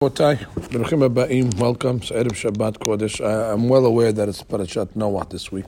Aba'im, 0.00 1.58
welcome 1.58 1.98
Erev 1.98 2.30
Shabbat 2.30 2.78
Kodesh. 2.78 3.20
I, 3.20 3.50
I'm 3.50 3.68
well 3.68 3.84
aware 3.84 4.12
that 4.12 4.28
it's 4.28 4.44
Parashat 4.44 4.94
Noah 4.94 5.26
this 5.28 5.50
week. 5.50 5.64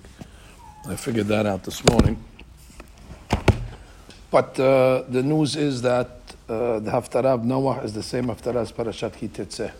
I 0.86 0.94
figured 0.94 1.26
that 1.26 1.46
out 1.46 1.64
this 1.64 1.84
morning. 1.90 2.16
But 4.30 4.60
uh, 4.60 5.02
the 5.08 5.24
news 5.24 5.56
is 5.56 5.82
that 5.82 6.10
uh, 6.48 6.78
the 6.78 6.92
Haftarah 6.92 7.34
of 7.34 7.44
Noah 7.44 7.80
is 7.80 7.92
the 7.92 8.04
same 8.04 8.26
Haftarah 8.26 8.60
as 8.60 8.70
Parashat 8.70 9.16
Ki 9.16 9.26
Tetzeh. 9.26 9.72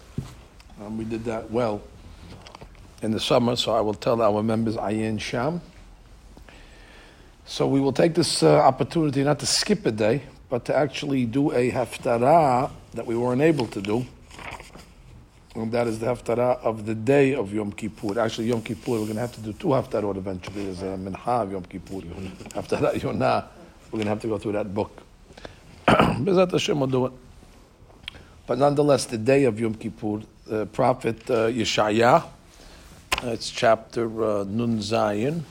Um, 0.85 0.99
we 0.99 1.05
did 1.05 1.25
that 1.27 1.49
well 1.49 1.81
in 3.03 3.13
the 3.13 3.21
summer, 3.21 3.55
so 3.55 3.73
I 3.73 3.81
will 3.81 3.95
tell 3.95 4.21
our 4.21 4.43
members 4.43 4.75
Ayin 4.75 5.21
Sham. 5.21 5.61
So 7.45 7.69
we 7.69 7.79
will 7.79 7.93
take 7.93 8.15
this 8.15 8.43
uh, 8.43 8.57
opportunity 8.57 9.23
not 9.23 9.39
to 9.39 9.47
skip 9.47 9.87
a 9.87 9.93
day, 9.93 10.25
but 10.49 10.65
to 10.65 10.77
actually 10.77 11.25
do 11.25 11.53
a 11.53 11.71
Haftarah 11.71 12.73
that 12.95 13.07
we 13.07 13.17
weren't 13.17 13.43
able 13.43 13.69
to 13.69 13.81
do 13.81 14.05
and 15.55 15.73
that 15.73 15.87
is 15.89 15.99
the 15.99 16.07
haftarah 16.07 16.61
of 16.63 16.87
the 16.87 16.95
day 16.95 17.35
of 17.35 17.53
Yom 17.53 17.73
Kippur. 17.73 18.21
Actually, 18.21 18.49
Yom 18.49 18.63
Kippur, 18.63 18.93
we're 18.93 18.99
going 18.99 19.15
to 19.15 19.21
have 19.21 19.35
to 19.35 19.41
do 19.41 19.53
two 19.53 19.69
haftarot 19.69 20.17
eventually. 20.17 20.65
There's 20.65 20.83
a 20.83 20.97
minha 20.97 21.19
of 21.31 21.51
Yom 21.51 21.65
Kippur. 21.65 22.01
Haftarah 22.55 23.03
Yonah, 23.03 23.49
we're 23.91 23.97
going 23.99 24.05
to 24.05 24.11
have 24.11 24.21
to 24.21 24.29
go 24.29 24.39
through 24.39 24.53
that 24.53 24.73
book. 24.73 25.03
Bezat 25.89 26.53
Hashem 26.53 26.79
will 26.79 26.87
do 26.87 27.07
it. 27.07 27.13
But 28.47 28.59
nonetheless, 28.59 29.07
the 29.07 29.19
day 29.19 29.45
of 29.45 29.59
Yom 29.59 29.75
Kippur, 29.75 30.21
the 30.47 30.67
prophet 30.67 31.29
uh, 31.29 31.49
Yeshaya, 31.49 32.25
it's 33.23 33.51
chapter 33.51 34.05
uh, 34.25 34.45
Nun 34.45 34.79
Zayin. 34.79 35.43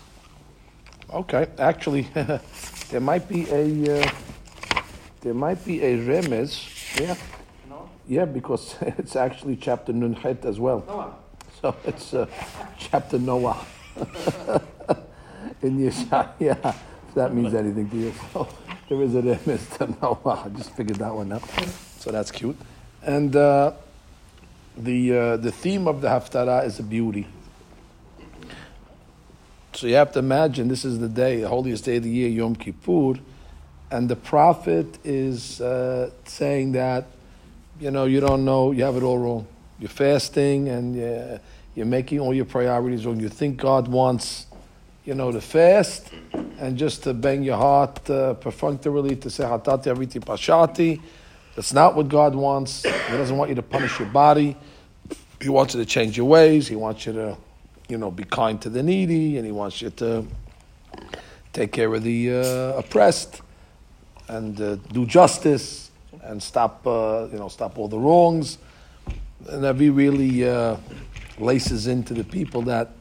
Okay, 1.12 1.48
actually, 1.58 2.02
there 2.90 3.02
might 3.02 3.28
be 3.28 3.50
a 3.50 4.00
uh, 4.02 4.12
there 5.22 5.34
might 5.34 5.64
be 5.66 5.82
a 5.82 5.98
remez. 5.98 7.00
Yeah. 7.00 7.16
Yeah, 8.10 8.26
because 8.26 8.76
it's 8.82 9.16
actually 9.16 9.56
chapter 9.56 9.94
Nunchet 9.94 10.44
as 10.44 10.60
well. 10.60 10.84
Noah. 10.88 11.16
So 11.62 11.76
it's 11.86 12.14
uh, 12.14 12.26
chapter 12.78 13.20
Noah 13.20 13.64
in 15.62 15.78
Yeshaya, 15.78 16.76
if 17.08 17.14
that 17.14 17.34
means 17.34 17.54
anything 17.54 17.88
to 17.90 17.96
you. 17.96 18.14
So 18.34 18.48
there 18.90 19.02
is 19.04 19.14
a 19.14 19.22
Mr. 19.22 20.02
Noah. 20.02 20.44
I 20.46 20.50
just 20.50 20.72
figured 20.72 20.98
that 20.98 21.14
one 21.14 21.32
out. 21.32 21.48
So 22.00 22.12
that's 22.12 22.32
cute. 22.32 22.58
And 23.04 23.36
uh, 23.36 23.74
the, 24.76 25.18
uh, 25.18 25.38
the 25.38 25.52
theme 25.52 25.88
of 25.88 26.02
the 26.02 26.08
Haftarah 26.08 26.66
is 26.66 26.80
a 26.80 26.84
beauty. 26.84 27.28
So 29.74 29.86
you 29.86 29.96
have 29.96 30.14
to 30.14 30.20
imagine 30.20 30.68
this 30.68 30.84
is 30.84 30.98
the 30.98 31.08
day, 31.08 31.42
the 31.42 31.48
holiest 31.50 31.86
day 31.86 31.98
of 31.98 32.04
the 32.04 32.10
year, 32.10 32.30
Yom 32.30 32.56
Kippur, 32.56 33.20
and 33.92 34.10
the 34.10 34.16
prophet 34.16 34.98
is 35.04 35.62
uh, 35.62 36.10
saying 36.26 36.72
that 36.72 37.06
you 37.80 37.92
know, 37.92 38.06
you 38.06 38.20
don't 38.20 38.44
know, 38.44 38.72
you 38.72 38.84
have 38.84 38.98
it 38.98 39.04
all 39.04 39.18
wrong. 39.18 39.48
You're 39.80 39.90
fasting 39.90 40.68
and 40.68 40.96
you're, 40.96 41.40
you're 41.76 41.86
making 41.86 42.20
all 42.20 42.34
your 42.34 42.46
priorities 42.46 43.06
wrong. 43.06 43.20
You 43.20 43.30
think 43.30 43.58
God 43.58 43.88
wants, 43.88 44.48
you 45.06 45.16
know, 45.16 45.32
to 45.32 45.40
fast 45.40 46.12
and 46.60 46.78
just 46.78 47.04
to 47.04 47.14
bang 47.14 47.42
your 47.42 47.56
heart 47.56 48.10
uh, 48.10 48.34
perfunctorily 48.34 49.16
to 49.18 49.30
say 49.30 49.46
hatati 49.46 49.86
aviti 49.86 50.20
pashati. 50.20 51.02
That's 51.56 51.74
not 51.74 51.96
what 51.96 52.10
God 52.10 52.36
wants. 52.36 52.84
He 52.84 53.18
doesn't 53.18 53.38
want 53.38 53.50
you 53.50 53.56
to 53.56 53.64
punish 53.64 53.98
your 54.00 54.10
body. 54.10 54.58
He 55.42 55.50
wants 55.50 55.74
you 55.74 55.80
to 55.80 55.86
change 55.86 56.18
your 56.18 56.28
ways. 56.28 56.68
He 56.68 56.76
wants 56.76 57.06
you 57.06 57.14
to, 57.14 57.38
you 57.88 57.98
know, 57.98 58.12
be 58.12 58.26
kind 58.26 58.62
to 58.62 58.70
the 58.70 58.84
needy, 58.84 59.38
and 59.38 59.46
he 59.46 59.52
wants 59.52 59.82
you 59.82 59.90
to 59.92 60.26
take 61.54 61.72
care 61.72 61.94
of 61.94 62.04
the 62.04 62.32
uh, 62.32 62.78
oppressed 62.78 63.42
and 64.28 64.60
uh, 64.62 64.76
do 64.92 65.06
justice 65.06 65.89
and 66.22 66.42
stop, 66.42 66.86
uh, 66.86 67.28
you 67.32 67.38
know, 67.38 67.48
stop 67.48 67.78
all 67.78 67.88
the 67.88 67.98
wrongs. 67.98 68.58
And 69.50 69.64
Navi 69.64 69.96
really 69.96 70.48
uh, 70.48 70.78
laces 71.38 71.88
into 71.88 72.14
the 72.14 72.24
people 72.24 72.62
that, 72.64 72.92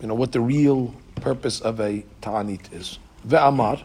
you 0.00 0.06
know, 0.06 0.14
what 0.14 0.32
the 0.32 0.40
real 0.40 0.94
purpose 1.16 1.60
of 1.60 1.80
a 1.80 2.04
ta'anit 2.22 2.72
is. 2.72 2.98
Ve'amar, 3.26 3.82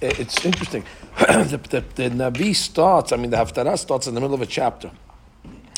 it's 0.00 0.44
interesting. 0.44 0.84
the, 1.18 1.60
the, 1.70 1.84
the 1.94 2.10
Navi 2.10 2.54
starts, 2.54 3.12
I 3.12 3.16
mean, 3.16 3.30
the 3.30 3.38
Haftarah 3.38 3.78
starts 3.78 4.06
in 4.06 4.14
the 4.14 4.20
middle 4.20 4.34
of 4.34 4.42
a 4.42 4.46
chapter. 4.46 4.90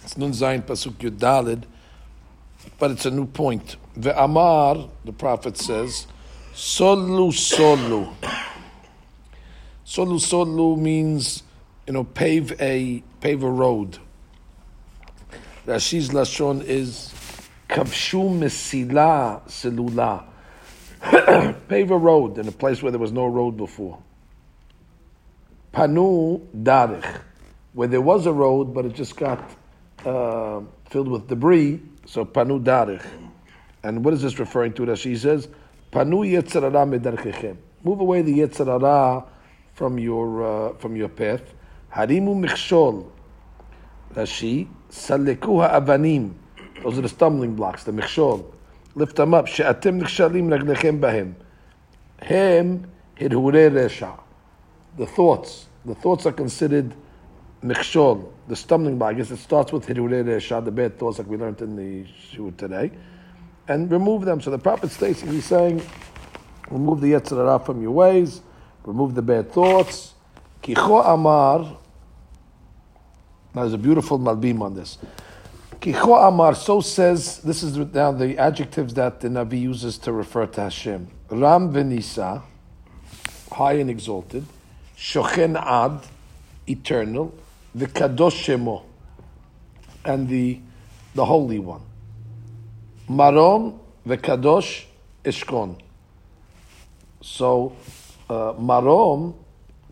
It's 0.02 0.16
Nun 0.16 0.32
Zayin 0.32 0.62
Pasuk 0.62 0.94
Yudalid, 0.94 1.64
but 2.78 2.90
it's 2.90 3.06
a 3.06 3.10
new 3.10 3.26
point. 3.26 3.76
Ve'amar, 3.98 4.90
the 5.04 5.12
Prophet 5.12 5.56
says, 5.56 6.06
Solu 6.52 7.30
Solu. 7.30 8.12
Solu 9.86 10.18
solu 10.18 10.76
means, 10.76 11.44
you 11.86 11.92
know, 11.92 12.02
pave 12.02 12.60
a 12.60 13.04
pave 13.20 13.44
a 13.44 13.50
road. 13.50 13.98
Rashi's 15.64 16.10
lashon 16.10 16.64
is 16.64 17.14
kavshu 17.68 18.36
mesila 18.36 19.42
selula. 19.46 20.24
pave 21.68 21.92
a 21.92 21.96
road 21.96 22.36
in 22.38 22.48
a 22.48 22.52
place 22.52 22.82
where 22.82 22.90
there 22.90 22.98
was 22.98 23.12
no 23.12 23.26
road 23.26 23.56
before. 23.56 24.02
Panu 25.72 26.44
darich, 26.52 27.20
where 27.72 27.86
there 27.86 28.00
was 28.00 28.26
a 28.26 28.32
road 28.32 28.74
but 28.74 28.86
it 28.86 28.92
just 28.92 29.16
got 29.16 29.38
uh, 30.04 30.62
filled 30.90 31.06
with 31.06 31.28
debris. 31.28 31.80
So 32.06 32.24
panu 32.24 32.60
darich. 32.60 33.06
And 33.84 34.04
what 34.04 34.14
is 34.14 34.22
this 34.22 34.40
referring 34.40 34.72
to? 34.72 34.82
Rashi 34.82 35.16
says, 35.16 35.46
panu 35.92 36.28
yetzarara 36.28 36.98
medarchechem. 36.98 37.56
Move 37.84 38.00
away 38.00 38.22
the 38.22 38.36
yetzarara 38.40 39.28
from 39.76 39.98
your 39.98 40.70
uh, 40.70 40.74
from 40.78 40.96
your 40.96 41.08
path. 41.08 41.54
Harimu 41.94 42.34
michshol. 42.34 43.08
Rashi, 44.14 44.66
salekuha 44.90 45.70
avanim. 45.74 46.32
Those 46.82 46.98
are 46.98 47.02
the 47.02 47.08
stumbling 47.08 47.54
blocks, 47.54 47.84
the 47.84 47.92
michshol. 47.92 48.52
Lift 48.94 49.16
them 49.16 49.34
up. 49.34 49.46
She'atem 49.46 50.00
nichshalim 50.00 50.48
raglechem 50.48 50.98
bahem. 50.98 51.34
Hem 52.22 52.90
hirhure 53.18 53.70
resha. 53.70 54.18
The 54.96 55.06
thoughts. 55.06 55.66
The 55.84 55.94
thoughts 55.94 56.24
are 56.24 56.32
considered 56.32 56.94
michshol, 57.62 58.32
the 58.48 58.56
stumbling 58.56 58.98
block. 58.98 59.10
I 59.10 59.14
guess 59.14 59.30
it 59.30 59.36
starts 59.36 59.72
with 59.72 59.86
hirhure 59.86 60.24
resha, 60.24 60.64
the 60.64 60.70
bad 60.70 60.98
thoughts 60.98 61.18
like 61.18 61.28
we 61.28 61.36
learned 61.36 61.60
in 61.60 61.76
the 61.76 62.08
shul 62.30 62.50
today. 62.52 62.92
And 63.68 63.90
remove 63.90 64.24
them. 64.24 64.40
So 64.40 64.50
the 64.50 64.58
prophet's 64.58 64.96
basically 64.96 65.42
saying, 65.42 65.82
remove 66.70 67.02
the 67.02 67.12
Yetzirah 67.12 67.66
from 67.66 67.82
your 67.82 67.90
ways 67.90 68.40
remove 68.86 69.14
the 69.14 69.22
bad 69.22 69.52
thoughts. 69.52 70.14
Kicho 70.62 71.04
Amar, 71.06 71.60
Now 73.54 73.62
there's 73.62 73.74
a 73.74 73.78
beautiful 73.78 74.18
malbim 74.18 74.62
on 74.62 74.74
this. 74.74 74.96
Kicho 75.80 76.26
Amar, 76.26 76.54
so 76.54 76.80
says, 76.80 77.38
this 77.38 77.62
is 77.62 77.76
now 77.76 78.12
the 78.12 78.38
adjectives 78.38 78.94
that 78.94 79.20
the 79.20 79.28
Navi 79.28 79.60
uses 79.60 79.98
to 79.98 80.12
refer 80.12 80.46
to 80.46 80.62
Hashem. 80.62 81.08
Ram 81.28 81.72
Venisa, 81.72 82.42
high 83.52 83.74
and 83.74 83.90
exalted. 83.90 84.46
Shochen 84.96 85.60
Ad, 85.60 86.00
eternal. 86.66 87.34
The 87.74 87.86
Kadosh 87.86 88.56
Shemo, 88.56 88.84
and 90.02 90.26
the, 90.28 90.60
the 91.14 91.26
Holy 91.26 91.58
One. 91.58 91.82
Marom, 93.06 93.78
the 94.06 94.16
Kadosh, 94.16 94.86
Eshkon. 95.22 95.78
So, 97.20 97.76
uh, 98.28 98.52
Marom 98.54 99.34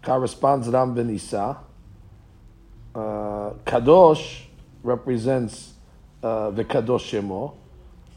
corresponds 0.02 0.68
Ram 0.68 0.94
Benisa. 0.94 1.58
Uh, 2.94 3.54
Kadosh 3.64 4.42
represents 4.82 5.74
uh, 6.22 6.50
the 6.50 6.64
Kadosh 6.64 7.20
Shemo, 7.20 7.54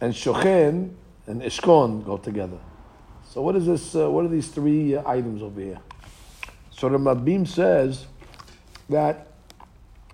and 0.01 0.13
Shochen 0.13 0.93
and 1.25 1.41
Eshkon 1.41 2.05
go 2.05 2.17
together. 2.17 2.59
So 3.29 3.41
what 3.41 3.55
is 3.55 3.65
this? 3.65 3.95
Uh, 3.95 4.09
what 4.09 4.25
are 4.25 4.29
these 4.29 4.47
three 4.47 4.95
uh, 4.95 5.09
items 5.09 5.41
over 5.41 5.59
here? 5.59 5.79
So 6.71 6.89
the 6.89 6.97
Malbim 6.97 7.47
says 7.47 8.05
that 8.89 9.27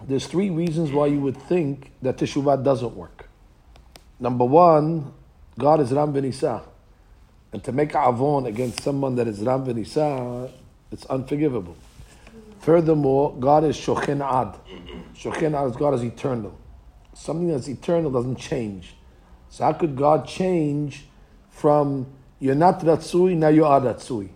there's 0.08 0.28
three 0.28 0.50
reasons 0.50 0.92
why 0.92 1.08
you 1.08 1.20
would 1.20 1.38
think 1.38 1.92
that 2.02 2.18
Teshuvah 2.18 2.64
doesn't 2.64 2.96
work. 2.96 3.30
Number 4.20 4.46
one, 4.46 5.14
God 5.58 5.82
is 5.82 5.92
Ram 5.92 6.14
Benisa. 6.14 6.64
And 7.54 7.64
to 7.64 7.72
make 7.72 7.96
avon 7.96 8.48
against 8.48 8.82
someone 8.82 9.16
that 9.16 9.28
is 9.28 9.40
Ram 9.40 9.66
v'nisa, 9.66 10.52
it's 10.92 11.06
unforgivable. 11.06 11.78
Furthermore, 12.60 13.36
God 13.40 13.64
is 13.64 13.78
Shochen 13.78 14.22
Ad. 14.22 14.56
Shochen 15.16 15.54
Ad, 15.54 15.70
is 15.70 15.76
God 15.76 15.94
is 15.94 16.04
eternal. 16.04 16.58
Something 17.14 17.50
that's 17.50 17.68
eternal 17.68 18.10
doesn't 18.10 18.38
change. 18.38 18.96
So 19.50 19.66
how 19.66 19.74
could 19.74 19.96
God 19.96 20.28
change 20.28 21.06
from 21.52 22.08
you're 22.40 22.56
not 22.56 22.80
Ratsui, 22.80 23.38
now 23.38 23.50
you 23.50 23.66
are 23.66 23.80
Ratsui? 23.80 24.30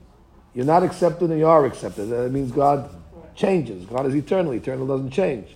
You're 0.53 0.65
not 0.65 0.83
accepted, 0.83 1.29
and 1.29 1.39
you 1.39 1.47
are 1.47 1.65
accepted. 1.65 2.05
That 2.05 2.31
means 2.31 2.51
God 2.51 2.89
changes. 3.35 3.85
God 3.85 4.05
is 4.05 4.15
eternal. 4.15 4.53
Eternal 4.53 4.85
doesn't 4.87 5.11
change. 5.11 5.55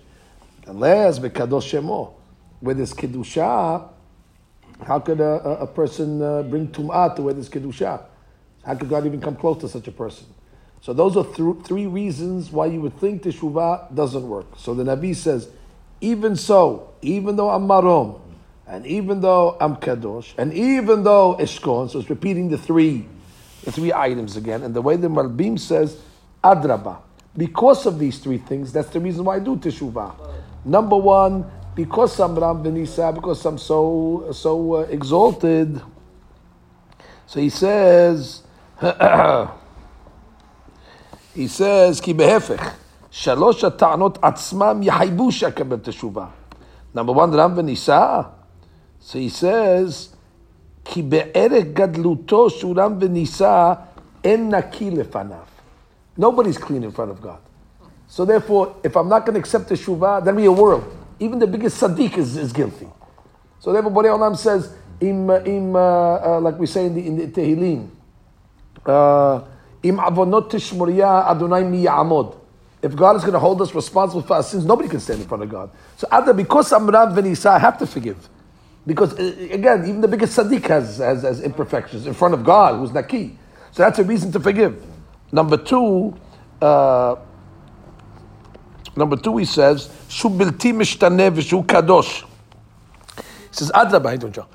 Unless 0.66 1.20
Bekadosh 1.20 1.80
Shemo, 1.80 2.12
where 2.60 2.74
there's 2.74 2.92
Kedusha, 2.92 3.88
how 4.84 4.98
could 4.98 5.20
a, 5.20 5.60
a 5.60 5.66
person 5.66 6.22
uh, 6.22 6.42
bring 6.42 6.68
tum'ah 6.68 7.14
to 7.16 7.22
where 7.22 7.34
there's 7.34 7.48
kedusha? 7.48 8.02
How 8.64 8.74
could 8.74 8.88
God 8.88 9.06
even 9.06 9.20
come 9.20 9.36
close 9.36 9.60
to 9.62 9.68
such 9.68 9.88
a 9.88 9.92
person? 9.92 10.26
So 10.80 10.92
those 10.92 11.16
are 11.16 11.24
th- 11.24 11.64
three 11.64 11.86
reasons 11.86 12.50
why 12.50 12.66
you 12.66 12.80
would 12.80 12.98
think 12.98 13.22
teshuvah 13.22 13.94
doesn't 13.94 14.28
work. 14.28 14.46
So 14.56 14.74
the 14.74 14.82
Nabi 14.82 15.14
says, 15.14 15.48
even 16.00 16.34
so, 16.34 16.92
even 17.02 17.36
though 17.36 17.50
I'm 17.50 17.66
marom, 17.66 18.20
and 18.66 18.86
even 18.86 19.20
though 19.20 19.56
I'm 19.60 19.76
kadosh, 19.76 20.34
and 20.38 20.52
even 20.52 21.04
though 21.04 21.36
eshkon, 21.38 21.90
so 21.90 22.00
it's 22.00 22.10
repeating 22.10 22.48
the 22.48 22.58
three, 22.58 23.06
the 23.64 23.70
three 23.70 23.92
items 23.92 24.36
again. 24.36 24.62
And 24.62 24.74
the 24.74 24.82
way 24.82 24.96
the 24.96 25.08
Malbim 25.08 25.58
says, 25.58 25.98
adraba, 26.42 26.98
because 27.36 27.86
of 27.86 27.98
these 27.98 28.18
three 28.18 28.38
things, 28.38 28.72
that's 28.72 28.88
the 28.88 29.00
reason 29.00 29.24
why 29.24 29.36
I 29.36 29.38
do 29.38 29.56
teshuvah. 29.56 30.14
Number 30.64 30.96
one, 30.96 31.50
because 31.75 32.19
I'm 32.19 32.35
Ram 32.35 32.63
Benisa, 32.63 33.13
because 33.13 33.45
I'm 33.45 33.57
so 33.57 34.29
so 34.31 34.75
uh, 34.75 34.79
exalted. 34.89 35.81
So 37.27 37.39
he 37.39 37.49
says, 37.49 38.43
he 41.35 41.47
says, 41.47 42.01
כי 42.01 42.13
בהפך, 42.13 42.73
שלוש 43.11 43.63
הטענות 43.63 44.17
עצמם 44.21 44.79
יחייבו 44.83 45.31
שאקבל 45.31 45.77
תשובה. 45.77 46.25
Number 46.95 47.13
one, 47.13 47.33
רם 47.33 47.53
ונישא. 47.55 48.21
So 49.01 49.19
he 49.19 49.29
says, 49.29 50.15
כי 50.85 51.01
בערך 51.01 51.63
גדלותו 51.73 52.49
שהוא 52.49 52.75
רם 52.77 52.97
ונישא, 52.99 53.73
אין 54.23 54.55
נקי 54.55 54.91
לפניו. 54.91 55.37
Nobody's 56.19 56.57
clean 56.57 56.83
in 56.83 56.91
front 56.91 57.11
of 57.11 57.21
God. 57.21 57.39
So 58.07 58.25
therefore, 58.25 58.75
if 58.83 58.95
I'm 58.95 59.09
not 59.09 59.25
going 59.25 59.33
to 59.33 59.39
accept 59.39 59.67
the 59.67 59.75
shuvah, 59.75 60.23
then 60.23 60.35
we 60.35 60.45
a 60.45 60.51
world. 60.51 60.85
Even 61.22 61.38
the 61.38 61.46
biggest 61.46 61.80
sadiq 61.80 62.18
is, 62.18 62.36
is 62.36 62.52
guilty. 62.52 62.88
So 63.60 63.72
therefore, 63.72 63.92
Borei 63.92 64.10
Olam 64.10 64.36
says, 64.36 64.74
im, 65.00 65.30
im, 65.30 65.76
uh, 65.76 65.78
uh, 65.78 66.40
like 66.40 66.58
we 66.58 66.66
say 66.66 66.86
in 66.86 66.94
the, 66.96 67.06
in 67.06 67.16
the 67.16 67.26
Tehillim, 67.28 67.88
uh, 68.84 69.44
im 69.84 69.98
avonot 69.98 70.50
tishmuriya 70.50 71.30
Adonai 71.30 71.62
mi 71.62 71.84
ya'amod. 71.84 72.36
If 72.82 72.96
God 72.96 73.14
is 73.14 73.22
going 73.22 73.34
to 73.34 73.38
hold 73.38 73.62
us 73.62 73.72
responsible 73.72 74.22
for 74.22 74.34
our 74.34 74.42
sins, 74.42 74.64
nobody 74.64 74.88
can 74.88 74.98
stand 74.98 75.20
in 75.20 75.28
front 75.28 75.44
of 75.44 75.48
God. 75.48 75.70
So 75.96 76.08
Ada, 76.12 76.34
because 76.34 76.72
I'm 76.72 76.90
Rav 76.90 77.10
Venisa, 77.10 77.50
I 77.50 77.60
have 77.60 77.78
to 77.78 77.86
forgive. 77.86 78.28
Because 78.84 79.16
uh, 79.16 79.36
again, 79.52 79.82
even 79.82 80.00
the 80.00 80.08
biggest 80.08 80.36
sadiq 80.36 80.66
has, 80.66 80.98
has, 80.98 81.22
has 81.22 81.40
imperfections 81.40 82.08
in 82.08 82.14
front 82.14 82.34
of 82.34 82.42
God, 82.42 82.78
who's 82.80 82.90
Naki. 82.90 83.38
So 83.70 83.84
that's 83.84 84.00
a 84.00 84.04
reason 84.04 84.32
to 84.32 84.40
forgive. 84.40 84.84
Number 85.30 85.56
two, 85.56 86.18
uh, 86.60 87.14
number 88.96 89.16
two, 89.16 89.36
he 89.38 89.44
says, 89.44 89.88
"Shu 90.08 90.28
bilti 90.28 90.72
mishtaneh 90.72 91.30
v'shu 91.30 91.64
kadosh." 91.64 92.24
He 93.16 93.22
says, 93.52 93.70
"Adraba, 93.72 94.06
I 94.06 94.16
don't 94.16 94.36
know. 94.36 94.46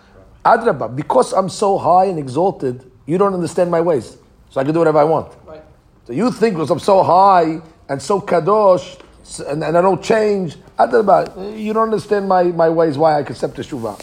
Adraba, 0.45 0.95
because 0.95 1.33
I'm 1.33 1.49
so 1.49 1.77
high 1.77 2.05
and 2.05 2.19
exalted, 2.19 2.89
you 3.05 3.17
don't 3.17 3.33
understand 3.33 3.69
my 3.69 3.81
ways, 3.81 4.17
so 4.49 4.61
I 4.61 4.63
can 4.63 4.73
do 4.73 4.79
whatever 4.79 4.99
I 4.99 5.03
want. 5.03 5.33
Right. 5.45 5.63
So 6.05 6.13
you 6.13 6.31
think 6.31 6.55
because 6.55 6.71
I'm 6.71 6.79
so 6.79 7.03
high 7.03 7.61
and 7.89 8.01
so 8.01 8.21
kadosh 8.21 8.99
and, 9.47 9.63
and 9.63 9.77
I 9.77 9.81
don't 9.81 10.01
change, 10.01 10.55
Adraba, 10.79 11.59
you 11.59 11.73
don't 11.73 11.83
understand 11.83 12.29
my, 12.29 12.43
my 12.43 12.69
ways, 12.69 12.97
why 12.97 13.17
I 13.17 13.19
accept 13.19 13.55
the 13.55 13.61
shuvah. 13.61 14.01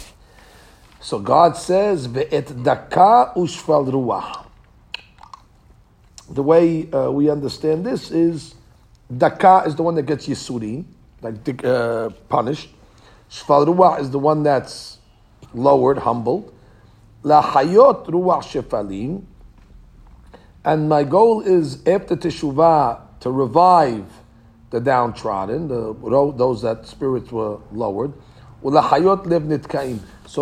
So 0.99 1.19
God 1.19 1.57
says, 1.57 2.07
"Ve'et 2.07 2.63
daka 2.63 3.33
ushval 3.35 3.91
ruach." 3.91 4.45
the 6.29 6.43
way 6.43 6.91
uh, 6.91 7.09
we 7.11 7.29
understand 7.29 7.85
this 7.85 8.11
is 8.11 8.55
daka 9.15 9.63
is 9.65 9.75
the 9.75 9.83
one 9.83 9.95
that 9.95 10.03
gets 10.03 10.27
yisurin, 10.27 10.85
like 11.21 11.63
uh, 11.63 12.09
punished. 12.29 12.69
Shval 13.29 13.67
ruach 13.67 13.99
is 13.99 14.11
the 14.11 14.19
one 14.19 14.43
that's 14.43 14.99
lowered, 15.53 15.97
humbled. 15.99 16.53
La 17.23 17.41
hayot 17.41 18.05
ruach 18.07 18.43
shefalim. 18.43 19.23
And 20.63 20.89
my 20.89 21.03
goal 21.03 21.41
is 21.41 21.85
after 21.87 22.15
teshuvah 22.15 23.01
to 23.19 23.31
revive 23.31 24.05
the 24.71 24.79
downtrodden, 24.79 25.67
the, 25.67 25.93
those 26.35 26.61
that 26.63 26.87
spirits 26.87 27.31
were 27.31 27.59
lowered. 27.71 28.13
So 28.63 28.71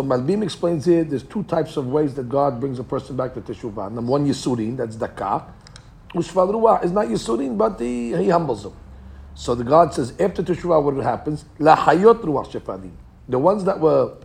Malbim 0.02 0.42
explains 0.42 0.86
here 0.86 1.04
there's 1.04 1.24
two 1.24 1.42
types 1.42 1.76
of 1.76 1.88
ways 1.88 2.14
that 2.14 2.30
God 2.30 2.58
brings 2.58 2.78
a 2.78 2.84
person 2.84 3.16
back 3.16 3.34
to 3.34 3.42
teshuvah. 3.42 3.92
Number 3.92 4.12
one, 4.12 4.26
yisurin, 4.26 4.78
that's 4.78 4.96
daka. 4.96 5.44
Ushval 6.14 6.52
Ruach 6.52 6.84
is 6.84 6.92
not 6.92 7.06
Yisurin, 7.06 7.58
but 7.58 7.80
he, 7.80 8.14
he 8.16 8.28
humbles 8.28 8.62
them. 8.62 8.74
So 9.34 9.54
the 9.54 9.64
God 9.64 9.92
says, 9.92 10.12
after 10.20 10.42
Teshuvah, 10.42 10.82
what 10.82 11.02
happens? 11.04 11.44
La 11.58 11.76
Hayot 11.76 12.20
Ruach 12.22 12.50
Shefadim. 12.50 12.92
The 13.28 13.38
ones 13.38 13.64
that 13.64 13.80
were 13.80 14.16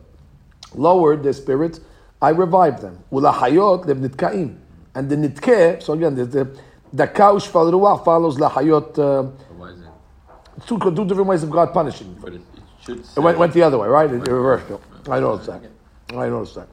lowered, 0.75 1.23
their 1.23 1.33
spirits, 1.33 1.79
I 2.21 2.29
revived 2.29 2.81
them. 2.81 3.03
Ula 3.11 3.33
Hayot 3.33 3.85
Lev 3.85 3.97
Nitkaim. 3.97 4.57
And 4.95 5.09
the 5.09 5.15
Nitkeh, 5.15 5.81
so 5.81 5.93
again, 5.93 6.15
the, 6.15 6.25
the 6.25 6.59
Daka 6.93 7.21
Ushval 7.21 7.71
Ruach 7.71 8.05
follows 8.05 8.39
La 8.39 8.49
Hayot. 8.51 8.99
Uh, 8.99 9.23
Why 9.57 9.69
is 9.69 9.81
it? 9.81 10.67
two, 10.67 10.77
two 10.77 11.05
different 11.05 11.27
ways 11.27 11.43
of 11.43 11.49
God 11.49 11.73
punishing. 11.73 12.15
But 12.21 12.33
it, 12.33 12.41
it 12.55 12.63
should. 12.81 12.99
It 12.99 13.19
went, 13.19 13.37
went 13.37 13.53
the 13.53 13.63
other 13.63 13.77
way, 13.77 13.87
right? 13.87 14.11
It, 14.11 14.27
it 14.27 14.31
reversed. 14.31 14.71
I 15.09 15.19
noticed 15.19 15.47
that. 15.47 15.63
I 16.11 16.29
noticed 16.29 16.55
that. 16.55 16.67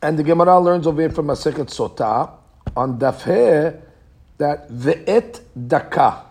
And 0.00 0.18
the 0.18 0.22
Gemara 0.22 0.58
learns 0.60 0.86
over 0.86 1.00
here 1.00 1.10
from 1.10 1.30
a 1.30 1.36
second 1.36 1.66
Sotah 1.66 2.30
on 2.78 2.96
Dafhe 2.96 3.76
that 4.38 4.70
ve'et 4.70 5.40
daka. 5.66 6.24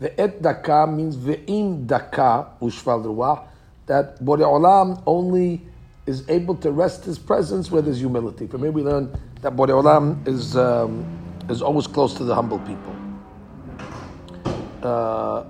Ve'et 0.00 0.40
daka 0.40 0.86
means 0.86 1.14
ve'im 1.14 1.86
daka 1.86 2.48
ushval. 2.62 3.46
That 3.84 4.18
Borei 4.24 4.46
Olam 4.48 5.02
only 5.06 5.60
is 6.06 6.26
able 6.30 6.54
to 6.56 6.72
rest 6.72 7.04
His 7.04 7.18
presence 7.18 7.70
where 7.70 7.82
there's 7.82 7.98
humility. 7.98 8.46
From 8.46 8.62
here 8.62 8.72
we 8.72 8.82
learn 8.82 9.12
that 9.42 9.54
Borei 9.54 9.76
Olam 9.82 10.26
is 10.26 10.56
um, 10.56 11.04
is 11.50 11.60
always 11.60 11.86
close 11.86 12.14
to 12.14 12.24
the 12.24 12.34
humble 12.34 12.58
people. 12.60 12.96
Uh, 14.82 15.44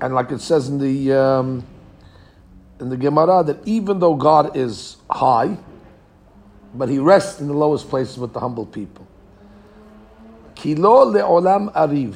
and 0.00 0.14
like 0.14 0.30
it 0.30 0.40
says 0.40 0.70
in 0.70 0.78
the 0.78 1.12
um, 1.12 1.62
in 2.80 2.88
the 2.88 2.96
Gemara 2.96 3.44
that 3.44 3.58
even 3.66 3.98
though 3.98 4.14
God 4.14 4.56
is 4.56 4.96
high, 5.10 5.58
but 6.74 6.88
he 6.88 6.98
rests 6.98 7.40
in 7.40 7.48
the 7.48 7.54
lowest 7.54 7.88
places 7.88 8.18
with 8.18 8.32
the 8.32 8.40
humble 8.40 8.66
people. 8.66 9.06
Kilo 10.54 11.12
le'olam 11.12 11.72
ariv, 11.74 12.14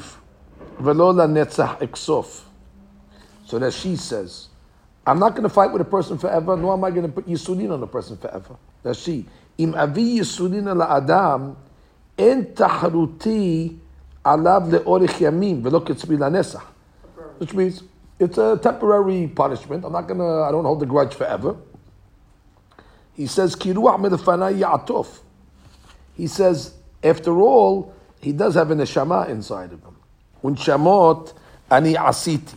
velo 0.79 1.13
netzach 1.13 1.79
eksof. 1.79 2.43
So 3.45 3.59
that 3.59 3.73
she 3.73 3.97
says, 3.97 4.49
I'm 5.07 5.19
not 5.19 5.31
going 5.31 5.45
to 5.45 5.49
fight 5.49 5.73
with 5.73 5.83
a 5.83 5.87
person 5.87 6.19
forever, 6.19 6.57
nor 6.57 6.73
am 6.73 6.85
I 6.85 6.91
going 6.91 7.07
to 7.07 7.13
put 7.13 7.29
yisurin 7.29 7.73
on 7.73 7.83
a 7.83 7.87
person 7.87 8.17
forever. 8.17 8.57
That 8.83 8.97
she, 8.97 9.27
im 9.59 9.75
avi 9.75 10.19
yisurin 10.19 10.69
ala 10.69 10.97
adam, 10.97 11.57
en 12.19 12.47
tahruti 12.47 13.79
alav 14.25 14.71
le'orich 14.71 15.19
yamim, 15.21 15.63
velo 15.63 15.81
ketzbi. 15.81 16.61
Which 17.39 17.55
means, 17.55 17.83
it's 18.19 18.39
a 18.39 18.59
temporary 18.61 19.29
punishment. 19.29 19.85
I'm 19.85 19.93
not 19.93 20.09
going 20.09 20.19
to, 20.19 20.25
I 20.25 20.51
don't 20.51 20.65
hold 20.65 20.81
the 20.81 20.87
grudge 20.87 21.15
forever. 21.15 21.57
He 23.17 23.27
says. 23.27 23.57
He 26.17 26.27
says, 26.27 26.75
after 27.03 27.41
all, 27.41 27.95
he 28.21 28.33
does 28.33 28.55
have 28.55 28.71
a 28.71 28.75
neshama 28.75 29.29
inside 29.29 29.73
of 29.73 29.83
him. 29.83 29.97
Unshamot 30.45 31.33
ani 31.71 31.95
asiti. 31.95 32.55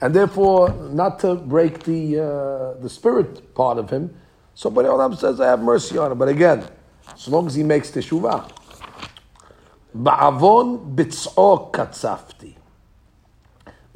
And 0.00 0.14
therefore, 0.14 0.70
not 0.92 1.18
to 1.20 1.34
break 1.34 1.82
the, 1.84 2.18
uh, 2.18 2.80
the 2.80 2.88
spirit 2.88 3.54
part 3.54 3.78
of 3.78 3.90
him, 3.90 4.16
somebody 4.54 4.88
else 4.88 5.20
says, 5.20 5.40
I 5.40 5.48
have 5.48 5.60
mercy 5.60 5.98
on 5.98 6.12
him. 6.12 6.18
But 6.18 6.28
again, 6.28 6.64
as 7.12 7.28
long 7.28 7.46
as 7.46 7.54
he 7.54 7.62
makes 7.62 7.90
teshuvah. 7.90 8.50
Ba'avon 9.96 10.94
bitz'o 10.94 11.72
katzafti. 11.72 12.54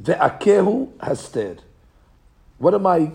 Ve'akehu 0.02 0.92
haster. 0.98 1.58
What 2.58 2.74
am 2.74 2.86
I 2.86 3.12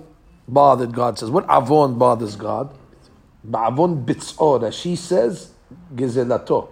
bothered, 0.48 0.94
God 0.94 1.20
says. 1.20 1.30
What 1.32 1.46
avon 1.50 1.98
bothers 1.98 2.36
God? 2.36 2.76
Ba'avon 3.50 4.06
that 4.62 4.74
she 4.74 4.96
says, 4.96 5.52
gezelato. 5.96 6.70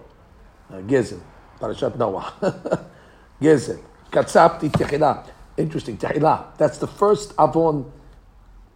Uh, 0.72 0.78
Gezel. 0.78 1.20
Parashat 1.60 1.98
Noah. 1.98 2.34
Gezel. 3.42 3.82
Katzapti 4.12 4.72
tehila. 4.72 5.26
Interesting. 5.58 5.98
Tehila. 5.98 6.58
That's 6.58 6.78
the 6.78 6.88
first 6.88 7.34
avon. 7.40 7.92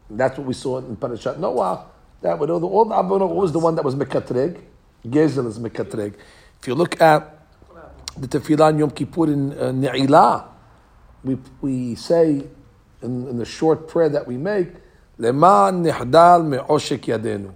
That's 0.10 0.38
what 0.38 0.48
we 0.48 0.54
saw 0.54 0.80
in 0.80 0.96
Parashat 0.98 1.40
Noah. 1.40 1.86
That 2.22 2.38
would 2.40 2.50
all 2.50 2.60
the, 2.60 2.68
the 2.68 2.96
avon, 2.96 3.30
was 3.36 3.52
the 3.52 3.60
one 3.60 3.76
that 3.76 3.86
was 3.86 3.96
mekatreg? 3.96 4.62
Gezel 5.06 5.48
is 5.48 5.60
mekatreg. 5.60 6.16
If 6.62 6.68
you 6.68 6.76
look 6.76 7.02
at 7.02 7.38
the 8.18 8.28
Tefillah 8.28 8.78
Yom 8.78 8.92
Kippur 8.92 9.32
in 9.32 9.54
uh, 9.54 9.72
Ne'ilah, 9.72 10.46
we, 11.24 11.38
we 11.62 11.96
say 11.96 12.44
in, 13.02 13.28
in 13.28 13.38
the 13.38 13.46
short 13.46 13.88
prayer 13.88 14.10
that 14.10 14.28
we 14.28 14.38
make, 14.38 14.70
Leman 15.20 15.84
nihdal 15.84 16.48
me'oshek 16.48 17.02
yadenu. 17.02 17.54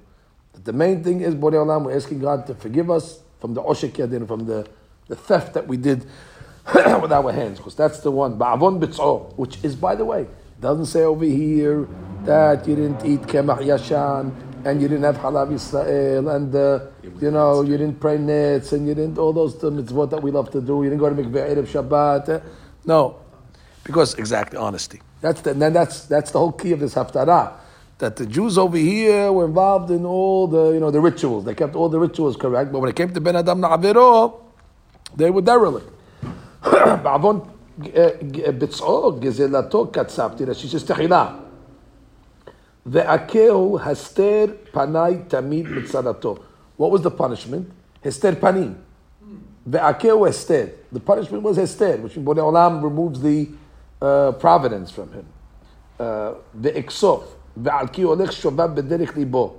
The 0.65 0.73
main 0.73 1.01
thing 1.01 1.21
is, 1.21 1.33
Borei 1.33 1.53
Olam, 1.53 1.85
we're 1.85 1.95
asking 1.95 2.19
God 2.19 2.45
to 2.47 2.55
forgive 2.55 2.91
us 2.91 3.21
from 3.39 3.53
the 3.53 3.61
oshek 3.63 3.93
yadenu, 3.93 4.27
from 4.27 4.45
the, 4.45 4.67
the 5.07 5.15
theft 5.15 5.53
that 5.53 5.65
we 5.65 5.77
did 5.77 6.05
with 6.75 7.11
our 7.11 7.31
hands, 7.31 7.59
because 7.59 7.75
that's 7.75 8.01
the 8.01 8.11
one, 8.11 8.37
ba'avon 8.37 8.81
bitz'o, 8.81 9.33
which 9.37 9.63
is, 9.63 9.77
by 9.77 9.95
the 9.95 10.03
way, 10.03 10.27
doesn't 10.59 10.87
say 10.87 11.03
over 11.03 11.23
here 11.23 11.87
that 12.25 12.67
you 12.67 12.75
didn't 12.75 13.05
eat 13.05 13.21
kemach 13.21 13.59
yashan, 13.59 14.33
and 14.65 14.81
you 14.81 14.89
didn't 14.89 15.03
have 15.03 15.17
halav 15.17 15.49
Yisrael, 15.49 16.35
and 16.35 16.53
uh, 16.53 16.79
you 17.21 17.31
know, 17.31 17.61
you 17.61 17.77
didn't 17.77 17.99
pray 17.99 18.17
nets, 18.17 18.73
and 18.73 18.85
you 18.85 18.93
didn't, 18.93 19.17
all 19.17 19.31
those 19.31 19.55
mitzvot 19.55 20.09
that 20.09 20.21
we 20.21 20.31
love 20.31 20.51
to 20.51 20.59
do, 20.59 20.83
you 20.83 20.89
didn't 20.89 20.99
go 20.99 21.09
to 21.09 21.15
mikveh 21.15 21.55
Erev 21.55 21.67
Shabbat. 21.67 22.43
No. 22.85 23.19
Because 23.85 24.15
exactly 24.15 24.57
honesty. 24.57 25.01
That's 25.23 25.39
the, 25.39 25.53
then 25.53 25.71
that's, 25.71 26.03
that's 26.03 26.31
the 26.31 26.39
whole 26.39 26.51
key 26.51 26.73
of 26.73 26.81
this 26.81 26.95
haftarah. 26.95 27.53
That 27.99 28.17
the 28.17 28.25
Jews 28.25 28.57
over 28.57 28.75
here 28.75 29.31
were 29.31 29.45
involved 29.45 29.89
in 29.89 30.05
all 30.05 30.49
the, 30.49 30.71
you 30.71 30.81
know, 30.81 30.91
the 30.91 30.99
rituals. 30.99 31.45
They 31.45 31.55
kept 31.55 31.77
all 31.77 31.87
the 31.87 31.97
rituals 31.97 32.35
correct, 32.35 32.73
but 32.73 32.79
when 32.79 32.89
it 32.89 32.97
came 32.97 33.13
to 33.13 33.21
Ben 33.21 33.37
Adam 33.37 33.61
Na'aviro, 33.61 34.41
they 35.15 35.31
were 35.31 35.41
derelict. 35.41 35.89
Eh, 37.81 37.89
eh, 37.89 38.51
Gezelato 38.51 39.91
she 40.55 40.67
says 40.67 40.83
tehillah. 40.83 41.39
Panai 42.85 43.27
tamid 45.27 45.65
mitzarato. 45.65 46.39
What 46.77 46.91
was 46.91 47.01
the 47.01 47.09
punishment? 47.09 47.71
Hester 48.03 48.33
panim. 48.33 48.75
Ve'akehu 49.67 50.27
hester. 50.27 50.69
The 50.91 50.99
punishment 50.99 51.41
was 51.41 51.57
hester, 51.57 51.97
which 51.97 52.15
means 52.15 52.27
Borei 52.27 52.43
Olam 52.43 52.83
removes 52.83 53.21
the 53.21 53.49
uh, 54.02 54.32
providence 54.32 54.90
from 54.90 55.12
him. 55.14 55.26
Uh, 55.98 56.02
ואכסוף. 56.62 57.34
ועל 57.56 57.86
כי 57.88 58.02
הולך 58.02 58.32
שובב 58.32 58.74
בדרך 58.74 59.16
ליבו. 59.16 59.54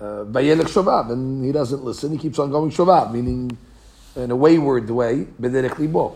Uh, 0.00 0.02
וילך 0.32 0.68
שובב, 0.68 1.04
and 1.10 1.44
he 1.44 1.52
doesn't 1.52 1.84
listen, 1.84 2.12
he 2.12 2.18
keeps 2.18 2.38
on 2.38 2.50
going 2.50 2.70
שובב, 2.70 3.06
meaning 3.12 3.56
in 4.16 4.30
a 4.30 4.36
wayward 4.36 4.90
way, 4.90 5.40
בדרך 5.40 5.78
ליבו. 5.78 6.14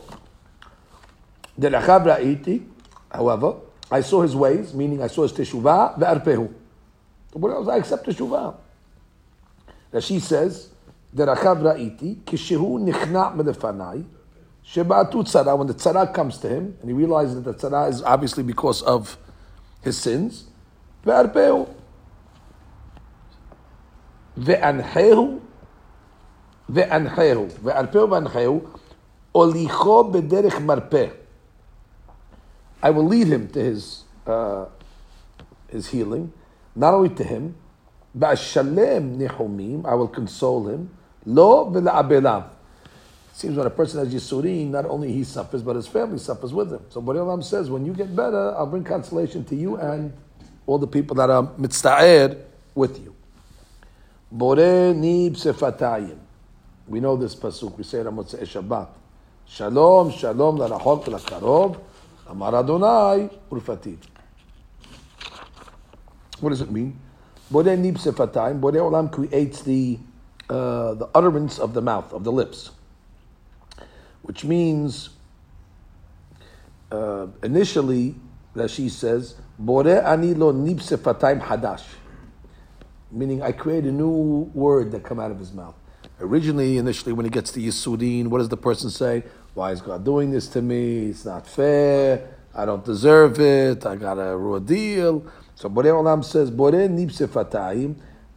דרכיו 1.59 2.01
ראיתי, 2.05 2.61
however, 3.15 3.53
I 3.91 4.01
saw 4.01 4.23
his 4.23 4.35
ways, 4.35 4.75
meaning 4.75 5.03
I 5.03 5.09
saw 5.09 5.23
his 5.23 5.33
teshuvah, 5.33 5.99
ve'arpehu. 5.99 6.49
What 7.33 7.51
else? 7.53 7.69
I 7.69 7.77
accept 7.77 8.07
teshuvah. 8.07 8.55
Rashi 9.93 10.21
says, 10.21 10.69
דרכיו 11.15 11.57
ראיתי, 11.61 12.19
כשהוא 12.27 12.81
נכנע 12.81 13.29
מלפניי, 13.35 14.03
Sheba'atu 14.68 15.24
tzara, 15.24 15.58
when 15.58 15.68
the 15.68 15.74
tzara 15.74 16.12
comes 16.12 16.40
to 16.40 16.50
him, 16.50 16.78
and 16.82 16.90
he 16.90 16.94
realizes 16.94 17.42
that 17.44 17.60
the 17.60 17.70
tzara 17.70 17.90
is 17.90 18.02
obviously 18.02 18.44
because 18.44 18.82
of 18.82 19.18
his 19.82 19.98
sins, 19.98 20.46
ve'arpehu, 21.06 21.70
ve'anhehu, 24.40 25.40
ve'anhehu, 26.72 27.52
ve'arpehu 27.52 28.10
ve'anhehu, 28.10 28.80
olicho 29.36 30.12
bederech 30.12 30.60
marpeh. 30.66 31.14
I 32.82 32.90
will 32.90 33.06
lead 33.06 33.28
him 33.28 33.48
to 33.50 33.60
his, 33.60 34.04
uh, 34.26 34.66
his 35.68 35.88
healing, 35.88 36.34
not 36.76 36.96
only 36.96 37.10
to 37.10 37.24
him, 37.24 37.56
ba'ashalem 38.18 39.18
nihumim, 39.18 39.86
I 39.86 39.94
will 39.94 40.08
console 40.08 40.68
him, 40.68 40.90
lo 41.24 41.70
ve'laabelam. 41.72 42.55
Seems 43.36 43.58
when 43.58 43.68
a 43.68 43.70
person 43.70 44.00
has 44.00 44.14
Yisurin, 44.14 44.70
not 44.70 44.86
only 44.86 45.12
he 45.12 45.26
suffers, 45.26 45.62
but 45.62 45.76
his 45.76 45.88
family 45.88 46.20
suffers 46.20 46.54
with 46.54 46.72
him. 46.72 46.80
So 46.88 47.02
Borei 47.02 47.18
Olam 47.18 47.44
says, 47.44 47.70
when 47.70 47.86
you 47.86 47.92
get 47.92 48.16
better, 48.16 48.56
I'll 48.56 48.66
bring 48.66 48.86
consolation 48.86 49.44
to 49.44 49.56
you 49.58 49.76
and 49.76 50.14
all 50.66 50.78
the 50.78 50.88
people 50.88 51.18
that 51.18 51.30
are 51.30 51.44
mitzta'er 51.44 52.42
with 52.74 52.98
you. 53.04 53.14
Borei 54.34 54.96
nib 54.96 55.34
sefatayim. 55.34 56.18
We 56.88 57.02
know 57.02 57.18
this 57.18 57.36
pasuk. 57.36 57.78
We 57.78 57.84
say 57.84 58.00
it 58.00 58.08
on 58.08 58.16
Motzei 58.16 58.44
Shabbat. 58.44 58.88
Shalom, 59.46 60.12
shalom, 60.12 60.58
la'rachok, 60.58 61.04
la'karov. 61.04 61.78
Amar 62.30 62.56
Adonai 62.56 63.30
urfatim. 63.52 63.98
What 66.40 66.52
does 66.52 66.62
it 66.62 66.72
mean? 66.72 66.98
Borei 67.52 67.78
nib 67.78 67.96
sefatayim. 67.96 68.62
Borei 68.62 68.80
Olam 68.80 69.12
creates 69.12 69.62
the 69.62 70.00
uh, 70.50 70.94
the 70.94 71.10
utterance 71.14 71.60
of 71.60 71.74
the 71.74 71.82
mouth, 71.82 72.14
of 72.14 72.24
the 72.24 72.32
lips, 72.32 72.72
which 74.26 74.44
means 74.44 75.10
uh, 76.92 77.28
initially 77.44 78.16
Rashi 78.56 78.90
says 78.90 79.36
bore 79.60 79.88
ani 79.88 80.34
lo 80.34 80.52
hadash, 80.52 81.84
meaning 83.12 83.44
I 83.44 83.52
create 83.52 83.84
a 83.84 83.92
new 83.92 84.50
word 84.54 84.92
that 84.94 85.04
come 85.04 85.20
out 85.20 85.30
of 85.30 85.38
his 85.38 85.54
mouth. 85.54 85.76
Originally, 86.20 86.78
initially, 86.78 87.14
when 87.14 87.26
he 87.26 87.30
gets 87.30 87.52
to 87.52 87.60
Yisudin, 87.60 88.28
what 88.28 88.40
does 88.40 88.50
the 88.50 88.58
person 88.58 88.90
say? 88.90 89.24
Why 89.54 89.72
is 89.72 89.82
God 89.82 90.04
doing 90.04 90.32
this 90.32 90.48
to 90.50 90.62
me? 90.62 91.08
It's 91.10 91.26
not 91.26 91.46
fair. 91.46 92.28
I 92.56 92.66
don't 92.66 92.84
deserve 92.84 93.40
it. 93.40 93.86
I 93.86 93.96
got 93.96 94.14
a 94.18 94.36
raw 94.36 94.58
deal. 94.60 95.26
So 95.54 95.70
Borei 95.70 95.92
Olam 95.92 96.24
says, 96.24 96.50
"Bore 96.50 96.72
nipse 96.72 97.28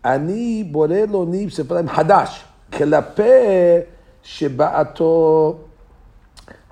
ani 0.04 0.64
borei 0.64 1.10
lo 1.10 1.24
nipse 1.24 1.64
fatayim 1.64 1.88
hadash, 1.88 2.42
kelapeh 2.70 3.86
sheba'ato 4.22 5.67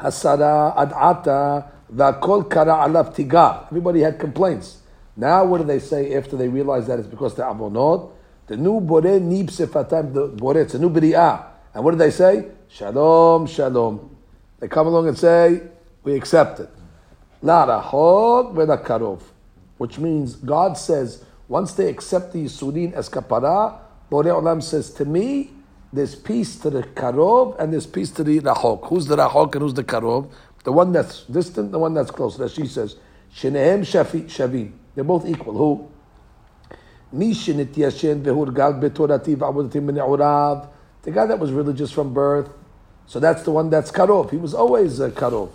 Hasara 0.01 0.77
ad'ata 0.77 1.67
va'kol 1.93 2.51
kara 2.51 2.75
alav 2.87 3.15
tigar. 3.15 3.67
Everybody 3.67 4.01
had 4.01 4.19
complaints. 4.19 4.79
Now 5.17 5.45
what 5.45 5.59
do 5.59 5.65
they 5.65 5.79
say 5.79 6.15
after 6.15 6.37
they 6.37 6.49
realize 6.49 6.87
that 6.87 6.99
it's 6.99 7.09
because 7.09 7.35
they're 7.35 7.47
avonot? 7.47 8.13
The 8.47 8.57
new 8.57 8.81
bore 8.81 9.03
nib 9.03 9.49
sefatim, 9.49 10.15
the 10.15 10.29
bore, 10.29 10.59
it's 10.59 10.75
a 10.75 10.79
new 10.79 10.91
b'ri'ah. 10.91 11.47
And 11.75 11.85
what 11.85 11.93
do 11.93 11.97
they 11.97 12.11
say? 12.11 12.47
Shalom, 12.69 13.47
shalom. 13.47 14.17
They 14.59 14.69
come 14.69 14.87
along 14.87 15.09
and 15.09 15.19
say, 15.19 15.63
we 16.03 16.15
accept 16.15 16.61
it. 16.61 16.71
Larahog 17.43 18.55
karov, 18.85 19.21
which 19.79 19.99
means 19.99 20.37
God 20.37 20.79
says, 20.79 21.25
once 21.49 21.75
they 21.75 21.89
accept 21.89 22.33
the 22.33 22.45
Yisurin 22.45 22.93
as 22.93 23.09
kapara, 23.09 23.79
Borei 24.11 24.27
Olam 24.27 24.63
says, 24.63 24.91
to 24.93 25.05
me, 25.05 25.51
there's 25.94 26.16
peace 26.16 26.56
to 26.58 26.70
the 26.70 26.84
karov 26.84 27.60
and 27.60 27.74
there's 27.74 27.88
peace 27.88 28.12
to 28.12 28.24
the 28.24 28.40
rachok. 28.40 28.88
Who's 28.88 29.08
the 29.08 29.18
rachok 29.18 29.54
and 29.54 29.64
who's 29.64 29.74
the 29.74 29.84
karov? 29.84 30.32
The 30.64 30.72
one 30.72 30.92
that's 30.92 31.24
distant, 31.24 31.72
the 31.72 31.80
one 31.80 31.94
that's 31.94 32.12
close. 32.12 32.38
That 32.38 32.52
she 32.52 32.68
says, 32.68 32.96
Shenehem 33.34 33.82
shafi, 33.82 34.26
shavim. 34.26 34.74
They're 34.96 35.04
both 35.04 35.26
equal. 35.26 35.54
Who? 35.54 35.88
מי 37.14 37.34
שנתיישן 37.34 38.20
והורגל 38.24 38.72
בתורתי 38.80 39.36
ועבודתי 39.36 39.80
מנעוריו, 39.80 40.58
the 41.04 41.12
guy 41.12 41.26
that 41.26 41.40
was 41.40 41.52
religious 41.52 41.92
from 41.92 42.14
birth, 42.14 42.50
so 43.06 43.20
that's 43.20 43.44
the 43.44 43.52
one 43.52 43.70
that's 43.70 43.92
karov. 43.92 44.32
He 44.32 44.38
was 44.38 44.54
always 44.54 45.02
uh, 45.02 45.10
karov. 45.10 45.50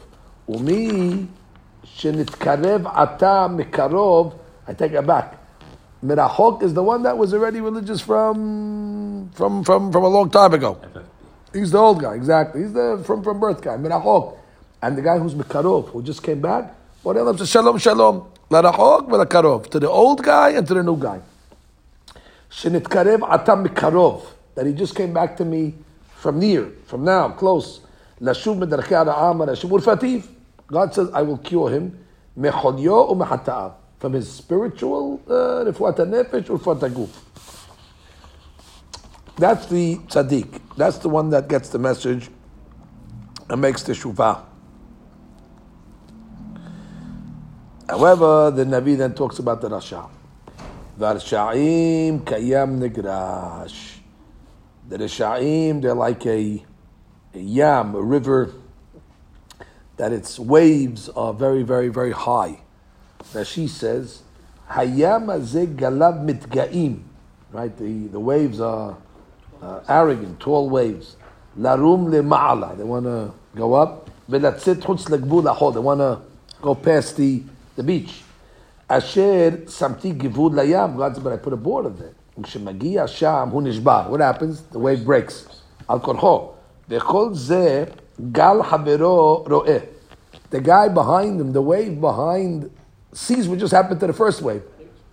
ומי 0.48 1.26
שנתקרב 1.84 2.86
עתה 2.86 3.46
מקרוב, 3.50 4.34
I 4.66 4.72
take 4.72 4.92
it 4.92 5.06
back. 5.06 5.39
Merachok 6.03 6.63
is 6.63 6.74
the 6.74 6.81
one 6.81 7.03
that 7.03 7.17
was 7.17 7.34
already 7.34 7.62
religious 7.62 8.01
from 8.01 9.29
from 9.34 9.63
from 9.63 9.91
from 9.91 10.03
a 10.03 10.08
long 10.08 10.29
time 10.31 10.53
ago. 10.53 10.79
He's 11.53 11.72
the 11.72 11.77
old 11.77 12.01
guy, 12.01 12.15
exactly. 12.15 12.62
He's 12.62 12.74
the 12.74 13.03
from 13.05 13.24
from 13.24 13.39
birth 13.39 13.62
guy, 13.62 13.77
Merachok. 13.77 14.38
And 14.81 14.98
the 14.98 15.03
guy 15.03 15.20
who's 15.20 15.36
Mekarov, 15.36 15.89
who 15.89 16.01
just 16.01 16.24
came 16.24 16.41
back, 16.41 16.74
what 17.03 17.17
else 17.17 17.38
says 17.38 17.50
Shalom 17.50 17.77
Shalom. 17.77 18.25
Larachok 18.50 19.10
v'lakarov. 19.10 19.70
To 19.70 19.79
the 19.79 19.89
old 19.89 20.24
guy 20.24 20.50
and 20.50 20.67
to 20.67 20.74
the 20.74 20.81
new 20.84 20.98
guy. 20.98 21.22
Shenitkarev 22.50 23.22
atam 23.31 23.65
mikarov. 23.65 24.25
That 24.55 24.65
he 24.65 24.74
just 24.74 24.96
came 24.96 25.13
back 25.13 25.38
to 25.38 25.46
me 25.46 25.75
from 26.15 26.39
near, 26.39 26.72
from 26.86 27.05
now, 27.05 27.29
close. 27.29 27.81
Lashuv 28.20 28.58
medarchei 28.58 29.05
ara'am 29.05 29.38
lashuv 29.46 29.70
urfativ. 29.70 30.27
God 30.67 30.93
says, 30.93 31.10
I 31.13 31.22
will 31.22 31.38
cure 31.38 31.70
him. 31.70 31.98
Mecholyo 32.38 33.12
u'mehata'av. 33.12 33.74
From 34.01 34.13
his 34.13 34.31
spiritual, 34.31 35.22
uh, 35.29 35.63
refuat 35.63 35.98
nefesh 35.98 36.48
urfat 36.48 36.79
aguf. 36.79 37.10
That's 39.38 39.67
the 39.67 39.98
tzaddik. 40.08 40.60
That's 40.75 40.98
the 40.98 41.10
one 41.10 41.29
that 41.29 41.48
gets 41.48 41.70
the 41.70 41.77
message 41.77 42.31
and 43.48 43.62
makes 43.62 43.84
the 43.84 43.93
shuvah. 43.93 44.43
However, 47.88 48.50
the 48.50 48.65
Navi 48.65 48.98
then 48.98 49.13
talks 49.13 49.38
about 49.38 49.62
the 49.62 49.70
Rasha. 49.70 50.10
Varsha'im 50.98 52.22
kayam 52.22 52.79
negrash. 52.79 53.98
The 54.89 54.98
Rasha'im, 54.98 55.79
they're 55.84 55.93
like 55.93 56.25
a, 56.25 56.65
a 57.36 57.39
yam, 57.39 57.93
a 57.93 58.01
river, 58.01 58.51
that 59.98 60.12
its 60.12 60.39
waves 60.39 61.08
are 61.10 61.36
very, 61.36 61.62
very, 61.62 61.89
very 61.89 62.12
high. 62.12 62.62
Rashi 63.33 63.69
says, 63.69 64.21
Hayam 64.69 65.27
galav 65.75 66.25
mitga'im. 66.25 67.01
Right, 67.51 67.75
the, 67.77 68.07
the 68.07 68.19
waves 68.19 68.61
are 68.61 68.97
uh, 69.61 69.81
arrogant, 69.87 70.39
tall 70.39 70.69
waves. 70.69 71.17
Larum 71.57 72.09
le 72.09 72.21
ma'ala. 72.21 72.77
They 72.77 72.83
want 72.83 73.05
to 73.05 73.33
go 73.55 73.73
up. 73.73 74.09
Velatzit 74.29 74.75
chutz 74.75 75.05
legvul 75.09 75.53
ahod. 75.53 75.73
They 75.73 75.79
want 75.79 75.99
to 75.99 76.21
go 76.61 76.75
past 76.75 77.17
the, 77.17 77.43
the 77.75 77.83
beach. 77.83 78.21
Asher 78.89 79.51
samti 79.65 80.17
givud 80.17 80.53
layam. 80.53 80.97
God 80.97 81.15
said, 81.15 81.23
but 81.23 81.33
I 81.33 81.37
put 81.37 81.51
a 81.53 81.57
border 81.57 81.89
there. 81.89 82.13
Ushemagia 82.39 83.07
sham 83.07 83.49
hu 83.49 83.61
nishbar. 83.61 84.09
What 84.09 84.21
happens? 84.21 84.61
The 84.61 84.79
wave 84.79 85.03
breaks. 85.03 85.45
Al 85.89 85.99
korho. 85.99 86.55
V'chol 86.89 87.35
zeh 87.35 87.93
gal 88.31 88.63
havero 88.63 89.45
ro'eh. 89.45 89.87
The 90.49 90.61
guy 90.61 90.87
behind 90.87 91.39
him, 91.39 91.51
the 91.53 91.61
wave 91.61 91.99
behind, 91.99 92.71
sees 93.12 93.48
what 93.48 93.58
just 93.58 93.72
happened 93.72 94.00
to 94.00 94.06
the 94.06 94.12
first 94.12 94.42
wave. 94.42 94.62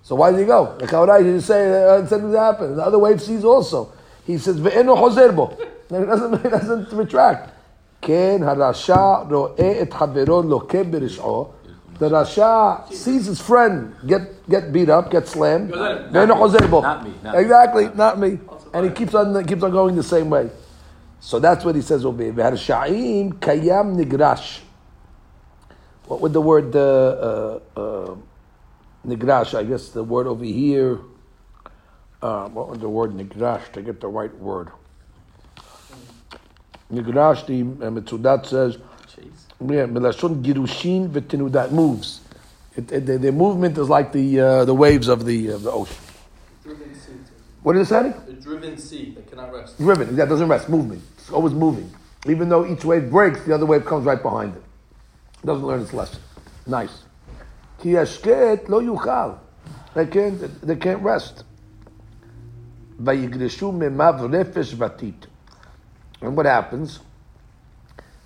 So 0.01 0.15
why 0.15 0.31
did 0.31 0.39
he 0.41 0.45
go? 0.45 0.75
The 0.77 0.88
Kaurai 0.88 1.19
didn't 1.19 1.41
say 1.41 1.71
uh, 1.71 2.05
something 2.05 2.33
happened. 2.33 2.77
The 2.77 2.83
other 2.83 3.00
wave 3.00 3.21
sees 3.21 3.43
also. 3.43 3.93
He 4.25 4.38
says, 4.38 4.59
"Ve'eno 4.59 4.97
hozer 4.97 5.35
bo." 5.35 5.55
He 5.89 6.05
doesn't, 6.05 6.41
he 6.43 6.50
doesn't 6.50 6.91
retract. 6.93 7.50
כן 8.01 8.41
הרשע 8.43 9.15
רואה 9.31 9.81
את 9.81 9.93
חברו 9.93 10.41
לוקה 10.41 10.83
ברשעו. 10.83 11.47
The 12.00 12.09
Rasha 12.09 12.91
sees 12.91 13.27
his 13.27 13.39
friend 13.39 13.95
get, 14.05 14.50
get 14.50 14.73
beat 14.73 14.89
up, 14.89 15.12
get 15.12 15.27
slammed, 15.27 15.71
ואינו 16.12 16.35
חוזר 16.35 16.67
בו. 16.69 16.81
Not 16.81 17.03
me, 17.03 17.09
not 17.23 17.33
me. 17.33 17.39
Exactly, 17.39 17.89
not 17.95 18.19
me. 18.19 18.39
And 18.73 18.85
he 18.85 18.91
keeps 18.91 19.13
on, 19.13 19.45
keeps 19.45 19.63
on 19.63 19.71
going 19.71 19.95
the 19.95 20.03
same 20.03 20.29
way. 20.29 20.50
So 21.19 21.39
that's 21.39 21.63
what 21.63 21.75
he 21.75 21.81
says 21.81 22.03
will 22.03 22.12
be. 22.12 22.31
והרשעים 22.31 23.31
קיים 23.39 23.97
נגרש. 23.97 24.63
What 26.08 26.22
would 26.22 26.32
the 26.32 26.40
word 26.40 26.74
uh, 26.74 26.80
uh, 26.80 27.60
uh, 27.76 28.16
nigrash? 29.06 29.52
I 29.54 29.62
guess 29.62 29.90
the 29.90 30.02
word 30.02 30.26
over 30.26 30.42
here. 30.44 31.00
Uh, 32.22 32.48
what 32.48 32.70
would 32.70 32.80
the 32.80 32.88
word 32.88 33.12
nigrash 33.12 33.70
to 33.72 33.82
get 33.82 34.00
the 34.00 34.08
right 34.08 34.34
word? 34.38 34.70
Nigrash, 36.90 37.44
the 37.44 37.60
uh, 37.60 37.90
Mitzudat 37.90 38.46
says, 38.46 38.78
Jeez. 39.06 39.44
yeah, 39.60 39.84
milashon 39.84 40.42
girushin 40.42 41.10
v'tenudat 41.10 41.72
moves. 41.72 42.22
It, 42.74 42.90
it, 42.90 43.04
the, 43.04 43.18
the 43.18 43.30
movement 43.30 43.76
is 43.76 43.90
like 43.90 44.10
the 44.12 44.40
uh, 44.40 44.64
the 44.64 44.74
waves 44.74 45.08
of 45.08 45.26
the 45.26 45.48
of 45.48 45.62
the 45.62 45.70
ocean. 45.70 45.96
Driven 46.62 46.94
sea. 46.94 47.12
What 47.62 47.76
is 47.76 47.86
it 47.86 47.90
saying? 47.90 48.14
The 48.24 48.32
driven 48.32 48.78
sea 48.78 49.12
that 49.14 49.28
cannot 49.28 49.52
rest. 49.52 49.76
Driven. 49.76 50.16
That 50.16 50.30
doesn't 50.30 50.48
rest. 50.48 50.70
Movement. 50.70 51.02
It's 51.18 51.30
always 51.30 51.52
moving. 51.52 51.92
Even 52.26 52.48
though 52.48 52.66
each 52.66 52.82
wave 52.82 53.10
breaks, 53.10 53.42
the 53.44 53.54
other 53.54 53.66
wave 53.66 53.84
comes 53.84 54.06
right 54.06 54.22
behind 54.22 54.56
it. 54.56 54.62
Doesn't 55.45 55.66
learn 55.66 55.83
its 55.83 55.92
lesson. 55.92 56.21
Nice. 56.66 57.04
Ki 57.80 57.90
yashket 57.90 58.68
lo 58.68 58.80
yuchal. 58.80 59.38
They 59.95 60.07
can't. 60.07 60.61
They 60.61 60.76
can't 60.76 61.02
rest. 61.02 61.45
Vayigreshu 63.00 63.73
memav 63.73 64.21
vatit. 64.76 65.14
And 66.21 66.37
what 66.37 66.47
happens? 66.47 67.00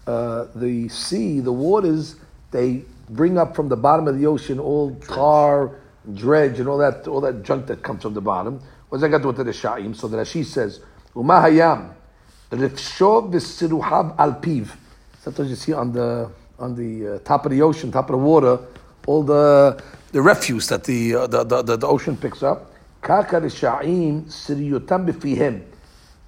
Uh, 0.06 0.46
the 0.54 0.88
sea, 0.88 1.40
the 1.40 1.52
waters, 1.52 2.16
they 2.50 2.84
bring 3.08 3.38
up 3.38 3.54
from 3.54 3.68
the 3.68 3.76
bottom 3.76 4.08
of 4.08 4.18
the 4.18 4.26
ocean 4.26 4.58
all 4.58 4.94
tar, 4.96 5.78
dredge, 6.14 6.58
and 6.58 6.68
all 6.68 6.78
that, 6.78 7.06
all 7.06 7.20
that 7.20 7.42
junk 7.42 7.66
that 7.66 7.82
comes 7.82 8.02
from 8.02 8.14
the 8.14 8.20
bottom. 8.20 8.60
What 8.88 8.98
does 8.98 9.02
that 9.02 9.10
got 9.10 9.18
to 9.18 9.22
do 9.22 9.28
with 9.28 9.36
the 9.36 9.52
Sha'im? 9.52 9.94
So 9.94 10.08
the 10.08 10.16
Rashi 10.16 10.44
says, 10.44 10.80
"Uma 11.14 11.34
hayam, 11.34 11.92
rifsho 12.50 13.30
v'siruhav 13.30 14.18
al 14.18 14.34
piv." 14.34 14.70
Sometimes 15.20 15.50
you 15.50 15.56
see 15.56 15.72
on 15.72 15.92
the 15.92 16.30
on 16.62 16.74
the 16.74 17.16
uh, 17.16 17.18
top 17.20 17.44
of 17.44 17.50
the 17.50 17.60
ocean, 17.60 17.90
top 17.90 18.08
of 18.08 18.12
the 18.12 18.24
water, 18.24 18.58
all 19.06 19.22
the 19.22 19.82
the 20.12 20.22
refuse 20.22 20.68
that 20.68 20.84
the 20.84 21.14
uh, 21.14 21.26
the, 21.26 21.44
the, 21.44 21.62
the, 21.62 21.76
the 21.76 21.86
ocean 21.86 22.16
picks 22.16 22.42
up. 22.42 22.70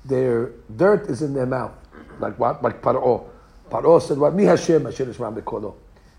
Their 0.06 0.50
dirt 0.76 1.08
is 1.08 1.22
in 1.22 1.32
their 1.32 1.46
mouth. 1.46 1.72
Like 2.18 2.38
what? 2.38 2.62
Like 2.62 2.82
Paro. 2.82 3.26
Paro 3.70 4.02
said, 4.02 4.18
What? 4.18 4.34
Mi 4.34 4.44
Hashem, 4.44 4.82
Yishmam 4.82 5.40
Bekolo. 5.40 5.74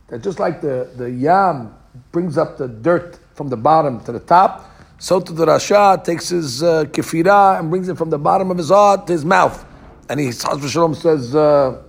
That 0.08 0.24
just 0.24 0.40
like 0.40 0.62
the, 0.62 0.90
the 0.96 1.12
Yam 1.12 1.76
brings 2.12 2.38
up 2.38 2.58
the 2.58 2.68
dirt 2.68 3.20
from 3.34 3.50
the 3.50 3.58
bottom 3.58 4.04
to 4.06 4.12
the 4.12 4.20
top, 4.20 4.72
so 4.98 5.20
to 5.20 5.34
the 5.34 5.46
Rasha 5.46 6.04
takes 6.04 6.30
his 6.30 6.64
uh, 6.64 6.86
kefirah 6.86 7.60
and 7.60 7.70
brings 7.70 7.90
it 7.90 7.98
from 7.98 8.10
the 8.10 8.20
bottom 8.20 8.50
of 8.52 8.58
his 8.58 8.70
heart 8.70 9.08
to 9.08 9.14
his 9.14 9.26
mouth. 9.26 9.66
And 10.10 10.20
he, 10.20 10.32
says, 10.32 11.36
uh, 11.36 11.82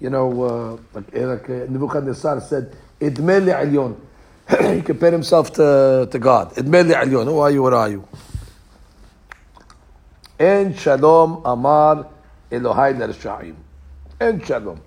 you 0.00 0.10
know, 0.10 0.42
uh, 0.42 0.76
like, 0.92 1.14
like 1.14 1.50
uh, 1.50 1.66
Nebuchadnezzar 1.70 2.40
said, 2.40 2.76
Idmeli 3.00 3.54
Alyon. 3.54 3.96
he 4.74 4.82
compared 4.82 5.12
himself 5.12 5.52
to, 5.54 6.08
to 6.10 6.18
God. 6.18 6.52
Idmeli 6.54 6.94
Alyon. 6.94 7.24
Who 7.24 7.38
are 7.38 7.50
you? 7.50 7.62
What 7.62 7.74
are 7.74 7.88
you? 7.90 8.06
En 10.38 10.74
Shalom 10.74 11.42
Amar 11.44 12.08
Elohai 12.50 12.94
Nershaim. 12.94 13.54
En 14.20 14.44
Shalom. 14.44 14.80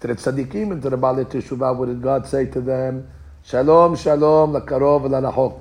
To 0.00 0.06
the 0.06 0.14
tzaddikim 0.14 0.72
and 0.72 0.82
to 0.82 0.90
the 0.90 0.96
Baalei 0.96 1.26
Teshuvah, 1.26 1.76
what 1.76 1.86
did 1.86 2.00
God 2.00 2.26
say 2.26 2.46
to 2.46 2.60
them? 2.62 3.06
Shalom, 3.44 3.96
Shalom, 3.96 4.52
Lakarov, 4.52 5.02
Larahok. 5.08 5.60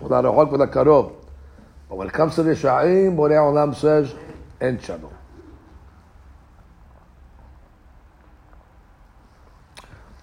Larahok, 0.00 0.52
Lakarov. 0.52 1.12
But 1.88 1.96
when 1.96 2.06
it 2.06 2.12
comes 2.12 2.36
to 2.36 2.44
the 2.44 2.52
Shaim, 2.52 3.16
do 3.16 3.22
Olam 3.22 3.74
says, 3.74 4.14
En 4.60 4.78
Shalom. 4.80 5.12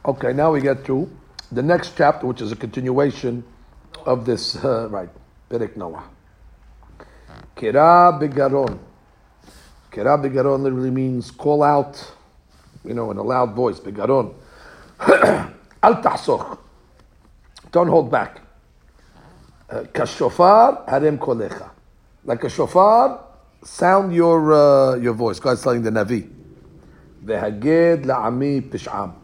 Okay, 0.06 0.34
now 0.34 0.52
we 0.52 0.60
get 0.60 0.84
to 0.84 1.10
the 1.50 1.63
next 1.63 1.96
chapter, 1.96 2.28
which 2.28 2.42
is 2.42 2.52
a 2.52 2.58
continuation 2.58 3.42
of 4.06 4.26
this, 4.26 4.62
uh, 4.62 4.89
right, 4.89 5.08
Perek 5.50 5.78
Noah. 5.78 6.04
Kira 7.56 8.20
begaron. 8.20 8.80
Kira 9.89 10.22
begaron 10.22 10.62
literally 10.62 10.92
means 10.92 11.32
call 11.32 11.63
out, 11.63 12.16
you 12.84 12.94
know, 12.94 13.12
in 13.12 13.18
a 13.18 13.24
loud 13.24 13.56
voice. 13.56 13.80
Begaron. 13.80 14.34
Al 15.00 16.02
tahsoch. 16.02 16.58
Don't 17.72 17.88
hold 17.88 18.12
back. 18.12 18.42
Uh, 19.70 19.84
Kashofar 19.84 20.86
harem 20.89 21.18
kolecha. 21.18 21.70
Like 22.26 22.44
a 22.44 22.50
shofar, 22.50 23.24
sound 23.63 24.13
your 24.13 24.52
uh, 24.52 24.96
your 24.96 25.13
voice. 25.13 25.39
God's 25.39 25.63
telling 25.63 25.82
the 25.82 25.92
Navi. 25.92 26.30
Vehaged 27.24 28.04
la'ami 28.04 28.70
pish'am. 28.70 29.23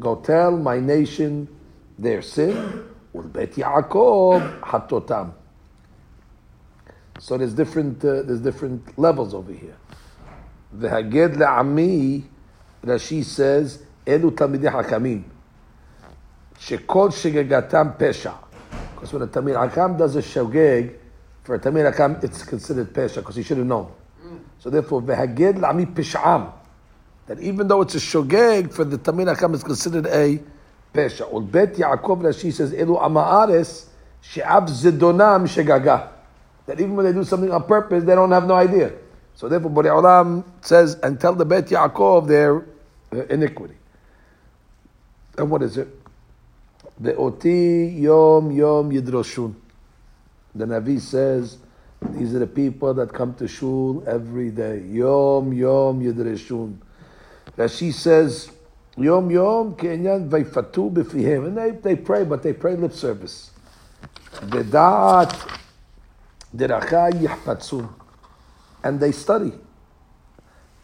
Go 0.00 0.16
tell 0.16 0.56
my 0.56 0.78
nation 0.80 1.48
their 1.98 2.22
sin. 2.22 2.84
Ulbet 3.14 3.54
Yaakov 3.54 4.60
hatotam. 4.60 5.32
So 7.18 7.36
there's 7.36 7.54
different 7.54 8.04
uh, 8.04 8.22
there's 8.22 8.40
different 8.40 8.96
levels 8.96 9.34
over 9.34 9.52
here. 9.52 9.76
The 10.72 10.88
Haged 10.88 11.36
le'ami, 11.36 12.22
Rashi 12.84 13.24
says, 13.24 13.82
Elu 14.06 14.30
tamidei 14.30 14.70
hakamim. 14.70 15.24
Shekol 16.60 17.10
shegagatam 17.10 17.98
pesha. 17.98 18.34
Because 18.94 19.12
when 19.12 19.22
a 19.22 19.26
tamid 19.26 19.56
hakam 19.56 19.98
does 19.98 20.14
a 20.14 20.22
shogeg, 20.22 20.94
for 21.42 21.56
a 21.56 21.58
tamid 21.58 21.92
hakam, 21.92 22.22
it's 22.22 22.42
considered 22.44 22.92
pesha, 22.92 23.16
because 23.16 23.36
he 23.36 23.42
should 23.42 23.56
have 23.56 23.66
known. 23.66 23.90
So 24.58 24.70
therefore, 24.70 25.02
v'haged 25.02 25.58
le'ami 25.58 25.92
pesh'am. 25.92 26.52
That 27.28 27.40
even 27.40 27.68
though 27.68 27.82
it's 27.82 27.94
a 27.94 27.98
shogeg, 27.98 28.72
for 28.72 28.84
the 28.84 28.98
tamid 28.98 29.34
hakam, 29.34 29.54
it's 29.54 29.62
considered 29.62 30.06
a 30.06 30.40
pesha. 30.92 31.30
Ulbet 31.30 31.76
Yaakov, 31.76 32.22
Rashi 32.22 32.52
says, 32.52 32.72
Elu 32.72 33.00
ama'ares, 33.00 33.86
she'ab 34.20 34.66
zidonam 34.66 35.46
shegagah 35.46 36.08
that 36.68 36.78
even 36.80 36.94
when 36.96 37.06
they 37.06 37.14
do 37.14 37.24
something 37.24 37.50
on 37.50 37.64
purpose, 37.64 38.04
they 38.04 38.14
don't 38.14 38.30
have 38.30 38.46
no 38.46 38.54
idea. 38.54 38.92
So 39.34 39.48
therefore, 39.48 39.70
Borei 39.70 39.90
Olam 39.90 40.44
says, 40.60 40.96
and 41.02 41.18
tell 41.18 41.34
the 41.34 41.46
Bet 41.46 41.66
Yaakov 41.68 42.28
their 42.28 42.58
uh, 43.10 43.24
iniquity. 43.30 43.74
And 45.38 45.50
what 45.50 45.62
is 45.62 45.78
it? 45.78 45.88
The 47.00 47.16
oti 47.16 47.86
yom 47.96 48.50
yom 48.50 48.90
yidroshun. 48.90 49.54
The 50.54 50.66
Navi 50.66 51.00
says, 51.00 51.56
these 52.10 52.34
are 52.34 52.40
the 52.40 52.46
people 52.46 52.92
that 52.94 53.14
come 53.14 53.32
to 53.36 53.48
shul 53.48 54.04
every 54.06 54.50
day. 54.50 54.80
Yom 54.80 55.54
yom 55.54 56.02
yidroshun. 56.02 56.76
Rashi 57.58 57.92
says, 57.92 58.52
yom 58.96 59.30
yom 59.32 59.74
kenyan 59.74 60.30
vayfatu 60.30 60.92
b'fihem. 60.92 61.48
And 61.48 61.58
they, 61.58 61.70
they 61.72 61.96
pray, 61.96 62.22
but 62.24 62.44
they 62.44 62.52
pray 62.52 62.76
lip 62.76 62.92
service. 62.92 63.50
Vedat 64.34 65.34
yihpatzun. 66.54 67.88
And 68.84 69.00
they 69.00 69.10
study. 69.10 69.52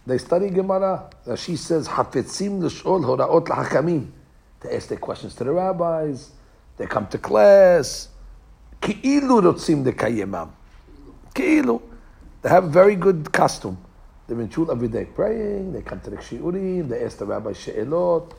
They 0.05 0.19
study 0.19 0.51
Gemara. 0.51 1.11
That 1.27 1.39
she 1.39 1.55
says, 1.55 1.87
Hafetzim 1.87 2.61
l'sh'ol 2.61 3.05
horaot 3.05 3.49
l'hakamim. 3.49 4.11
They 4.61 4.75
ask 4.77 4.89
their 4.89 4.99
questions 4.99 5.37
to 5.37 5.45
the 5.45 5.53
rabbis. 5.53 6.33
They 6.77 6.87
come 6.87 7.07
to 7.07 7.19
class. 7.19 8.09
Ki'ilu 8.81 9.43
rotzim 9.43 9.85
dekayemam. 9.85 10.51
Ki'ilu. 11.35 11.81
They 12.43 12.49
have 12.49 12.65
very 12.65 12.97
good 12.97 13.33
costume. 13.33 13.79
They're 14.28 14.40
in 14.40 14.50
shul 14.50 14.72
every 14.72 14.88
day 14.88 15.06
praying. 15.06 15.74
They 15.74 15.82
come 15.82 16.00
to 16.02 16.10
the 16.12 16.18
shiurim. 16.18 16.90
They 16.90 17.04
ask 17.04 17.18
the 17.18 17.26
rabbi 17.26 17.54
she'elot. 17.54 18.34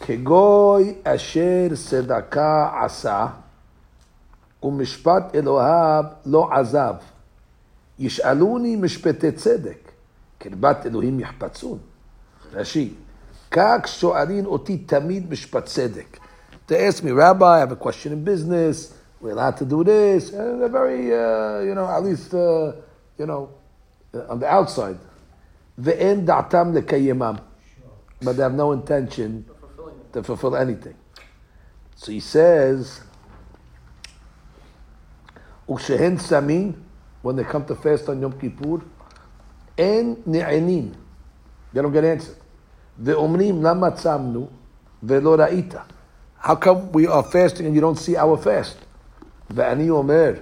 כגוי 0.00 0.94
אשר 1.04 1.68
צדקה 1.88 2.70
עשה, 2.84 3.26
ומשפט 4.62 5.34
אלוהיו 5.34 6.04
לא 6.26 6.48
עזב. 6.52 6.94
ישאלוני 7.98 8.76
משפטי 8.76 9.32
צדק, 9.32 9.92
קרבת 10.38 10.86
אלוהים 10.86 11.20
יחפצון. 11.20 11.78
רש"י, 12.52 12.94
כך 13.50 13.80
שואלים 13.86 14.46
אותי 14.46 14.78
תמיד 14.78 15.30
משפט 15.30 15.64
צדק. 15.64 16.18
They 16.68 16.86
ask 16.88 17.02
me, 17.02 17.10
Rabbi, 17.10 17.56
I 17.56 17.58
have 17.58 17.72
a 17.72 17.76
question 17.76 18.12
in 18.12 18.24
business, 18.24 18.94
we're 19.20 19.32
allowed 19.32 19.56
to 19.56 19.64
do 19.64 19.82
this, 19.84 20.32
and 20.32 20.62
they're 20.62 20.68
very, 20.68 21.12
uh, 21.12 21.60
you 21.68 21.74
know, 21.74 21.86
at 21.86 22.02
least, 22.04 22.32
uh, 22.32 22.72
you 23.18 23.26
know, 23.26 23.42
uh, 23.48 23.63
uh, 24.15 24.25
on 24.29 24.39
the 24.39 24.47
outside. 24.47 24.97
Ve'en 25.79 26.25
da'atam 26.25 26.73
lekayimam. 26.79 27.41
But 28.21 28.37
they 28.37 28.43
have 28.43 28.53
no 28.53 28.71
intention 28.71 29.45
to 30.13 30.23
fulfill 30.23 30.55
anything. 30.55 30.95
So 31.95 32.11
he 32.11 32.21
says, 32.21 33.01
Ushehen 35.67 36.17
samin, 36.17 36.75
when 37.21 37.35
they 37.35 37.43
come 37.43 37.65
to 37.65 37.75
fast 37.75 38.07
on 38.07 38.21
Yom 38.21 38.39
Kippur, 38.39 38.81
en 39.77 40.23
ni'enin. 40.25 40.95
They 41.73 41.81
don't 41.81 41.91
get 41.91 42.05
answered. 42.05 42.37
Ve'omrim 43.01 43.61
lama 43.61 43.91
tzamnu 43.91 44.47
ve'lo 45.03 45.37
ra'ita. 45.37 45.83
How 46.37 46.55
come 46.55 46.91
we 46.93 47.07
are 47.07 47.23
fasting 47.23 47.65
and 47.65 47.75
you 47.75 47.81
don't 47.81 47.97
see 47.97 48.15
our 48.15 48.37
fast? 48.37 48.77
Ve'ani 49.51 49.89
omer. 49.89 50.39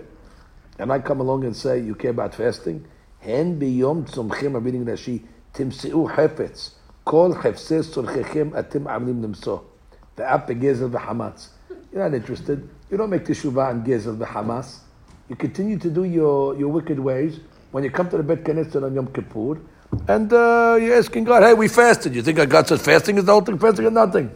And 0.77 0.91
I 0.91 0.99
come 0.99 1.21
along 1.21 1.45
and 1.45 1.55
say, 1.55 1.79
you 1.79 1.95
care 1.95 2.11
about 2.11 2.35
fasting? 2.35 2.85
Biyom 3.23 4.05
tzomchem, 4.09 4.55
I'm 4.55 4.63
reading 4.63 4.85
Rashi, 4.85 5.23
timseu 5.53 6.13
hefetz. 6.13 6.71
Kol 7.05 7.33
hefses 7.33 7.89
tzorchechem 7.93 8.51
atim 8.51 8.83
amlim 8.83 9.21
nimso. 9.21 9.63
Ve'ap 10.17 10.47
begezel 10.47 10.89
v'hamatz. 10.89 11.47
You're 11.91 12.03
not 12.03 12.13
interested. 12.13 12.67
You 12.91 12.97
don't 12.97 13.09
make 13.09 13.25
teshuvah 13.25 13.71
and 13.71 13.85
gezel 13.85 14.17
v'hamas. 14.17 14.79
You 15.29 15.35
continue 15.35 15.79
to 15.79 15.89
do 15.89 16.03
your, 16.03 16.55
your 16.57 16.67
wicked 16.69 16.99
ways. 16.99 17.39
When 17.71 17.83
you 17.83 17.91
come 17.91 18.09
to 18.09 18.17
the 18.17 18.23
Bet 18.23 18.43
Knesset 18.43 18.83
on 18.83 18.93
Yom 18.93 19.07
Kippur, 19.07 19.59
and 20.07 20.31
uh, 20.33 20.77
you're 20.81 20.97
asking 20.97 21.23
God, 21.23 21.43
hey, 21.43 21.53
we 21.53 21.67
fasted. 21.67 22.13
You 22.13 22.21
think 22.21 22.37
God 22.49 22.67
says 22.67 22.81
fasting 22.81 23.17
is 23.17 23.25
the 23.25 23.31
whole 23.31 23.41
thing? 23.41 23.57
Fasting 23.57 23.85
is 23.85 23.91
nothing. 23.91 24.31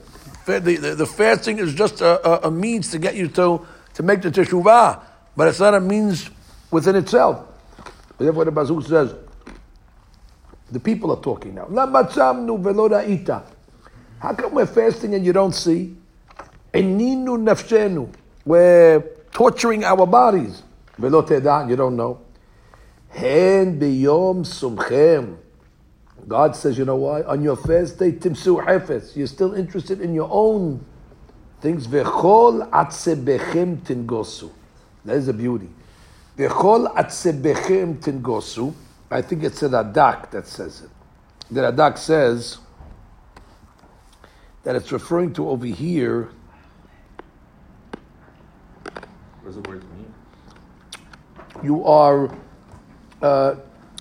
The, 0.45 0.59
the, 0.59 0.95
the 0.95 1.05
fasting 1.05 1.59
is 1.59 1.73
just 1.73 1.99
a, 2.01 2.25
a, 2.25 2.47
a 2.47 2.51
means 2.51 2.91
to 2.91 2.99
get 2.99 3.15
you 3.15 3.27
to, 3.29 3.65
to 3.95 4.03
make 4.03 4.21
the 4.21 4.31
teshuvah, 4.31 5.01
but 5.35 5.47
it's 5.49 5.59
not 5.59 5.73
a 5.73 5.81
means 5.81 6.29
within 6.71 6.95
itself. 6.95 7.45
Therefore, 8.17 8.45
the 8.45 8.51
Pasuk 8.51 8.83
says, 8.87 9.13
the 10.71 10.79
people 10.79 11.11
are 11.11 11.21
talking 11.21 11.55
now. 11.55 11.67
How 14.19 14.33
come 14.33 14.53
we're 14.55 14.65
fasting 14.65 15.13
and 15.15 15.25
you 15.25 15.31
don't 15.31 15.53
see? 15.53 15.95
We're 18.45 18.99
torturing 19.31 19.83
our 19.83 20.05
bodies. 20.07 20.63
You 20.99 21.09
don't 21.09 21.95
know. 21.95 22.19
Sumchem. 24.43 25.37
God 26.27 26.55
says, 26.55 26.77
you 26.77 26.83
know 26.83 26.97
why? 26.97 27.21
On 27.21 27.41
your 27.41 27.55
fast 27.55 27.99
day, 27.99 28.11
timsu 28.11 28.65
hefes. 28.65 29.15
You're 29.15 29.27
still 29.27 29.53
interested 29.53 30.01
in 30.01 30.13
your 30.13 30.27
own 30.29 30.83
things. 31.61 31.87
V'chol 31.87 32.69
atzebechem 32.71 33.77
tingosu. 33.77 34.51
That 35.05 35.15
is 35.15 35.27
the 35.27 35.33
beauty. 35.33 35.69
V'chol 36.37 36.93
atzebechem 36.95 37.99
tingosu. 37.99 38.73
I 39.09 39.21
think 39.21 39.43
it's 39.43 39.63
a 39.63 39.69
Radak 39.69 40.31
that 40.31 40.45
says 40.47 40.81
it. 40.81 40.89
The 41.49 41.61
Radak 41.61 41.97
says 41.97 42.59
that 44.63 44.75
it's 44.75 44.91
referring 44.91 45.33
to 45.33 45.49
over 45.49 45.65
here 45.65 46.29
What 48.83 49.45
does 49.45 49.55
the 49.55 49.69
word 49.69 49.83
mean? 49.95 50.13
you 51.63 51.83
are 51.85 52.29
uh, 53.21 53.55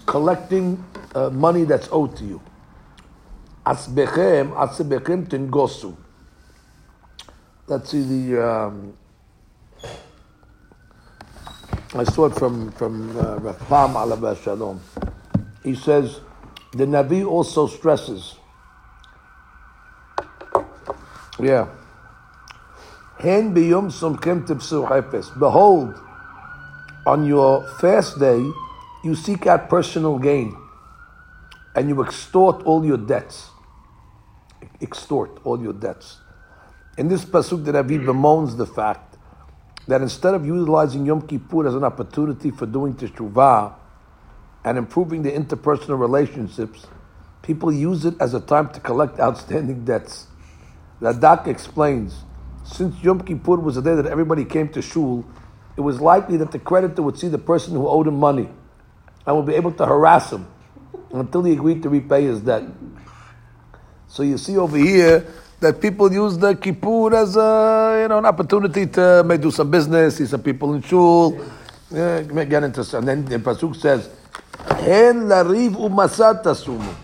collecting 0.04 0.84
uh, 1.14 1.30
money 1.30 1.64
that's 1.64 1.88
owed 1.90 2.16
to 2.16 2.24
you. 2.24 2.42
Asbechem, 3.64 4.52
asbechem 4.54 5.26
tingosu. 5.26 5.96
Let's 7.66 7.90
see 7.90 8.02
the. 8.02 8.46
Um, 8.46 8.96
I 11.94 12.02
saw 12.02 12.26
it 12.26 12.34
from 12.34 12.72
from 12.72 13.16
uh, 13.16 13.36
Rav 13.36 13.58
Pam 13.68 13.94
Alav 13.94 14.42
Shalom. 14.42 14.80
He 15.62 15.76
says 15.76 16.20
the 16.72 16.84
Navi 16.84 17.24
also 17.24 17.68
stresses. 17.68 18.36
Yeah. 21.38 21.68
Hen 23.20 23.54
biyom 23.54 23.92
sumchem 23.92 24.46
tipsu. 24.46 25.38
Behold, 25.38 25.94
on 27.06 27.24
your 27.24 27.66
fast 27.78 28.18
day, 28.18 28.50
you 29.04 29.14
seek 29.14 29.46
out 29.46 29.68
personal 29.68 30.18
gain 30.18 30.56
and 31.76 31.88
you 31.88 32.02
extort 32.02 32.62
all 32.64 32.84
your 32.84 32.98
debts. 32.98 33.50
Extort 34.80 35.38
all 35.44 35.62
your 35.62 35.72
debts. 35.72 36.18
In 36.98 37.06
this 37.06 37.24
pasuk, 37.24 37.64
the 37.64 37.72
Rabbi 37.72 37.98
bemoans 37.98 38.56
the 38.56 38.66
fact 38.66 39.05
that 39.86 40.02
instead 40.02 40.34
of 40.34 40.44
utilizing 40.44 41.06
Yom 41.06 41.22
Kippur 41.26 41.66
as 41.66 41.74
an 41.74 41.84
opportunity 41.84 42.50
for 42.50 42.66
doing 42.66 42.94
teshuvah 42.94 43.74
and 44.64 44.78
improving 44.78 45.22
the 45.22 45.30
interpersonal 45.30 45.98
relationships, 45.98 46.86
people 47.42 47.72
use 47.72 48.04
it 48.04 48.14
as 48.20 48.34
a 48.34 48.40
time 48.40 48.68
to 48.70 48.80
collect 48.80 49.20
outstanding 49.20 49.84
debts. 49.84 50.26
Radak 51.00 51.46
explains, 51.46 52.24
since 52.64 53.00
Yom 53.02 53.20
Kippur 53.20 53.56
was 53.56 53.76
the 53.76 53.82
day 53.82 53.94
that 53.94 54.06
everybody 54.06 54.44
came 54.44 54.68
to 54.70 54.82
shul, 54.82 55.24
it 55.76 55.80
was 55.82 56.00
likely 56.00 56.36
that 56.38 56.50
the 56.50 56.58
creditor 56.58 57.02
would 57.02 57.18
see 57.18 57.28
the 57.28 57.38
person 57.38 57.74
who 57.74 57.86
owed 57.86 58.08
him 58.08 58.18
money 58.18 58.48
and 59.26 59.36
would 59.36 59.46
be 59.46 59.54
able 59.54 59.72
to 59.72 59.86
harass 59.86 60.32
him 60.32 60.48
until 61.12 61.44
he 61.44 61.52
agreed 61.52 61.82
to 61.82 61.88
repay 61.88 62.24
his 62.24 62.40
debt. 62.40 62.64
So 64.08 64.22
you 64.22 64.38
see 64.38 64.56
over 64.56 64.76
here 64.76 65.26
that 65.60 65.80
people 65.80 66.12
use 66.12 66.36
the 66.36 66.54
Kippur 66.54 67.14
as 67.14 67.36
a, 67.36 68.00
you 68.02 68.08
know, 68.08 68.18
an 68.18 68.26
opportunity 68.26 68.86
to 68.86 69.24
may 69.24 69.36
do 69.38 69.50
some 69.50 69.70
business, 69.70 70.16
see 70.16 70.26
some 70.26 70.42
people 70.42 70.74
in 70.74 70.82
shul, 70.82 71.40
yeah, 71.90 72.22
get 72.22 72.62
into 72.62 72.84
some. 72.84 73.08
And 73.08 73.26
then 73.26 73.42
the 73.42 73.50
Pasuk 73.50 73.76
says, 73.76 74.10
Hen 74.68 75.22
lariv 75.28 75.70
umasat 75.76 76.42
tasumu. 76.42 76.94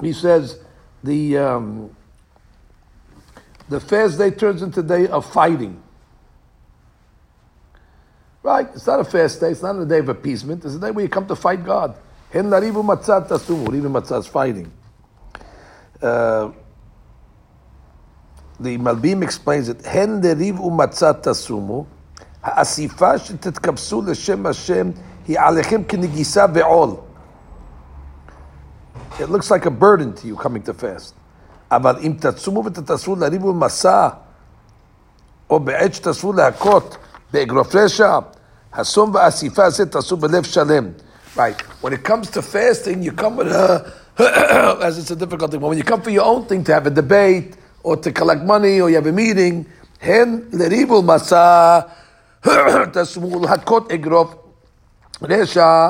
He 0.00 0.12
says, 0.12 0.58
the, 1.02 1.38
um, 1.38 1.94
the 3.68 3.78
fast 3.78 4.18
day 4.18 4.30
turns 4.30 4.62
into 4.62 4.82
day 4.82 5.06
of 5.06 5.30
fighting. 5.30 5.80
Right? 8.42 8.68
It's 8.74 8.86
not 8.86 9.00
a 9.00 9.04
fast 9.04 9.40
day. 9.40 9.50
It's 9.50 9.62
not 9.62 9.76
a 9.76 9.86
day 9.86 9.98
of 9.98 10.08
appeasement. 10.08 10.64
It's 10.64 10.74
a 10.74 10.80
day 10.80 10.90
where 10.90 11.04
you 11.04 11.08
come 11.08 11.26
to 11.28 11.36
fight 11.36 11.64
God. 11.64 11.96
Hen 12.30 12.46
larivu 12.46 12.84
matzat 12.84 13.28
tasumu. 13.28 13.68
Rivu 13.68 13.90
matzah 13.90 14.18
is 14.18 14.26
fighting. 14.26 14.70
Uh, 16.02 16.50
the 18.63 18.77
Malbim 18.77 19.23
explains 19.23 19.69
it. 19.69 19.85
Hen 19.85 20.21
larivu 20.21 20.69
matzat 20.71 21.23
tasumu. 21.23 21.85
האסיפה 22.43 23.17
שתתקבצו 23.17 24.01
לשם 24.01 24.45
השם 24.45 24.91
היא 25.27 25.39
עליכם 25.39 25.83
כנגיסה 25.83 26.45
ועול. 26.53 26.95
It 29.19 29.29
looks 29.29 29.51
like 29.51 29.65
a 29.65 29.69
burden 29.69 30.13
to 30.13 30.27
you 30.27 30.35
coming 30.35 30.63
to 30.63 30.73
fast. 30.73 31.13
אבל 31.71 31.95
אם 32.01 32.13
תצומו 32.19 32.65
ותתאספו 32.65 33.15
לריב 33.15 33.45
ולמסע, 33.45 34.09
או 35.49 35.59
בעת 35.59 35.93
שתאספו 35.93 36.33
להכות 36.33 36.97
באגרוף 37.33 37.75
רשע, 37.75 38.19
הסום 38.73 39.15
והאסיפה 39.15 39.65
הזה 39.65 39.85
תעשו 39.85 40.17
בלב 40.17 40.43
שלם. 40.43 40.87
Right. 41.35 41.61
When 41.81 41.93
it 41.93 42.03
comes 42.03 42.29
to 42.31 42.41
fasting, 42.41 43.03
you 43.03 43.11
come 43.11 43.35
with 43.37 43.51
a, 43.51 43.93
as 44.81 44.97
it's 44.97 45.11
a 45.11 45.15
difficult 45.15 45.51
thing, 45.51 45.59
but 45.59 45.67
when 45.67 45.77
you 45.77 45.83
come 45.83 46.01
for 46.01 46.09
your 46.09 46.25
own 46.25 46.45
thing, 46.45 46.63
to 46.63 46.73
have 46.73 46.87
a 46.87 46.89
debate, 46.89 47.55
or 47.83 47.95
to 47.97 48.11
collect 48.11 48.43
money, 48.43 48.81
or 48.81 48.89
you 48.89 48.95
have 48.95 49.07
a 49.07 49.11
meeting, 49.11 49.65
hen 50.01 50.41
לריב 50.53 50.91
ולמסע, 50.91 51.79
תעשו 52.91 53.39
להכות 53.41 53.91
אגרוף 53.91 54.35
רשע, 55.21 55.89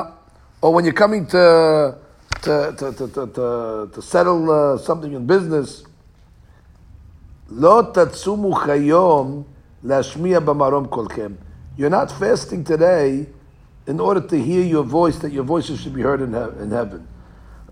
or 0.62 0.74
when 0.74 0.84
you're 0.84 0.92
coming 0.92 1.26
to 1.26 1.94
to, 2.42 2.72
to, 2.78 2.92
to, 2.92 3.06
to, 3.08 3.26
to, 3.26 3.90
to 3.94 4.02
settle 4.02 4.50
uh, 4.50 4.78
something 4.78 5.12
in 5.12 5.26
business, 5.26 5.84
לא 7.50 7.82
תצומו 7.92 8.54
כיום 8.54 9.42
להשמיע 9.84 10.40
במרום 10.40 10.86
קולכם. 10.86 11.32
You're 11.78 11.90
not 11.90 12.10
fasting 12.10 12.64
today 12.64 13.26
in 13.86 13.98
order 14.00 14.20
to 14.20 14.36
hear 14.36 14.62
your 14.62 14.84
voice, 14.84 15.18
that 15.18 15.32
your 15.32 15.44
voices 15.44 15.80
should 15.80 15.94
be 15.94 16.02
heard 16.02 16.20
in, 16.20 16.32
he- 16.32 16.62
in 16.62 16.70
heaven. 16.70 17.06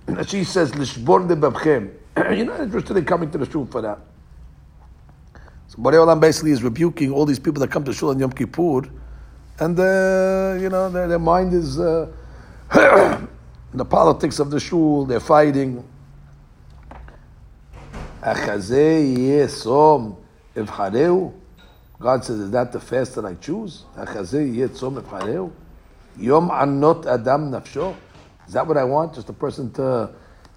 And 0.09 0.29
she 0.29 0.45
says, 0.45 0.75
לשבור 0.75 1.19
לבבכם. 1.29 1.87
You're 2.17 2.45
not 2.47 2.61
interested 2.61 2.97
in 2.97 3.05
coming 3.05 3.31
to 3.31 3.38
the 3.38 3.47
shul 3.47 3.67
for 3.71 3.83
that. 3.83 3.99
So 5.74 5.82
Borei 5.82 5.96
Olam 5.96 6.20
basically 6.20 6.52
is 6.52 6.62
rebuking 6.62 7.12
all 7.12 7.26
these 7.26 7.40
people 7.40 7.60
that 7.62 7.72
come 7.72 7.84
to 7.86 7.94
shul 7.94 8.10
on 8.12 8.20
Yom 8.20 8.32
Kippur, 8.32 8.88
and 9.60 9.80
uh, 9.80 10.56
you 10.62 10.70
know 10.70 10.88
their, 10.92 11.08
their 11.08 11.18
mind 11.18 11.52
is 11.52 11.80
uh, 11.80 12.12
the 12.70 13.86
politics 13.86 14.38
of 14.38 14.52
the 14.52 14.60
shul. 14.60 15.06
They're 15.06 15.20
fighting. 15.20 15.84
"Achazeh 18.22 19.18
yeh 19.18 19.48
som. 19.48 20.16
God 22.00 22.24
says, 22.24 22.40
"Is 22.40 22.52
that 22.52 22.72
the 22.72 22.80
fast 22.80 23.16
that 23.16 23.26
I 23.26 23.34
choose?" 23.34 23.86
"Achazeh 23.98 24.56
yeh 24.56 24.68
som. 24.76 24.94
Yom 26.20 26.50
anot 26.52 27.08
adam 27.08 27.50
nafsho. 27.50 27.96
Is 28.46 28.54
that 28.54 28.68
what 28.68 28.78
I 28.78 28.84
want? 28.84 29.16
Just 29.16 29.30
a 29.30 29.34
person 29.34 29.72
to 29.74 30.12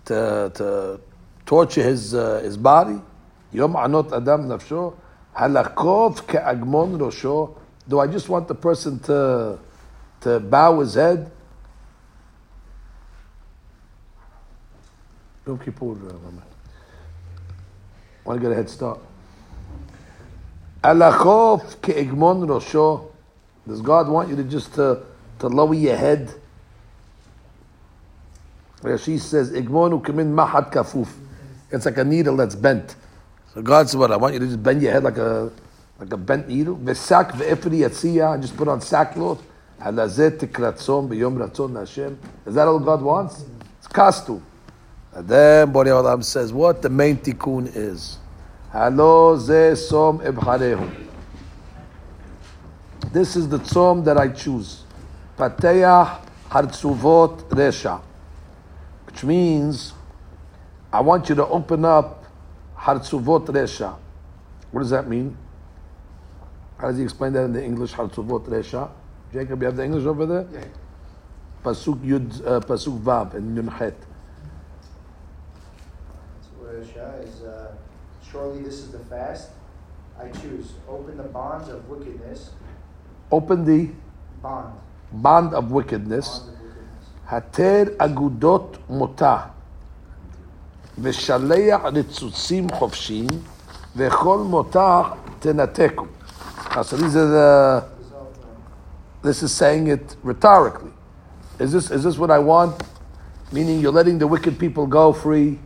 to, 0.04 0.52
to 0.56 1.00
torture 1.46 1.82
his 1.82 2.14
uh, 2.14 2.40
his 2.44 2.58
body? 2.58 3.00
Yom 3.52 3.72
anot 3.76 4.12
adam 4.12 4.48
nafsho. 4.48 4.94
Halakov 5.36 6.26
ke'agmon 6.26 6.98
rosho. 6.98 7.56
Do 7.88 8.00
I 8.00 8.06
just 8.06 8.28
want 8.28 8.48
the 8.48 8.54
person 8.54 8.98
to 9.00 9.58
to 10.20 10.40
bow 10.40 10.80
his 10.80 10.94
head? 10.94 11.30
Yom 15.46 15.58
Kippur, 15.58 15.92
uh, 15.92 16.12
Mama. 16.24 16.42
Want 18.24 18.40
to 18.40 18.42
get 18.42 18.52
a 18.52 18.54
head 18.56 18.68
start? 18.68 18.98
Alachov 20.82 21.76
ke'egmon 21.76 22.46
rosho. 22.46 23.10
Does 23.66 23.80
God 23.80 24.08
want 24.08 24.28
you 24.28 24.36
to 24.36 24.44
just 24.44 24.74
to, 24.74 25.02
to 25.40 25.48
lower 25.48 25.74
your 25.74 25.96
head? 25.96 26.32
Rashi 28.80 29.18
says, 29.18 29.50
Igmonu 29.50 30.00
kamin 30.02 30.32
mahad 30.32 30.72
kafuf. 30.72 31.08
It's 31.70 31.84
like 31.84 31.96
a 31.98 32.04
needle 32.04 32.36
that's 32.36 32.54
bent. 32.54 32.94
God 33.62 33.88
said, 33.88 33.98
what, 33.98 34.12
I 34.12 34.16
want 34.16 34.34
you 34.34 34.40
to 34.40 34.46
just 34.46 34.62
bend 34.62 34.82
your 34.82 34.92
head 34.92 35.02
like 35.02 35.16
a 35.16 35.50
like 35.98 36.12
a 36.12 36.16
bent 36.16 36.48
needle. 36.48 36.76
V'sak 36.76 37.32
ve'efri 37.32 37.80
yatziyah, 37.80 38.34
and 38.34 38.42
just 38.42 38.56
put 38.56 38.68
on 38.68 38.80
sackcloth. 38.80 39.42
Halazet 39.80 40.38
tikratzon 40.38 41.08
b'yom 41.08 41.38
ratzon 41.38 41.78
Hashem. 41.78 42.18
Is 42.44 42.54
that 42.54 42.68
all 42.68 42.78
God 42.78 43.00
wants? 43.00 43.44
It's 43.78 43.88
kastu. 43.88 44.42
And 45.14 45.26
then 45.26 45.72
Borei 45.72 45.86
Olam 45.86 46.22
says 46.22 46.52
what 46.52 46.82
the 46.82 46.90
main 46.90 47.16
tikkun 47.16 47.74
is. 47.74 48.18
Halo 48.70 49.38
ze 49.38 49.74
som 49.74 50.18
ebharehu. 50.18 51.04
This 53.12 53.36
is 53.36 53.48
the 53.48 53.58
tzom 53.58 54.04
that 54.04 54.18
I 54.18 54.28
choose. 54.28 54.82
Pateach 55.38 56.20
hartzuvot 56.50 57.48
resha. 57.48 58.02
Which 59.06 59.24
means, 59.24 59.94
I 60.92 61.00
want 61.00 61.30
you 61.30 61.34
to 61.36 61.46
open 61.46 61.86
up 61.86 62.25
Harzuvot 62.86 63.46
Resha. 63.46 63.96
What 64.70 64.82
does 64.82 64.90
that 64.90 65.08
mean? 65.08 65.36
How 66.78 66.88
does 66.88 66.98
he 66.98 67.02
explain 67.02 67.32
that 67.32 67.42
in 67.44 67.52
the 67.52 67.64
English? 67.64 67.92
Harzuvot 67.92 68.46
Resha. 68.46 68.88
Jacob, 69.32 69.60
you 69.60 69.66
have 69.66 69.76
the 69.76 69.84
English 69.84 70.04
over 70.04 70.24
there? 70.24 70.46
Yeah. 70.52 70.64
Pasuk 71.64 71.98
Yud, 71.98 72.46
uh, 72.46 72.60
Pasuk 72.60 73.00
Vav, 73.00 73.34
and 73.34 73.56
Yun 73.56 73.66
Het. 73.66 73.96
Resha 76.62 77.24
is 77.26 77.42
uh, 77.42 77.74
surely 78.30 78.62
this 78.62 78.74
is 78.74 78.92
the 78.92 79.00
fast. 79.00 79.50
I 80.20 80.28
choose. 80.28 80.74
Open 80.88 81.16
the 81.16 81.24
bonds 81.24 81.68
of 81.68 81.88
wickedness. 81.88 82.50
Open 83.32 83.64
the 83.64 83.90
bond. 84.40 84.74
Bond 85.12 85.54
of 85.54 85.72
wickedness. 85.72 86.38
Bond 86.38 86.50
of 86.50 86.54
wickedness. 86.54 87.26
Hater 87.28 87.96
agudot 87.98 88.78
mutah 88.88 89.55
ושלח 91.01 91.81
ניצוצים 91.93 92.67
חופשיים, 92.69 93.27
וכל 93.95 94.37
מותה 94.37 95.01
תנתקו. 95.39 96.05
Now, 96.73 96.81
so 96.83 96.95
these 96.95 97.15
are 97.17 97.27
the, 97.27 97.83
This 97.91 98.07
is 98.07 98.13
all, 98.13 98.27
uh, 98.27 99.21
this 99.23 99.43
is 99.43 99.51
saying 99.53 99.87
it 99.87 100.15
rhetorically. 100.23 100.91
Is 101.59 101.71
this, 101.73 101.91
is 101.91 102.03
this 102.03 102.17
what 102.17 102.31
I 102.31 102.39
want? 102.39 102.81
Meaning 103.51 103.81
you're 103.81 103.91
letting 103.91 104.17
the 104.19 104.27
wicked 104.27 104.57
people 104.57 104.87
go 104.87 105.11
free. 105.13 105.59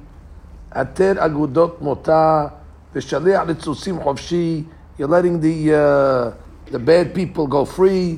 התר 0.71 1.13
אגודות 1.25 1.81
מותה, 1.81 2.47
ושליח 2.95 3.41
ניצוצים 3.47 4.03
חופשי. 4.03 4.63
You're 4.97 5.07
letting 5.07 5.39
the, 5.41 5.73
uh, 5.73 6.71
the 6.71 6.79
bad 6.79 7.13
people 7.13 7.47
go 7.47 7.65
free. 7.65 8.17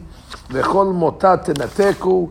וכל 0.52 0.86
מותה 0.86 1.38
תנתקו. 1.38 2.30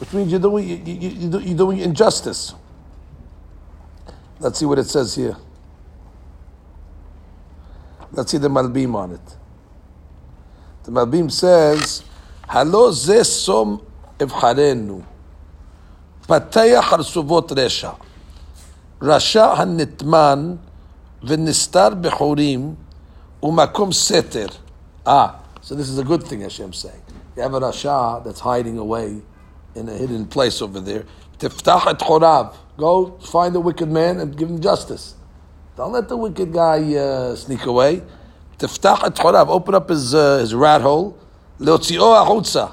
Which 0.00 0.12
means 0.12 0.30
you're 0.30 0.38
doing, 0.38 0.68
you, 0.68 0.76
you, 0.86 1.08
you, 1.08 1.28
do- 1.28 1.40
you're 1.40 1.56
doing 1.56 1.78
injustice. 1.78 2.54
Let's 4.43 4.59
see 4.59 4.65
what 4.65 4.77
it 4.77 4.89
says 4.89 5.15
here. 5.15 5.37
Let's 8.11 8.29
see 8.29 8.37
the 8.37 8.49
Malbim 8.49 8.93
on 8.93 9.13
it. 9.13 9.37
The 10.83 10.91
Malbim 10.91 11.31
says, 11.31 12.03
Halo 12.49 12.91
ze 12.91 13.23
som 13.23 13.81
evcharenu, 14.19 15.05
pataya 16.27 16.81
harsuvot 16.81 17.47
resha, 17.51 17.97
rasha 18.99 19.55
hanitman, 19.55 20.59
v'nistar 21.23 22.01
bechorim, 22.01 22.75
umakom 23.41 23.93
seter. 23.93 24.53
Ah, 25.05 25.39
so 25.61 25.73
this 25.73 25.87
is 25.87 25.97
a 25.97 26.03
good 26.03 26.21
thing 26.21 26.41
Hashem 26.41 26.73
saying. 26.73 27.01
You 27.37 27.43
have 27.43 27.53
a 27.53 27.61
rasha 27.61 28.21
that's 28.25 28.41
hiding 28.41 28.77
away 28.77 29.21
in 29.73 29.87
a 29.87 29.93
hidden 29.93 30.25
place 30.25 30.61
over 30.61 30.81
there. 30.81 31.05
Tiftach 31.38 31.86
et 31.88 31.98
chorav. 31.98 32.54
Go 32.76 33.18
find 33.20 33.54
the 33.54 33.60
wicked 33.60 33.88
man 33.88 34.20
and 34.20 34.36
give 34.36 34.48
him 34.48 34.60
justice. 34.60 35.14
Don't 35.76 35.92
let 35.92 36.08
the 36.08 36.16
wicked 36.16 36.52
guy 36.52 36.94
uh, 36.94 37.36
sneak 37.36 37.64
away. 37.66 38.02
Tiftach 38.58 39.04
et 39.04 39.14
chorav. 39.14 39.48
Open 39.48 39.74
up 39.74 39.88
his, 39.88 40.14
uh, 40.14 40.38
his 40.38 40.54
rat 40.54 40.80
hole. 40.80 41.16
Leotzio 41.60 42.14
החוצה. 42.14 42.66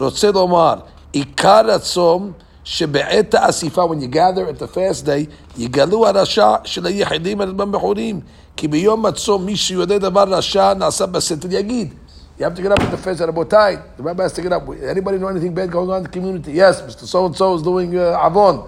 רוצה 0.00 0.30
לומר, 0.30 0.74
עיקר 1.12 1.70
הצום 1.70 2.32
שבעת 2.64 3.34
האסיפה, 3.34 3.84
when 3.84 4.00
you 4.00 4.08
gather 4.08 4.46
at 4.48 4.58
the 4.58 4.66
fast 4.66 5.06
day, 5.06 5.30
יגלו 5.58 6.06
הרשע 6.06 6.54
של 6.64 6.86
היחידים 6.86 7.40
על 7.40 7.52
בחורים. 7.52 8.20
כי 8.56 8.68
ביום 8.68 9.06
הצום 9.06 9.46
מי 9.46 9.56
שיודע 9.56 9.98
דבר 9.98 10.24
רשע 10.28 10.74
נעשה 10.74 11.06
בסתר 11.06 11.48
יגיד. 11.50 11.94
You 12.41 12.45
have 12.45 12.55
to 12.55 12.61
get 12.63 12.71
up 12.71 12.79
at 12.79 12.89
the 12.89 12.97
fast 12.97 13.21
at 13.21 13.29
Abotai. 13.29 13.97
The 13.97 14.01
rabbi 14.01 14.23
has 14.23 14.33
to 14.33 14.41
get 14.41 14.51
up. 14.51 14.67
Anybody 14.67 15.19
know 15.19 15.27
anything 15.27 15.53
bad 15.53 15.69
going 15.69 15.91
on 15.91 15.97
in 15.97 16.03
the 16.05 16.09
community? 16.09 16.53
Yes, 16.53 16.81
Mr. 16.81 17.05
So 17.05 17.27
and 17.27 17.35
so 17.35 17.53
is 17.53 17.61
doing 17.61 17.95
uh, 17.95 18.17
avon. 18.19 18.67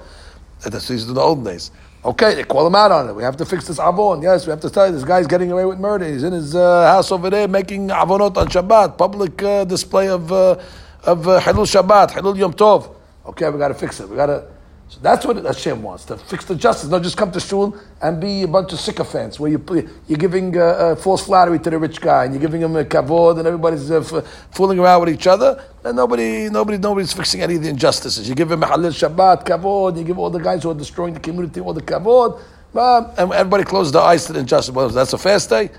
That's 0.62 0.88
these 0.88 1.10
are 1.10 1.14
the 1.14 1.20
old 1.20 1.44
days. 1.44 1.72
Okay, 2.06 2.36
they 2.36 2.44
call 2.44 2.68
him 2.68 2.76
out 2.76 2.92
on 2.92 3.10
it. 3.10 3.14
We 3.14 3.24
have 3.24 3.36
to 3.38 3.46
fix 3.46 3.66
this 3.66 3.80
avon. 3.80 4.22
Yes, 4.22 4.46
we 4.46 4.52
have 4.52 4.60
to 4.60 4.70
tell 4.70 4.86
you 4.86 4.94
this 4.94 5.04
guy's 5.04 5.26
getting 5.26 5.52
away 5.52 5.66
with 5.66 5.80
murder. 5.80 6.06
He's 6.06 6.22
in 6.22 6.34
his 6.34 6.56
uh, 6.56 6.86
house 6.86 7.12
over 7.12 7.32
there 7.32 7.48
making 7.48 7.88
avonot 7.88 8.38
on 8.38 8.46
Shabbat, 8.48 8.96
public 8.96 9.42
uh, 9.42 9.66
display 9.66 10.08
of 10.08 10.32
uh, 10.32 10.62
of 11.04 11.28
uh, 11.28 11.42
Hilul 11.42 11.66
Shabbat, 11.66 12.12
Hilul 12.12 12.38
Yom 12.38 12.54
Tov. 12.54 12.94
Okay, 13.26 13.50
we 13.50 13.58
got 13.58 13.70
to 13.70 13.74
fix 13.74 14.00
it. 14.00 14.08
We 14.08 14.16
got 14.16 14.28
to. 14.28 14.46
So 14.90 15.00
that's 15.02 15.26
what 15.26 15.38
Hashem 15.38 15.82
wants 15.82 16.06
to 16.06 16.18
fix 16.18 16.46
the 16.46 16.56
justice, 16.56 16.90
not 16.90 17.02
just 17.02 17.18
come 17.18 17.32
to 17.32 17.40
shul 17.40 17.76
and 18.02 18.22
be 18.22 18.44
a 18.44 18.48
bunch 18.48 18.74
of 18.74 18.80
sycophants 18.80 19.40
where 19.40 19.50
you, 19.52 19.64
you're 20.08 20.18
giving 20.20 20.56
uh, 20.58 20.62
uh, 20.62 20.96
false 20.96 21.26
flattery 21.26 21.60
to 21.60 21.70
the 21.72 21.80
rich 21.80 22.00
guy 22.00 22.26
and 22.26 22.34
you're 22.34 22.42
giving 22.42 22.62
him 22.62 22.76
a 22.76 22.86
kavod 22.86 23.40
and 23.40 23.48
everybody's 23.48 23.90
uh, 23.90 24.02
f- 24.02 24.48
fooling 24.52 24.78
around 24.80 25.00
with 25.02 25.10
each 25.10 25.26
other 25.26 25.64
and 25.84 25.96
nobody, 25.96 26.48
nobody, 26.50 26.78
nobody's 26.78 27.12
fixing 27.12 27.42
any 27.42 27.56
of 27.56 27.64
the 27.64 27.70
injustices. 27.70 28.30
You 28.30 28.36
give 28.36 28.52
him 28.52 28.62
halal 28.62 28.92
Shabbat, 28.94 29.46
kavod, 29.46 29.98
you 29.98 30.04
give 30.04 30.20
all 30.20 30.30
the 30.30 30.40
guys 30.40 30.62
who 30.64 30.70
are 30.70 30.76
destroying 30.76 31.16
the 31.16 31.20
community 31.20 31.60
all 31.60 31.74
the 31.74 31.82
kavod, 31.82 32.40
um, 32.76 33.12
and 33.18 33.32
everybody 33.34 33.64
closes 33.64 33.94
their 33.94 34.04
eyes 34.04 34.26
to 34.26 34.34
the 34.34 34.40
injustice. 34.40 34.74
Well, 34.74 34.90
that's 34.90 35.14
a 35.14 35.18
fast 35.18 35.50
day. 35.50 35.72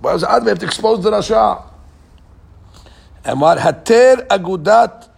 Why 0.00 0.14
as 0.14 0.24
I 0.24 0.42
have 0.42 0.58
to 0.58 0.66
expose 0.66 1.02
the 1.02 1.10
Rasha. 1.10 1.64
And 3.24 3.40
what? 3.40 3.58
Hater 3.60 4.26
agudat, 4.30 5.08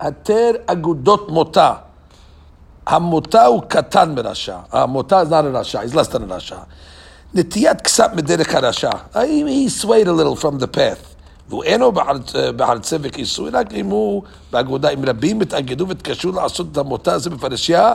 hater 0.00 0.64
agudot 0.66 1.28
motah. 1.28 1.87
הוא 2.89 3.61
קטן 3.67 4.15
מרשע. 4.15 4.57
המותה 4.71 5.21
is 5.21 5.25
not 5.25 5.55
a 5.55 5.57
רשע, 5.57 5.81
he's 5.81 5.93
less 5.93 6.07
than 6.07 6.29
a 6.29 6.33
רשע. 6.33 6.57
נטיית 7.33 7.81
קצת 7.81 8.13
מדרך 8.15 8.55
הרשע. 8.55 8.89
he, 9.13 9.67
he 9.67 9.69
swayed 9.69 10.07
a 10.07 10.11
little 10.11 10.35
from 10.35 10.59
the 10.59 10.67
path. 10.67 11.13
והוא 11.49 11.63
אינו 11.63 11.91
בחרצה 12.55 12.97
וכיסוי, 13.01 13.49
רק 13.49 13.73
אם 13.73 13.85
הוא 13.85 14.23
באגודה, 14.51 14.89
אם 14.89 15.05
רבים 15.05 15.41
התאגדו 15.41 15.87
והתקשרו 15.87 16.31
לעשות 16.31 16.67
את 16.71 16.77
המותה 16.77 17.13
הזה 17.13 17.29
בפרשייה, 17.29 17.93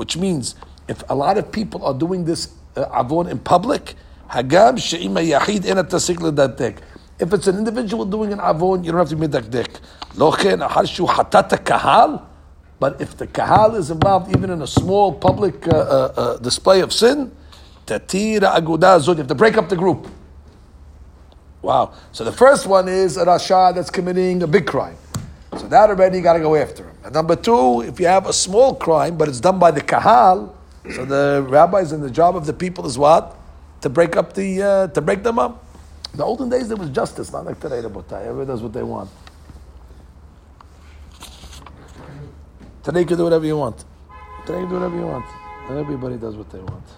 which 0.00 0.16
means, 0.16 0.54
if 0.88 1.02
a 1.08 1.14
lot 1.14 1.36
of 1.36 1.52
people 1.52 1.84
are 1.84 1.94
doing 2.02 2.24
this 2.24 2.48
uh, 2.76 2.80
עוון 2.96 3.26
in 3.26 3.52
public, 3.52 3.94
הגם 4.30 4.78
שאם 4.78 5.16
היחיד 5.16 5.64
אין 5.64 5.78
התסיק 5.78 6.20
לדתק. 6.20 6.80
If 7.20 7.24
it's 7.24 7.46
an 7.46 7.56
individual 7.56 8.04
doing 8.04 8.32
an 8.32 8.40
avon, 8.40 8.84
you 8.84 8.92
don't 8.92 8.98
have 8.98 9.10
to 9.10 9.16
be 9.16 9.28
medakdek. 9.28 9.78
לא 10.18 10.32
כן, 10.38 10.62
אחר 10.62 10.84
שהוא 10.84 11.08
חטאת 11.08 11.52
הקהל, 11.52 12.10
but 12.79 13.01
if 13.01 13.17
the 13.17 13.27
kahal 13.27 13.75
is 13.75 13.91
involved 13.91 14.35
even 14.35 14.49
in 14.49 14.61
a 14.61 14.67
small 14.67 15.13
public 15.13 15.67
uh, 15.67 15.71
uh, 15.71 16.13
uh, 16.15 16.37
display 16.37 16.81
of 16.81 16.93
sin, 16.93 17.31
tatira 17.85 18.55
aguda 18.55 18.99
zod, 18.99 19.09
you 19.09 19.15
have 19.17 19.27
to 19.27 19.35
break 19.35 19.57
up 19.57 19.69
the 19.69 19.75
group. 19.75 20.07
Wow. 21.61 21.93
So 22.13 22.23
the 22.23 22.31
first 22.31 22.67
one 22.67 22.87
is 22.87 23.17
a 23.17 23.25
rasha 23.25 23.75
that's 23.75 23.89
committing 23.89 24.41
a 24.43 24.47
big 24.47 24.65
crime. 24.65 24.95
So 25.57 25.67
that 25.67 25.89
already 25.89 26.17
you 26.17 26.23
got 26.23 26.33
to 26.33 26.39
go 26.39 26.55
after 26.55 26.83
him. 26.83 26.95
And 27.03 27.13
number 27.13 27.35
two, 27.35 27.81
if 27.81 27.99
you 27.99 28.05
have 28.05 28.27
a 28.27 28.33
small 28.33 28.75
crime, 28.75 29.17
but 29.17 29.27
it's 29.27 29.41
done 29.41 29.59
by 29.59 29.71
the 29.71 29.81
kahal, 29.81 30.55
so 30.93 31.03
the 31.05 31.45
rabbis 31.49 31.91
and 31.91 32.01
the 32.01 32.09
job 32.09 32.35
of 32.35 32.45
the 32.45 32.53
people 32.53 32.85
is 32.85 32.97
what? 32.97 33.35
To 33.81 33.89
break 33.89 34.15
up 34.15 34.33
the, 34.33 34.61
uh, 34.61 34.87
to 34.87 35.01
break 35.01 35.23
them 35.23 35.37
up. 35.37 35.65
In 36.13 36.17
the 36.17 36.23
olden 36.23 36.49
days, 36.49 36.67
there 36.69 36.77
was 36.77 36.89
justice, 36.89 37.31
not 37.31 37.45
like 37.45 37.59
today, 37.59 37.81
Rabotai. 37.81 38.25
Everybody 38.25 38.47
does 38.47 38.61
what 38.61 38.73
they 38.73 38.83
want. 38.83 39.09
Today 42.88 43.00
you 43.00 43.06
can 43.06 43.16
do 43.16 43.24
whatever 43.24 43.46
you 43.46 43.56
want. 43.56 43.84
Today 44.46 44.60
you 44.60 44.66
can 44.66 44.74
do 44.74 44.80
whatever 44.80 44.96
you 44.96 45.06
want. 45.06 45.24
Everybody 45.70 46.16
does 46.16 46.36
what 46.36 46.50
they 46.50 46.60
want. 46.60 46.88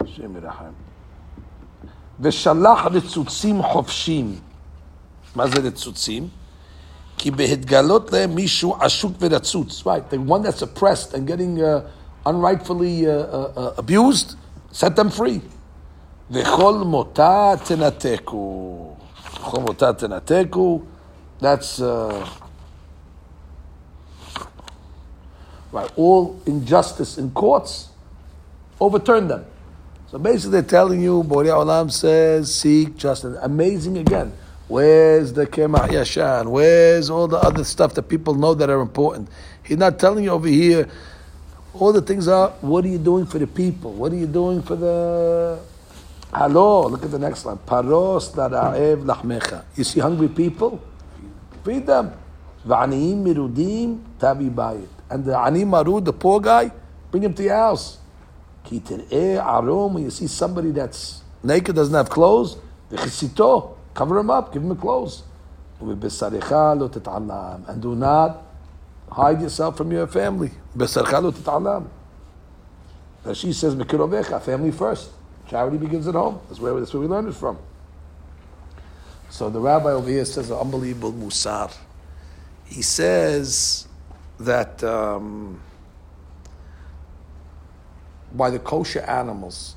השם 0.00 0.36
ירחם. 0.36 0.72
ושלח 2.20 2.86
רצוצים 2.86 3.62
חופשים. 3.62 4.38
מה 5.36 5.46
זה 5.46 5.60
רצוצים? 5.60 6.28
כי 7.18 7.30
בהתגלות 7.30 8.12
להם 8.12 8.34
מישהו 8.34 8.76
עשוק 8.80 9.12
ורצוץ. 9.20 9.82
Right, 9.82 10.10
the 10.10 10.18
one 10.18 10.42
that's 10.42 10.62
oppressed 10.62 11.14
and 11.14 11.26
getting 11.26 11.60
uh, 11.62 11.80
unrightfully 12.26 13.06
uh, 13.06 13.10
uh, 13.10 13.52
uh, 13.56 13.74
abused, 13.78 14.36
set 14.72 14.96
them 14.96 15.10
free. 15.10 15.40
וכל 16.30 16.74
מותה 16.74 17.52
תנתקו. 17.64 18.96
וכל 19.34 19.60
מותה 19.60 19.92
תנתקו. 19.92 20.80
That's... 21.40 21.80
Uh, 21.80 21.84
right, 25.71 25.91
all 25.95 26.41
injustice 26.45 27.17
in 27.17 27.31
courts, 27.31 27.89
overturn 28.79 29.27
them. 29.27 29.45
So 30.11 30.17
basically, 30.17 30.61
they're 30.61 30.69
telling 30.69 31.01
you, 31.01 31.23
Borei 31.23 31.49
Olam 31.49 31.91
says, 31.91 32.53
seek 32.53 32.97
justice. 32.97 33.37
Amazing 33.41 33.97
again. 33.97 34.33
Where's 34.67 35.33
the 35.33 35.45
Kemah 35.45 35.89
Yashan? 35.89 36.49
Where's 36.49 37.09
all 37.09 37.27
the 37.27 37.37
other 37.37 37.63
stuff 37.63 37.93
that 37.95 38.03
people 38.03 38.33
know 38.33 38.53
that 38.53 38.69
are 38.69 38.81
important? 38.81 39.29
He's 39.63 39.77
not 39.77 39.99
telling 39.99 40.23
you 40.23 40.31
over 40.31 40.47
here. 40.47 40.89
All 41.73 41.93
the 41.93 42.01
things 42.01 42.27
are, 42.27 42.49
what 42.61 42.85
are 42.85 42.87
you 42.87 42.97
doing 42.97 43.25
for 43.25 43.37
the 43.37 43.47
people? 43.47 43.93
What 43.93 44.11
are 44.11 44.15
you 44.15 44.27
doing 44.27 44.61
for 44.61 44.75
the 44.75 45.59
Hello, 46.31 46.85
look 46.87 47.03
at 47.03 47.09
the 47.09 47.17
next 47.17 47.43
line. 47.43 47.57
Paros 47.65 48.31
lachmecha. 48.33 49.63
You 49.75 49.83
see 49.83 49.99
hungry 49.99 50.27
people? 50.27 50.79
Feed 51.65 51.87
them. 51.87 52.13
V'aniyim 52.67 53.23
mirudim 53.23 53.99
tabi 54.19 54.49
bayit. 54.49 54.98
And 55.09 55.25
the 55.25 55.37
ani 55.37 55.63
marud, 55.63 56.05
the 56.05 56.13
poor 56.13 56.39
guy, 56.39 56.71
bring 57.11 57.23
him 57.23 57.33
to 57.33 57.43
your 57.43 57.55
house. 57.55 57.97
When 58.69 60.03
you 60.03 60.09
see 60.11 60.27
somebody 60.27 60.71
that's 60.71 61.23
naked, 61.41 61.75
doesn't 61.75 61.95
have 61.95 62.09
clothes, 62.09 62.57
cover 63.93 64.19
him 64.19 64.29
up, 64.29 64.53
give 64.53 64.61
him 64.61 64.75
clothes. 64.75 65.23
And 65.81 66.01
do 67.81 67.95
not 67.95 68.43
hide 69.11 69.41
yourself 69.41 69.77
from 69.77 69.91
your 69.91 70.05
family. 70.07 70.51
She 73.33 73.53
says, 73.53 73.73
family 73.73 74.71
first. 74.71 75.09
Charity 75.49 75.77
begins 75.77 76.07
at 76.07 76.13
home. 76.13 76.39
That's 76.47 76.59
where, 76.59 76.79
that's 76.79 76.93
where 76.93 77.01
we 77.01 77.07
learn 77.07 77.27
it 77.27 77.33
from. 77.33 77.57
So 79.31 79.49
the 79.49 79.59
rabbi 79.59 79.91
over 79.91 80.09
here 80.09 80.25
says 80.25 80.51
an 80.51 80.57
unbelievable 80.57 81.13
musar. 81.13 81.73
He 82.65 82.81
says 82.83 83.87
that 84.39 84.83
um, 84.83 85.59
by 88.33 88.49
the 88.49 88.59
kosher 88.59 89.01
animals, 89.01 89.75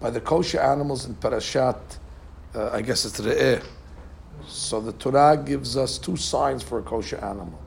by 0.00 0.10
the 0.10 0.20
kosher 0.20 0.60
animals 0.60 1.06
in 1.06 1.14
Parashat, 1.14 1.78
uh, 2.54 2.70
I 2.72 2.82
guess 2.82 3.04
it's 3.04 3.20
Re'eh. 3.20 3.64
So 4.46 4.80
the 4.80 4.92
Torah 4.92 5.42
gives 5.42 5.76
us 5.76 5.98
two 5.98 6.16
signs 6.16 6.62
for 6.62 6.78
a 6.78 6.82
kosher 6.82 7.16
animal. 7.16 7.58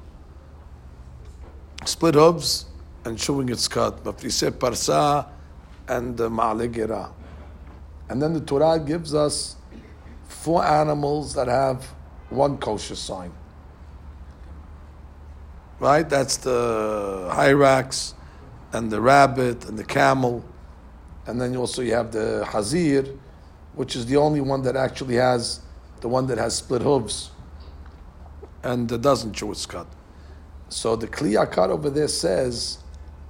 Split 1.86 2.16
hooves 2.16 2.66
and 3.06 3.18
chewing 3.18 3.50
its 3.50 3.68
cud. 3.68 4.00
You 4.06 4.12
parsa, 4.52 5.28
and 5.88 6.18
Ma'ale 6.18 7.12
And 8.10 8.22
then 8.22 8.34
the 8.34 8.42
Torah 8.42 8.80
gives 8.80 9.14
us 9.16 9.56
four 10.28 10.66
animals 10.66 11.34
that 11.34 11.48
have 11.48 11.86
one 12.30 12.58
kosher 12.58 12.96
sign. 12.96 13.32
Right? 15.80 16.08
That's 16.10 16.38
the 16.38 17.30
hyrax 17.32 18.14
and 18.74 18.92
the 18.92 19.00
rabbit 19.00 19.66
and 19.66 19.78
the 19.78 19.84
camel. 19.84 20.44
And 21.26 21.40
then 21.40 21.56
also 21.56 21.82
you 21.82 21.94
have 21.94 22.12
the 22.12 22.46
hazir, 22.46 23.06
which 23.76 23.96
is 23.96 24.06
the 24.06 24.18
only 24.18 24.42
one 24.42 24.62
that 24.64 24.76
actually 24.76 25.16
has 25.16 25.62
the 26.02 26.08
one 26.08 26.28
that 26.28 26.38
has 26.38 26.56
split 26.56 26.82
hooves 26.82 27.32
and 28.64 28.88
doesn't 29.02 29.34
chew 29.34 29.52
its 29.52 29.66
cud. 29.66 29.88
So 30.70 30.96
the 30.96 31.08
Kli 31.08 31.34
Yakar 31.34 31.70
over 31.70 31.90
there 31.90 32.08
says 32.08 32.80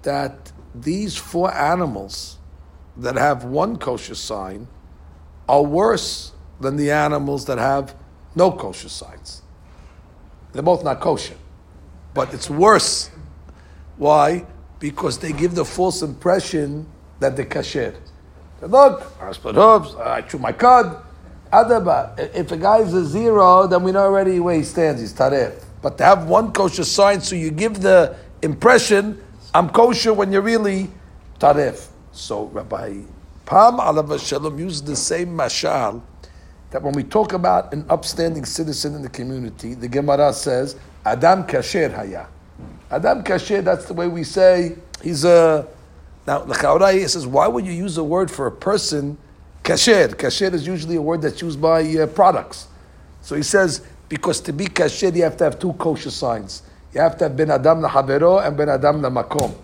that 0.04 0.52
these 0.74 1.16
four 1.16 1.54
animals 1.54 2.38
that 2.98 3.16
have 3.16 3.44
one 3.44 3.78
kosher 3.78 4.16
sign 4.16 4.68
are 5.48 5.64
worse 5.64 6.34
than 6.60 6.76
the 6.76 6.92
animals 6.92 7.46
that 7.46 7.58
have 7.58 7.96
no 8.36 8.52
kosher 8.52 8.90
signs. 8.90 9.44
They're 10.52 10.64
both 10.64 10.84
not 10.84 11.00
kosher, 11.00 11.36
but 12.18 12.34
it's 12.34 12.50
worse. 12.50 13.12
Why? 13.98 14.44
Because 14.80 15.20
they 15.20 15.32
give 15.32 15.54
the 15.54 15.64
false 15.64 16.02
impression 16.02 16.88
that 17.20 17.36
they're 17.36 17.46
kasher. 17.46 17.96
Look, 18.60 19.14
I 19.22 19.32
split 19.34 19.54
hooves, 19.54 19.94
I 19.94 20.22
chew 20.22 20.40
my 20.40 20.52
cud. 20.52 21.04
Adaba, 21.54 22.18
if 22.34 22.52
a 22.52 22.58
guy's 22.58 22.92
a 22.96 23.06
zero, 23.06 23.68
then 23.68 23.84
we 23.84 23.92
know 23.92 24.02
already 24.02 24.40
where 24.40 24.56
he 24.56 24.64
stands, 24.64 25.00
he's 25.00 25.14
taref. 25.14 25.64
But 25.84 26.00
to 26.00 26.06
have 26.06 26.28
one 26.28 26.52
kosher 26.52 26.84
sign, 26.84 27.22
so 27.22 27.36
you 27.36 27.52
give 27.52 27.82
the 27.82 28.18
impression, 28.42 29.24
I'm 29.54 29.70
kosher 29.70 30.12
when 30.12 30.32
you're 30.32 30.42
really 30.42 30.90
taref. 31.40 31.88
So 32.14 32.46
Rabbi 32.46 33.02
Pam 33.46 33.78
Alav 33.78 34.20
Shalom 34.28 34.58
used 34.58 34.88
the 34.88 34.96
same 34.96 35.38
mashal 35.38 36.02
that 36.72 36.82
when 36.82 36.94
we 36.94 37.04
talk 37.04 37.34
about 37.34 37.72
an 37.74 37.86
upstanding 37.90 38.44
citizen 38.44 38.96
in 38.96 39.04
the 39.04 39.10
community, 39.10 39.76
the 39.76 39.88
Gemara 39.88 40.34
says, 40.34 40.76
Adam 41.08 41.44
Kasher 41.46 41.94
Haya. 41.94 42.28
Adam 42.92 43.24
Kasher, 43.24 43.64
that's 43.64 43.86
the 43.86 43.94
way 43.94 44.08
we 44.08 44.24
say 44.24 44.76
he's 45.02 45.24
a. 45.24 45.66
Now, 46.26 46.40
the 46.40 46.54
Chaurai 46.54 47.08
says, 47.08 47.26
why 47.26 47.48
would 47.48 47.66
you 47.66 47.72
use 47.72 47.98
a 47.98 48.04
word 48.04 48.30
for 48.30 48.48
a 48.48 48.52
person, 48.52 49.18
Kasher? 49.64 50.10
Kasher 50.10 50.54
is 50.54 50.68
usually 50.68 50.98
a 50.98 51.02
word 51.02 51.22
that's 51.22 51.42
used 51.42 51.62
by 51.62 51.82
uh, 51.84 52.08
products. 52.08 52.68
So 53.22 53.38
he 53.38 53.44
says, 53.44 53.88
because 54.10 54.42
to 54.42 54.52
be 54.52 54.66
Kasher, 54.66 55.16
you 55.16 55.24
have 55.24 55.38
to 55.38 55.46
have 55.46 55.60
two 55.60 55.72
kosher 55.74 56.12
signs. 56.12 56.64
You 56.94 57.00
have 57.00 57.18
to 57.20 57.26
have 57.26 57.38
Ben 57.38 57.52
Adam 57.52 57.82
Lahavero 57.82 58.46
and 58.46 58.58
Ben 58.58 58.68
Adam 58.68 59.02
the 59.02 59.10
Makom. 59.10 59.56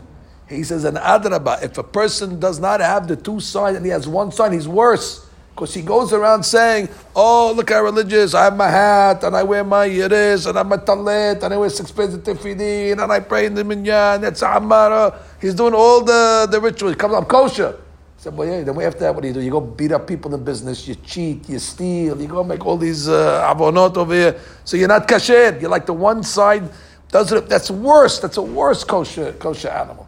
He 0.48 0.64
says, 0.64 0.86
an 0.86 0.96
adraba, 0.96 1.62
if 1.62 1.78
a 1.78 1.84
person 1.84 2.40
does 2.40 2.60
not 2.60 2.80
have 2.80 3.08
the 3.08 3.18
two 3.18 3.42
signs 3.42 3.76
and 3.76 3.86
he 3.86 3.92
has 3.92 4.08
one 4.08 4.32
sign, 4.32 4.54
he's 4.54 4.68
worse. 4.68 5.28
Because 5.54 5.74
he 5.76 5.84
goes 5.84 6.14
around 6.14 6.42
saying, 6.44 6.90
oh, 7.16 7.54
look 7.56 7.70
how 7.70 7.84
religious, 7.84 8.34
I 8.34 8.46
have 8.46 8.58
my 8.58 8.70
hat, 8.70 9.24
and 9.24 9.36
I 9.36 9.44
wear 9.44 9.64
my 9.64 9.88
yiris, 9.88 10.48
and 10.48 10.58
I'm 10.58 10.72
a 10.72 10.80
talit, 10.80 11.44
and 11.44 11.54
I 11.54 11.58
wear 11.58 11.70
six 11.70 11.92
pairs 11.92 12.16
of 12.16 12.24
tefillin, 12.24 13.02
and 13.04 13.12
I 13.12 13.20
pray 13.20 13.46
in 13.46 13.54
the 13.54 13.64
minyan, 13.64 14.22
that's 14.22 14.42
amara. 14.42 15.20
He's 15.40 15.54
doing 15.54 15.76
all 15.76 16.02
the, 16.04 16.48
the 16.50 16.60
rituals. 16.60 16.94
He 16.94 16.98
comes, 16.98 17.14
I'm 17.14 17.26
kosher. 17.26 17.74
He 18.18 18.24
said, 18.24 18.36
well, 18.36 18.48
yeah, 18.48 18.64
then 18.64 18.74
to 18.74 18.82
have 18.82 19.16
what 19.16 19.22
do 19.22 19.28
you 19.28 19.34
do? 19.36 19.42
You 19.42 19.52
go 19.52 19.62
beat 19.62 19.92
up 19.92 20.08
people 20.08 20.34
in 20.34 20.44
business, 20.44 20.88
you 20.88 20.96
cheat, 20.96 21.48
you 21.48 21.60
steal, 21.60 22.20
you 22.20 22.28
go 22.28 22.44
make 22.44 22.66
all 22.66 22.78
these 22.78 23.08
uh, 23.08 23.54
avonot 23.54 23.96
over 23.96 24.14
here. 24.14 24.40
So 24.66 24.76
you're 24.76 24.88
not 24.88 25.08
kasher. 25.08 25.62
You're 25.62 25.70
like 25.70 25.86
the 25.86 25.94
one 25.94 26.24
side 26.24 26.68
does 27.12 27.32
it. 27.32 27.48
That's 27.48 27.70
worse. 27.70 28.20
That's 28.20 28.38
a 28.38 28.42
worse 28.42 28.84
kosher, 28.84 29.34
kosher 29.34 29.70
animal. 29.70 30.08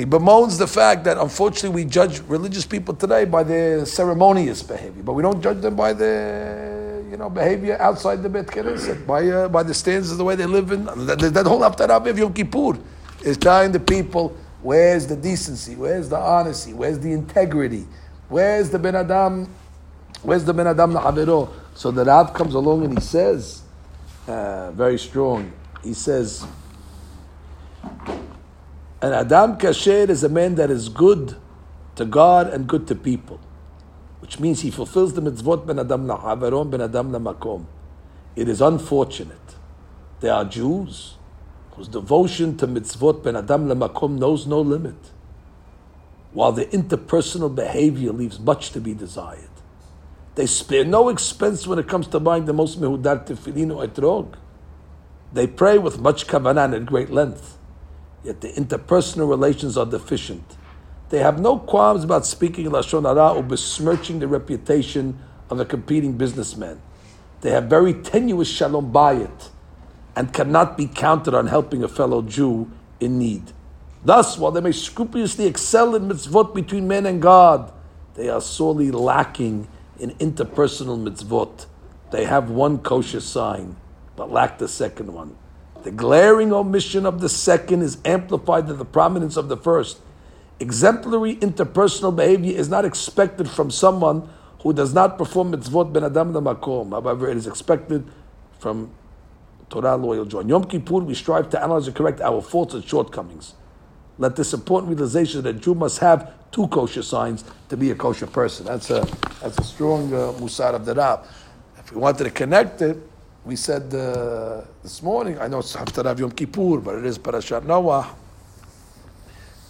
He 0.00 0.06
bemoans 0.06 0.56
the 0.56 0.66
fact 0.66 1.04
that 1.04 1.18
unfortunately 1.18 1.84
we 1.84 1.84
judge 1.84 2.20
religious 2.20 2.64
people 2.64 2.94
today 2.94 3.26
by 3.26 3.42
their 3.42 3.84
ceremonious 3.84 4.62
behavior, 4.62 5.02
but 5.02 5.12
we 5.12 5.22
don't 5.22 5.42
judge 5.42 5.60
them 5.60 5.76
by 5.76 5.92
their 5.92 7.02
you 7.10 7.18
know 7.18 7.28
behavior 7.28 7.76
outside 7.78 8.22
the 8.22 8.30
Bet 8.30 8.46
Knesset, 8.46 9.06
by 9.06 9.28
uh, 9.28 9.46
by 9.50 9.62
the 9.62 9.74
standards 9.74 10.10
of 10.10 10.16
the 10.16 10.24
way 10.24 10.36
they 10.36 10.46
live 10.46 10.72
in. 10.72 10.86
That, 10.86 11.18
that 11.18 11.44
whole 11.44 11.60
Haftarah 11.60 12.08
of 12.08 12.18
Yom 12.18 12.32
Kippur 12.32 12.78
is 13.22 13.36
telling 13.36 13.72
the 13.72 13.80
people 13.80 14.34
where's 14.62 15.06
the 15.06 15.16
decency, 15.16 15.76
where's 15.76 16.08
the 16.08 16.16
honesty, 16.16 16.72
where's 16.72 16.98
the 16.98 17.12
integrity, 17.12 17.86
where's 18.30 18.70
the 18.70 18.78
Ben 18.78 18.96
Adam, 18.96 19.54
where's 20.22 20.46
the 20.46 20.54
Ben 20.54 20.66
Adam 20.66 20.94
Lahavero. 20.94 21.50
So 21.74 21.90
the 21.90 22.06
Rab 22.06 22.32
comes 22.32 22.54
along 22.54 22.86
and 22.86 22.98
he 22.98 23.04
says, 23.04 23.60
uh, 24.26 24.70
very 24.70 24.98
strong. 24.98 25.52
He 25.84 25.92
says. 25.92 26.46
An 29.02 29.14
Adam 29.14 29.56
Kasher 29.56 30.10
is 30.10 30.22
a 30.22 30.28
man 30.28 30.56
that 30.56 30.70
is 30.70 30.90
good 30.90 31.36
to 31.94 32.04
God 32.04 32.48
and 32.48 32.66
good 32.66 32.86
to 32.88 32.94
people, 32.94 33.40
which 34.18 34.38
means 34.38 34.60
he 34.60 34.70
fulfills 34.70 35.14
the 35.14 35.22
mitzvot 35.22 35.66
ben 35.66 35.78
Adam 35.78 36.06
la'avaron 36.06 36.70
ben 36.70 36.82
Adam 36.82 37.10
la'makom. 37.10 37.64
It 38.36 38.46
is 38.46 38.60
unfortunate. 38.60 39.56
There 40.20 40.34
are 40.34 40.44
Jews 40.44 41.16
whose 41.72 41.88
devotion 41.88 42.58
to 42.58 42.66
mitzvot 42.66 43.22
ben 43.22 43.36
Adam 43.36 43.68
la'makom 43.68 44.18
knows 44.18 44.46
no 44.46 44.60
limit, 44.60 45.12
while 46.34 46.52
their 46.52 46.66
interpersonal 46.66 47.54
behavior 47.54 48.12
leaves 48.12 48.38
much 48.38 48.70
to 48.72 48.82
be 48.82 48.92
desired. 48.92 49.48
They 50.34 50.44
spare 50.44 50.84
no 50.84 51.08
expense 51.08 51.66
when 51.66 51.78
it 51.78 51.88
comes 51.88 52.06
to 52.08 52.20
buying 52.20 52.44
the 52.44 52.52
most 52.52 52.78
mehudar 52.78 53.26
tefillin 53.26 53.74
or 53.74 53.86
etrog. 53.86 54.34
They 55.32 55.46
pray 55.46 55.78
with 55.78 56.00
much 56.00 56.26
kavanah 56.26 56.66
and 56.66 56.74
at 56.74 56.84
great 56.84 57.08
length 57.08 57.56
yet 58.24 58.40
the 58.40 58.48
interpersonal 58.52 59.28
relations 59.28 59.76
are 59.76 59.86
deficient. 59.86 60.56
They 61.10 61.18
have 61.18 61.40
no 61.40 61.58
qualms 61.58 62.04
about 62.04 62.26
speaking 62.26 62.66
lashon 62.66 63.02
hara 63.02 63.34
or 63.34 63.42
besmirching 63.42 64.20
the 64.20 64.28
reputation 64.28 65.18
of 65.50 65.58
a 65.58 65.64
competing 65.64 66.16
businessman. 66.16 66.80
They 67.40 67.50
have 67.50 67.64
very 67.64 67.94
tenuous 67.94 68.48
shalom 68.48 68.92
bayit 68.92 69.48
and 70.14 70.32
cannot 70.32 70.76
be 70.76 70.86
counted 70.86 71.34
on 71.34 71.46
helping 71.46 71.82
a 71.82 71.88
fellow 71.88 72.22
Jew 72.22 72.70
in 73.00 73.18
need. 73.18 73.52
Thus, 74.04 74.38
while 74.38 74.52
they 74.52 74.60
may 74.60 74.72
scrupulously 74.72 75.46
excel 75.46 75.94
in 75.94 76.08
mitzvot 76.08 76.54
between 76.54 76.88
man 76.88 77.06
and 77.06 77.20
God, 77.20 77.72
they 78.14 78.28
are 78.28 78.40
sorely 78.40 78.90
lacking 78.90 79.68
in 79.98 80.10
interpersonal 80.12 81.02
mitzvot. 81.02 81.66
They 82.10 82.24
have 82.24 82.50
one 82.50 82.78
kosher 82.78 83.20
sign, 83.20 83.76
but 84.16 84.30
lack 84.30 84.58
the 84.58 84.68
second 84.68 85.12
one. 85.12 85.36
The 85.82 85.90
glaring 85.90 86.52
omission 86.52 87.06
of 87.06 87.20
the 87.20 87.28
second 87.28 87.82
is 87.82 87.98
amplified 88.04 88.66
to 88.66 88.74
the 88.74 88.84
prominence 88.84 89.36
of 89.36 89.48
the 89.48 89.56
first. 89.56 90.00
Exemplary 90.58 91.36
interpersonal 91.36 92.14
behavior 92.14 92.56
is 92.56 92.68
not 92.68 92.84
expected 92.84 93.48
from 93.48 93.70
someone 93.70 94.28
who 94.62 94.74
does 94.74 94.92
not 94.92 95.16
perform 95.16 95.52
mitzvot 95.52 95.92
ben 95.92 96.04
adam 96.04 96.32
makom. 96.34 96.90
However, 96.90 97.30
it 97.30 97.36
is 97.36 97.46
expected 97.46 98.06
from 98.58 98.90
Torah 99.70 99.96
loyal 99.96 100.26
John. 100.26 100.48
Yom 100.48 100.64
Kippur, 100.64 100.98
we 100.98 101.14
strive 101.14 101.48
to 101.50 101.62
analyze 101.62 101.86
and 101.86 101.96
correct 101.96 102.20
our 102.20 102.42
faults 102.42 102.74
and 102.74 102.84
shortcomings. 102.84 103.54
Let 104.18 104.36
this 104.36 104.52
important 104.52 104.90
realization 104.90 105.42
that 105.42 105.60
Jew 105.62 105.74
must 105.74 105.98
have 106.00 106.34
two 106.50 106.68
kosher 106.68 107.02
signs 107.02 107.44
to 107.70 107.76
be 107.76 107.90
a 107.90 107.94
kosher 107.94 108.26
person. 108.26 108.66
That's 108.66 108.90
a 108.90 109.06
that's 109.40 109.56
a 109.56 109.64
strong 109.64 110.12
uh, 110.12 110.32
musar 110.38 110.74
of 110.74 110.84
the 110.84 110.94
Rab. 110.94 111.24
If 111.78 111.92
we 111.92 111.98
wanted 111.98 112.24
to 112.24 112.30
connect 112.30 112.82
it, 112.82 112.98
we 113.44 113.56
said 113.56 113.94
uh, 113.94 114.62
this 114.82 115.02
morning, 115.02 115.38
I 115.38 115.48
know 115.48 115.60
it's 115.60 115.74
Haftarah 115.74 116.18
Yom 116.18 116.30
Kippur, 116.30 116.78
but 116.80 116.96
it 116.96 117.04
is 117.06 117.18
Parashat 117.18 117.64
Noah. 117.64 118.14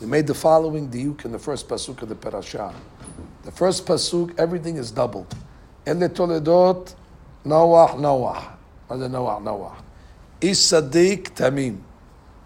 We 0.01 0.07
made 0.07 0.27
the 0.27 0.35
following 0.35 0.89
diuk 0.89 1.25
in 1.25 1.33
the 1.33 1.39
first 1.39 1.69
pasuk 1.69 2.03
of 2.03 2.09
the 2.09 2.15
parasha. 2.15 2.75
The 3.45 3.53
first 3.53 3.87
pasuk, 3.87 4.39
everything 4.39 4.77
is 4.77 4.91
doubled. 4.91 5.35
Ele 5.87 6.09
Toledot, 6.09 6.95
Noah, 7.45 7.99
Noah. 7.99 8.59
Other 8.89 9.09
Noah, 9.09 9.41
Noah. 9.41 9.77
Ish 10.41 10.57
Sadiq, 10.57 11.35
Tamim. 11.35 11.81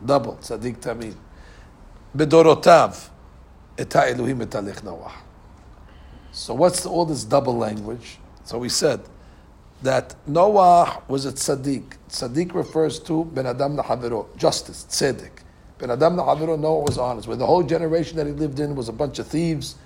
Double, 0.05 0.35
Sadiq, 0.43 0.79
Tamim. 0.79 1.15
Bedorotav, 2.17 3.09
Eta 3.79 4.11
Elohim, 4.11 4.41
Etalech 4.41 4.83
Noah. 4.83 5.15
So 6.33 6.55
what's 6.55 6.85
all 6.85 7.07
this 7.07 7.25
double 7.25 7.57
language? 7.57 8.19
So 8.45 8.59
we 8.59 8.69
said 8.69 9.01
that 9.83 10.15
Noah 10.27 11.03
was 11.09 11.27
a 11.27 11.33
tzaddik. 11.33 11.97
Tzaddik 12.09 12.55
refers 12.55 12.99
to 13.01 13.25
Ben 13.27 13.47
Adam 13.47 13.77
Lahaviro, 13.77 14.35
justice, 14.37 14.87
tzedek. 14.89 15.31
Ben 15.79 15.91
Adam 15.91 16.17
Lahaviro, 16.17 16.59
Noah 16.59 16.81
was 16.81 16.99
honest. 16.99 17.29
Where 17.29 17.37
the 17.37 17.47
whole 17.47 17.63
generation 17.63 18.17
that 18.17 18.27
he 18.27 18.33
lived 18.33 18.61
in 18.61 18.75
was 18.77 18.89
a 18.89 18.93
bunch 18.93 19.19
of 19.19 19.27
thieves, 19.27 19.77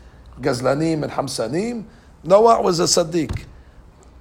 Gazlanim 0.41 1.03
and 1.03 1.13
Hamsanim, 1.13 1.85
Noah 2.23 2.63
was 2.63 2.81
a 2.81 2.85
tzaddik. 2.85 3.47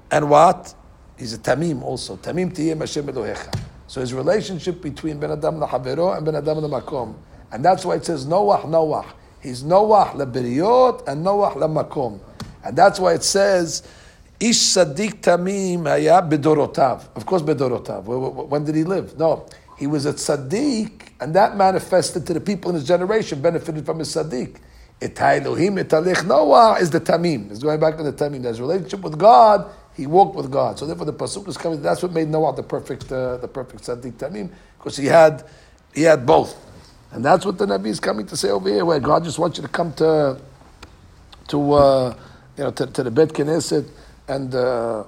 And 0.09 0.29
what? 0.29 0.73
He's 1.17 1.33
a 1.33 1.37
tamim 1.37 1.81
also. 1.81 2.17
Tamim 2.17 2.53
tiyem 2.53 2.79
Hashem 2.79 3.05
Elohecha. 3.07 3.59
So 3.87 4.01
his 4.01 4.13
relationship 4.13 4.81
between 4.81 5.19
Ben 5.19 5.31
Adam 5.31 5.59
Lahaviro 5.59 6.15
and 6.15 6.25
Ben 6.25 6.35
Adam 6.35 6.59
Lamakom. 6.59 7.15
And 7.51 7.63
that's 7.63 7.85
why 7.85 7.95
it 7.95 8.05
says 8.05 8.25
Noah, 8.25 8.67
Noah. 8.67 9.05
He's 9.41 9.63
Noah 9.63 10.11
leberiot 10.15 11.07
and 11.07 11.23
Noah 11.23 11.51
lemakom. 11.51 12.19
And 12.63 12.77
that's 12.77 12.99
why 12.99 13.13
it 13.13 13.23
says, 13.23 13.83
Ish 14.39 14.57
Sadiq 14.57 15.21
Tamim 15.21 15.87
haya 15.87 16.21
bedorotav. 16.21 17.07
Of 17.15 17.25
course, 17.25 17.41
bedorotav. 17.41 18.03
When 18.47 18.63
did 18.63 18.75
he 18.75 18.83
live? 18.83 19.17
No. 19.17 19.47
He 19.77 19.87
was 19.87 20.05
a 20.05 20.13
Sadiq, 20.13 21.09
and 21.19 21.33
that 21.35 21.55
manifested 21.55 22.25
to 22.27 22.33
the 22.33 22.41
people 22.41 22.69
in 22.71 22.75
his 22.75 22.87
generation, 22.87 23.41
benefited 23.41 23.85
from 23.85 23.99
his 23.99 24.09
Sadiq. 24.09 24.57
tzaddik. 25.01 25.41
Elohim 25.41 25.77
etalech 25.77 26.25
Noah 26.25 26.77
is 26.79 26.89
the 26.89 26.99
tamim. 26.99 27.49
It's 27.51 27.61
going 27.61 27.79
back 27.79 27.97
to 27.97 28.03
the 28.03 28.13
tamim. 28.13 28.43
His 28.43 28.59
relationship 28.59 29.01
with 29.01 29.17
God, 29.17 29.71
he 29.95 30.07
walked 30.07 30.35
with 30.35 30.51
God. 30.51 30.77
So 30.79 30.85
therefore, 30.85 31.05
the 31.05 31.13
pasuk 31.13 31.47
is 31.47 31.57
coming. 31.57 31.81
That's 31.81 32.03
what 32.03 32.11
made 32.11 32.27
Noah 32.27 32.55
the 32.55 32.63
perfect, 32.63 33.11
uh, 33.11 33.37
the 33.37 33.47
perfect 33.47 33.83
tzaddik 33.83 34.13
tamim, 34.13 34.49
because 34.77 34.97
he 34.97 35.05
had, 35.05 35.43
he 35.93 36.03
had 36.03 36.25
both. 36.25 36.55
And 37.11 37.23
that's 37.23 37.45
what 37.45 37.57
the 37.57 37.65
Nabi 37.65 37.87
is 37.87 37.99
coming 37.99 38.25
to 38.27 38.37
say 38.37 38.49
over 38.49 38.69
here, 38.69 38.85
where 38.85 38.99
God 38.99 39.23
just 39.23 39.39
wants 39.39 39.57
you 39.57 39.63
to 39.63 39.69
come 39.69 39.93
to, 39.93 40.39
to 41.47 41.73
uh, 41.73 42.17
you 42.57 42.63
know, 42.65 42.71
to, 42.71 42.87
to 42.87 43.03
the 43.03 43.11
Bet 43.11 43.29
Knesset, 43.29 43.87
and, 44.27 44.53
uh, 44.53 45.03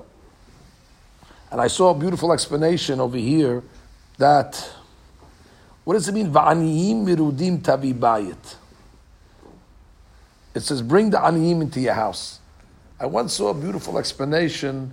and 1.52 1.60
I 1.62 1.68
saw 1.68 1.90
a 1.90 1.96
beautiful 1.96 2.32
explanation 2.32 3.00
over 3.00 3.18
here 3.18 3.64
that 4.18 4.72
what 5.90 5.96
does 5.96 6.08
it 6.08 6.14
mean? 6.14 6.32
Va'aniyim 6.32 7.04
mirudim 7.04 7.64
tavi 7.64 7.96
bayit. 7.96 8.58
It 10.54 10.62
says, 10.62 10.84
bring 10.84 11.10
the 11.10 11.18
aniyim 11.18 11.62
into 11.62 11.80
your 11.80 11.96
house. 11.96 12.40
I 13.00 13.08
once 13.08 13.34
saw 13.34 13.50
a 13.50 13.54
beautiful 13.56 13.98
explanation 13.98 14.92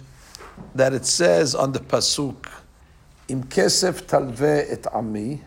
that 0.75 0.95
it 0.95 1.05
says 1.05 1.55
on 1.55 1.73
the 1.73 1.81
pasuk, 1.81 2.49
im 3.29 3.43
kesef 3.45 4.07
talve 4.07 4.43
et 4.43 4.87
ami, 4.95 5.43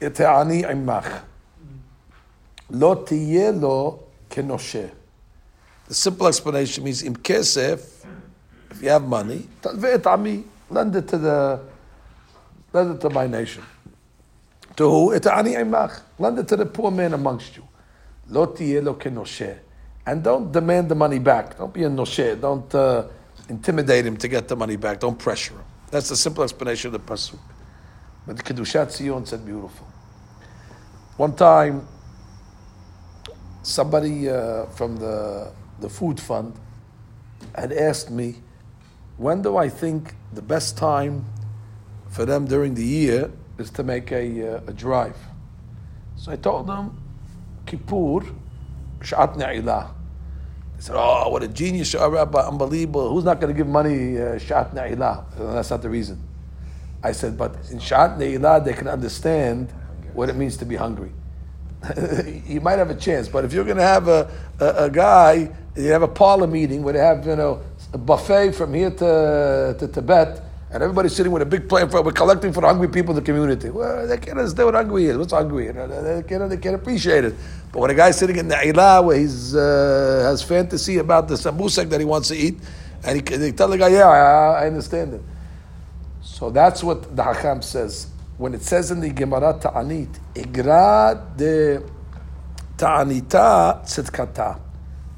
et 0.00 0.20
ani 0.20 0.62
imach, 0.62 1.22
lo 2.70 3.04
tiye 3.04 3.60
lo 3.60 4.00
kenoshe. 4.28 4.90
The 5.88 5.94
simple 5.94 6.26
explanation 6.26 6.84
means 6.84 7.02
im 7.02 7.14
kesef, 7.16 8.04
if 8.70 8.82
you 8.82 8.88
have 8.88 9.04
money, 9.04 9.48
lend 9.62 10.96
it 10.96 11.08
to 11.08 11.18
the 11.18 11.60
lend 12.72 12.96
it 12.96 13.00
to 13.00 13.10
my 13.10 13.26
nation. 13.26 13.62
To 14.76 14.90
who? 14.90 15.12
ani 15.14 15.54
imach. 15.54 16.00
Lend 16.18 16.38
it 16.38 16.48
to 16.48 16.56
the 16.56 16.66
poor 16.66 16.90
man 16.90 17.14
amongst 17.14 17.56
you. 17.56 17.66
And 20.06 20.22
don't 20.22 20.52
demand 20.52 20.88
the 20.88 20.94
money 20.94 21.18
back. 21.18 21.56
Don't 21.56 21.72
be 21.72 21.84
a 21.84 21.88
noshe. 21.88 22.40
Don't 22.40 22.74
uh, 22.74 23.04
intimidate 23.48 24.04
him 24.06 24.16
to 24.16 24.28
get 24.28 24.48
the 24.48 24.56
money 24.56 24.76
back. 24.76 25.00
Don't 25.00 25.18
pressure 25.18 25.54
him. 25.54 25.64
That's 25.90 26.08
the 26.08 26.16
simple 26.16 26.42
explanation 26.42 26.88
of 26.88 26.92
the 26.92 27.12
pasuk. 27.12 27.38
But 28.26 28.36
the 28.36 28.42
kedushat 28.42 28.90
Zion 28.90 29.24
said 29.24 29.46
beautiful. 29.46 29.86
One 31.16 31.34
time, 31.34 31.86
somebody 33.62 34.28
uh, 34.28 34.66
from 34.66 34.96
the 34.96 35.52
the 35.80 35.88
food 35.88 36.20
fund 36.20 36.58
had 37.54 37.72
asked 37.72 38.10
me, 38.10 38.36
when 39.16 39.42
do 39.42 39.56
I 39.56 39.68
think 39.68 40.14
the 40.32 40.42
best 40.42 40.76
time 40.76 41.24
for 42.10 42.24
them 42.24 42.46
during 42.46 42.74
the 42.74 42.84
year 42.84 43.30
is 43.58 43.70
to 43.70 43.82
make 43.82 44.12
a, 44.12 44.56
uh, 44.56 44.60
a 44.66 44.72
drive? 44.72 45.16
So 46.16 46.32
I 46.32 46.36
told 46.36 46.66
them, 46.66 47.02
Kippur, 47.66 48.20
Sha'at 49.00 49.36
Na'ilah. 49.36 49.90
They 50.76 50.82
said, 50.82 50.96
oh, 50.96 51.28
what 51.30 51.42
a 51.42 51.48
genius, 51.48 51.94
Rabbi, 51.94 52.38
unbelievable. 52.40 53.10
Who's 53.10 53.24
not 53.24 53.40
going 53.40 53.54
to 53.54 53.56
give 53.56 53.66
money, 53.66 54.18
uh, 54.18 54.38
Sha'at 54.38 54.74
Na'ilah? 54.74 55.54
That's 55.54 55.70
not 55.70 55.82
the 55.82 55.90
reason. 55.90 56.22
I 57.02 57.12
said, 57.12 57.38
but 57.38 57.54
in 57.70 57.78
Sha'at 57.78 58.18
Ne'ilah, 58.18 58.64
they 58.64 58.72
can 58.72 58.88
understand 58.88 59.72
what 60.12 60.28
it 60.28 60.36
means 60.36 60.56
to 60.58 60.64
be 60.64 60.76
hungry. 60.76 61.12
you 62.46 62.60
might 62.60 62.78
have 62.78 62.90
a 62.90 62.94
chance, 62.94 63.28
but 63.28 63.44
if 63.44 63.52
you're 63.52 63.64
going 63.64 63.76
to 63.76 63.82
have 63.82 64.08
a, 64.08 64.30
a, 64.60 64.84
a, 64.84 64.90
guy, 64.90 65.50
you 65.76 65.90
have 65.92 66.02
a 66.02 66.08
parlor 66.08 66.46
meeting 66.46 66.82
where 66.82 66.94
they 66.94 67.00
have, 67.00 67.26
you 67.26 67.36
know, 67.36 67.60
a 67.92 67.98
buffet 67.98 68.52
from 68.52 68.74
here 68.74 68.90
to, 68.90 69.76
to 69.78 69.88
Tibet, 69.88 70.42
and 70.70 70.82
everybody's 70.82 71.14
sitting 71.14 71.32
with 71.32 71.42
a 71.42 71.46
big 71.46 71.68
plate. 71.68 71.90
for, 71.90 72.02
we're 72.02 72.12
collecting 72.12 72.52
for 72.52 72.60
the 72.60 72.66
hungry 72.66 72.88
people 72.88 73.10
in 73.10 73.16
the 73.16 73.22
community. 73.22 73.70
Well, 73.70 74.06
they 74.06 74.16
can't 74.18 74.38
understand 74.38 74.66
what 74.66 74.74
hungry 74.74 75.06
is. 75.06 75.16
What's 75.16 75.32
hungry? 75.32 75.70
They 75.70 76.24
can't, 76.26 76.50
they 76.50 76.56
can't 76.56 76.74
appreciate 76.74 77.24
it. 77.24 77.34
But 77.72 77.80
when 77.80 77.90
a 77.90 77.94
guy's 77.94 78.18
sitting 78.18 78.36
in 78.36 78.48
the 78.48 78.56
Ilah 78.56 79.04
where 79.04 79.18
he's 79.18 79.54
uh, 79.54 80.24
has 80.24 80.42
fantasy 80.42 80.98
about 80.98 81.28
the 81.28 81.34
sambusak 81.34 81.88
that 81.90 82.00
he 82.00 82.06
wants 82.06 82.28
to 82.28 82.36
eat, 82.36 82.58
and 83.04 83.16
he, 83.16 83.36
they 83.36 83.52
tell 83.52 83.68
the 83.68 83.78
guy, 83.78 83.88
yeah, 83.88 84.08
I, 84.08 84.64
I 84.64 84.66
understand 84.66 85.14
it. 85.14 85.22
So 86.22 86.50
that's 86.50 86.82
what 86.82 87.14
the 87.14 87.22
Hakam 87.22 87.62
says. 87.62 88.08
When 88.36 88.52
it 88.52 88.62
says 88.62 88.90
in 88.90 89.00
the 89.00 89.10
Gemara 89.10 89.58
Ta'anit, 89.60 90.18
Igra 90.34 91.36
de 91.36 91.80
Ta'anita 92.76 93.82
Tzidkata. 93.84 94.65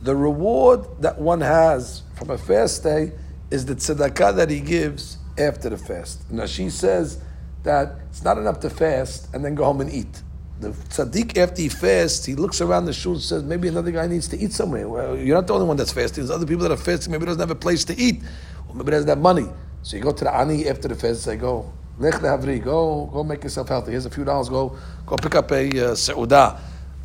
The 0.03 0.15
reward 0.15 0.87
that 1.01 1.21
one 1.21 1.41
has 1.41 2.03
from 2.15 2.31
a 2.31 2.39
fast 2.39 2.83
day 2.83 3.13
is 3.51 3.67
the 3.67 3.75
tzedakah 3.75 4.37
that 4.37 4.51
he 4.51 4.61
gives 4.61 5.19
after 5.37 5.69
the 5.71 5.79
fast. 5.79 6.31
Now 6.31 6.47
she 6.47 6.71
says 6.71 7.21
that 7.65 7.97
it's 8.11 8.23
not 8.23 8.39
enough 8.39 8.61
to 8.61 8.71
fast 8.71 9.33
and 9.35 9.45
then 9.45 9.55
go 9.55 9.65
home 9.65 9.81
and 9.81 9.93
eat. 9.93 10.23
The 10.61 10.71
tzaddik 10.71 11.37
after 11.37 11.63
he 11.63 11.69
fasts, 11.69 12.25
he 12.25 12.35
looks 12.35 12.61
around 12.61 12.87
the 12.87 12.93
shul 12.93 13.13
and 13.13 13.23
says, 13.23 13.43
maybe 13.43 13.69
another 13.69 13.91
guy 13.91 14.07
needs 14.07 14.29
to 14.29 14.39
eat 14.39 14.53
somewhere. 14.53 14.89
Well, 14.89 15.17
you're 15.17 15.37
not 15.37 15.47
the 15.47 15.55
only 15.55 15.67
one 15.67 15.77
that's 15.77 15.93
fasting. 15.93 16.25
There's 16.25 16.35
other 16.35 16.47
people 16.47 16.63
that 16.63 16.73
are 16.73 16.77
fasting. 16.77 17.13
Maybe 17.13 17.27
doesn't 17.27 17.41
have 17.41 17.51
a 17.51 17.55
place 17.55 17.85
to 17.85 17.97
eat. 17.99 18.23
Or 18.69 18.75
maybe 18.75 18.91
doesn't 18.91 19.09
have 19.09 19.19
money. 19.19 19.49
So 19.83 19.97
you 19.97 20.03
go 20.03 20.13
to 20.13 20.25
the 20.25 20.35
ani 20.35 20.69
after 20.69 20.89
the 20.89 20.95
fast 20.95 21.05
and 21.05 21.19
say, 21.19 21.37
go, 21.37 21.73
lech 21.99 22.21
go, 22.21 23.07
go 23.13 23.25
make 23.25 23.45
yourself 23.45 23.69
healthy. 23.69 23.93
Here's 23.93 24.07
a 24.07 24.11
few 24.11 24.25
dollars, 24.25 24.49
go, 24.49 24.77
go 25.07 25.17
pick 25.17 25.35
up 25.37 25.51
a 25.53 25.69
uh, 25.69 25.95
seudah. 25.95 26.59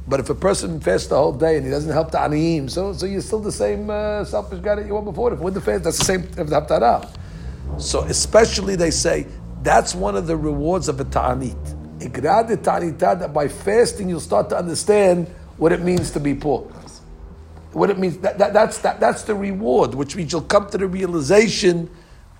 But 0.07 0.19
if 0.19 0.29
a 0.29 0.35
person 0.35 0.79
fasts 0.79 1.07
the 1.07 1.15
whole 1.15 1.31
day 1.31 1.55
and 1.57 1.65
he 1.65 1.71
doesn't 1.71 1.91
help 1.91 2.11
the 2.11 2.17
aniyim, 2.17 2.69
so, 2.69 2.93
so 2.93 3.05
you're 3.05 3.21
still 3.21 3.39
the 3.39 3.51
same 3.51 3.89
uh, 3.89 4.25
selfish 4.25 4.59
guy 4.59 4.75
that 4.75 4.85
you 4.85 4.93
were 4.93 5.01
before. 5.01 5.33
If 5.33 5.39
with 5.39 5.53
the 5.53 5.61
fast, 5.61 5.85
that's 5.85 5.97
the 5.97 6.05
same 6.05 6.23
of 6.37 6.49
the 6.49 6.61
haftarah. 6.61 7.09
So 7.79 8.01
especially 8.01 8.75
they 8.75 8.91
say, 8.91 9.27
that's 9.61 9.95
one 9.95 10.15
of 10.17 10.27
the 10.27 10.35
rewards 10.35 10.89
of 10.89 10.99
a 10.99 11.05
ta'anit. 11.05 11.79
That 11.99 13.33
by 13.33 13.47
fasting 13.47 14.09
you'll 14.09 14.19
start 14.19 14.49
to 14.49 14.57
understand 14.57 15.27
what 15.57 15.71
it 15.71 15.81
means 15.81 16.11
to 16.11 16.19
be 16.19 16.33
poor. 16.33 16.63
What 17.71 17.89
it 17.89 17.97
means, 17.97 18.17
that, 18.17 18.37
that, 18.39 18.53
that's, 18.53 18.79
that, 18.79 18.99
that's 18.99 19.23
the 19.23 19.33
reward, 19.33 19.95
which 19.95 20.15
means 20.15 20.33
you'll 20.33 20.41
come 20.41 20.69
to 20.69 20.77
the 20.77 20.87
realization 20.87 21.89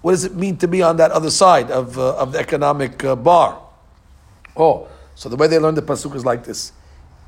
what 0.04 0.12
does 0.12 0.26
it 0.26 0.36
mean 0.36 0.58
to 0.58 0.68
be 0.68 0.82
on 0.84 0.98
that 0.98 1.12
other 1.12 1.32
side 1.32 1.72
of, 1.72 1.98
uh, 1.98 2.18
of 2.18 2.34
the 2.34 2.40
economic 2.40 3.06
uh, 3.06 3.16
bar? 3.16 3.58
Oh, 4.56 4.90
so 5.16 5.30
the 5.30 5.38
way 5.38 5.48
they 5.48 5.58
learn 5.58 5.76
the 5.76 5.82
pasuk 5.82 6.14
is 6.14 6.26
like 6.26 6.44
this: 6.44 6.74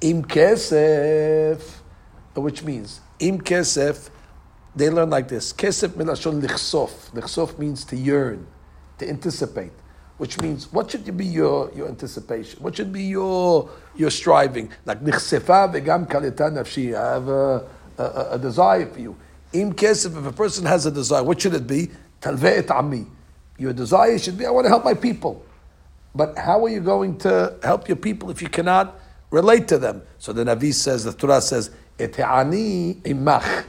Im 0.02 0.24
kesef, 0.24 1.62
which 2.36 2.64
means 2.64 3.02
im 3.20 3.40
kesef. 3.40 4.10
They 4.76 4.90
learn 4.90 5.10
like 5.10 5.28
this: 5.28 5.54
Kesef 5.54 5.90
milashon 5.90 6.42
lichsof. 6.42 7.12
Lichsof 7.12 7.58
means 7.58 7.86
to 7.86 7.96
yearn, 7.96 8.46
to 8.98 9.08
anticipate. 9.08 9.72
Which 10.18 10.40
means, 10.40 10.72
what 10.72 10.92
should 10.92 11.18
be 11.18 11.26
your, 11.26 11.72
your 11.76 11.90
anticipation? 11.90 12.64
What 12.64 12.78
should 12.78 12.94
be 12.94 13.04
your 13.04 13.70
your 13.96 14.10
striving? 14.10 14.70
Like 14.86 15.02
nichsefa 15.02 15.74
vegam 15.74 16.08
kalita 16.08 16.52
nafshi. 16.52 16.96
I 16.96 17.14
have 17.14 17.28
a, 17.28 17.68
a, 17.98 18.28
a 18.36 18.40
desire 18.40 18.86
for 18.86 19.00
you. 19.00 19.16
Im 19.54 19.74
kesef. 19.74 20.18
If 20.18 20.26
a 20.26 20.32
person 20.32 20.66
has 20.66 20.86
a 20.86 20.92
desire, 20.92 21.24
what 21.24 21.42
should 21.42 21.54
it 21.54 21.68
be? 21.68 21.90
Talve'et 22.22 22.70
ami. 22.72 23.08
Your 23.58 23.72
desire 23.72 24.20
should 24.20 24.38
be, 24.38 24.46
I 24.46 24.50
want 24.50 24.66
to 24.66 24.70
help 24.70 24.84
my 24.84 24.94
people. 24.94 25.42
But 26.14 26.38
how 26.38 26.66
are 26.66 26.70
you 26.70 26.82
going 26.82 27.18
to 27.20 27.56
help 27.64 27.88
your 27.88 27.96
people 27.98 28.30
if 28.30 28.42
you 28.42 28.50
cannot 28.50 29.00
relate 29.32 29.68
to 29.70 29.78
them? 29.78 30.02
So 30.20 30.34
the 30.34 30.44
Navi 30.44 30.74
says, 30.74 31.04
the 31.04 31.14
Torah 31.14 31.42
says, 31.42 31.72
Ete'ani 31.98 33.02
imach. 33.02 33.66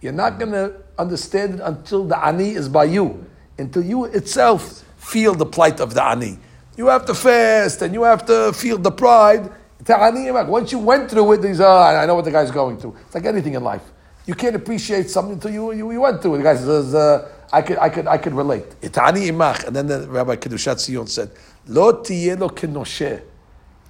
You're 0.00 0.12
not 0.12 0.38
going 0.38 0.52
to 0.52 0.74
understand 0.98 1.54
it 1.54 1.60
until 1.62 2.04
the 2.04 2.24
ani 2.24 2.50
is 2.50 2.68
by 2.68 2.84
you. 2.84 3.24
until 3.58 3.84
you 3.84 4.04
itself 4.04 4.84
feel 4.96 5.34
the 5.34 5.46
plight 5.46 5.80
of 5.80 5.94
the 5.94 6.02
ani. 6.02 6.38
You 6.76 6.88
have 6.88 7.06
to 7.06 7.14
fast 7.14 7.82
and 7.82 7.94
you 7.94 8.02
have 8.02 8.26
to 8.26 8.52
feel 8.52 8.78
the 8.78 8.90
pride. 8.90 9.50
Once 9.86 10.72
you 10.72 10.78
went 10.78 11.10
through 11.10 11.32
it, 11.32 11.42
these 11.42 11.60
are, 11.60 11.96
I 11.96 12.06
know 12.06 12.14
what 12.14 12.24
the 12.24 12.30
guy's 12.30 12.50
going 12.50 12.78
through. 12.78 12.96
It's 13.06 13.14
like 13.14 13.26
anything 13.26 13.54
in 13.54 13.62
life. 13.62 13.82
You 14.26 14.34
can't 14.34 14.56
appreciate 14.56 15.10
something 15.10 15.34
until 15.34 15.50
you, 15.50 15.72
you, 15.72 15.92
you 15.92 16.00
went 16.00 16.22
through 16.22 16.36
it. 16.36 16.38
The 16.38 16.44
guy 16.44 16.56
says, 16.56 16.94
uh, 16.94 17.28
I 17.52 17.60
could, 17.60 17.78
I 17.78 17.88
could, 17.90 18.06
I 18.06 18.16
could 18.16 18.32
relate. 18.32 18.80
Itani 18.80 19.28
imach. 19.30 19.64
And 19.66 19.76
then 19.76 19.86
the 19.86 20.08
Rabbi 20.08 20.36
Kedushat 20.36 20.80
Zion 20.80 21.06
said, 21.06 21.30
Lo 21.66 21.92
tiyelo 22.02 22.50
kenoshe. 22.50 23.22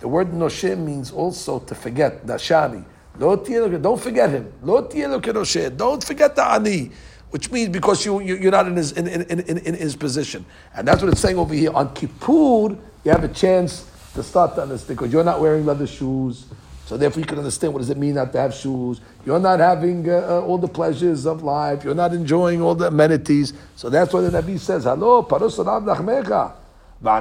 The 0.04 0.08
word 0.08 0.32
noshe 0.32 0.76
means 0.76 1.10
also 1.10 1.60
to 1.60 1.74
forget, 1.74 2.26
dashani. 2.26 2.84
Don't 3.18 3.98
forget 3.98 4.28
him. 4.28 4.52
Don't 4.62 6.04
forget 6.04 6.36
the 6.36 6.44
ani. 6.46 6.90
Which 7.30 7.50
means 7.50 7.70
because 7.70 8.04
you, 8.04 8.20
you, 8.20 8.36
you're 8.36 8.52
not 8.52 8.66
in 8.66 8.76
his, 8.76 8.92
in, 8.92 9.08
in, 9.08 9.22
in, 9.22 9.56
in 9.56 9.74
his 9.74 9.96
position. 9.96 10.44
And 10.76 10.86
that's 10.86 11.02
what 11.02 11.10
it's 11.10 11.22
saying 11.22 11.38
over 11.38 11.54
here. 11.54 11.72
On 11.72 11.94
Kippur, 11.94 12.76
you 13.02 13.10
have 13.10 13.24
a 13.24 13.28
chance 13.28 13.90
to 14.12 14.22
start 14.22 14.56
to 14.56 14.62
understand 14.64 14.98
because 14.98 15.10
you're 15.10 15.24
not 15.24 15.40
wearing 15.40 15.64
leather 15.64 15.86
shoes. 15.86 16.44
So 16.84 16.98
therefore, 16.98 17.20
you 17.20 17.26
can 17.26 17.38
understand 17.38 17.72
what 17.72 17.78
does 17.78 17.88
it 17.88 17.96
mean 17.96 18.16
not 18.16 18.30
to 18.32 18.40
have 18.40 18.52
shoes. 18.52 19.00
You're 19.24 19.40
not 19.40 19.58
having 19.58 20.06
uh, 20.06 20.16
uh, 20.16 20.40
all 20.42 20.58
the 20.58 20.68
pleasures 20.68 21.24
of 21.24 21.42
life. 21.42 21.82
You're 21.82 21.94
not 21.94 22.12
enjoying 22.12 22.60
all 22.60 22.74
the 22.74 22.88
amenities. 22.88 23.54
So 23.74 23.88
that's 23.88 24.12
why 24.12 24.20
the 24.20 24.42
Nabi 24.42 24.58
says, 24.58 24.84
"Hello, 24.84 25.22
nachmecha." 25.22 26.63
Which 27.00 27.16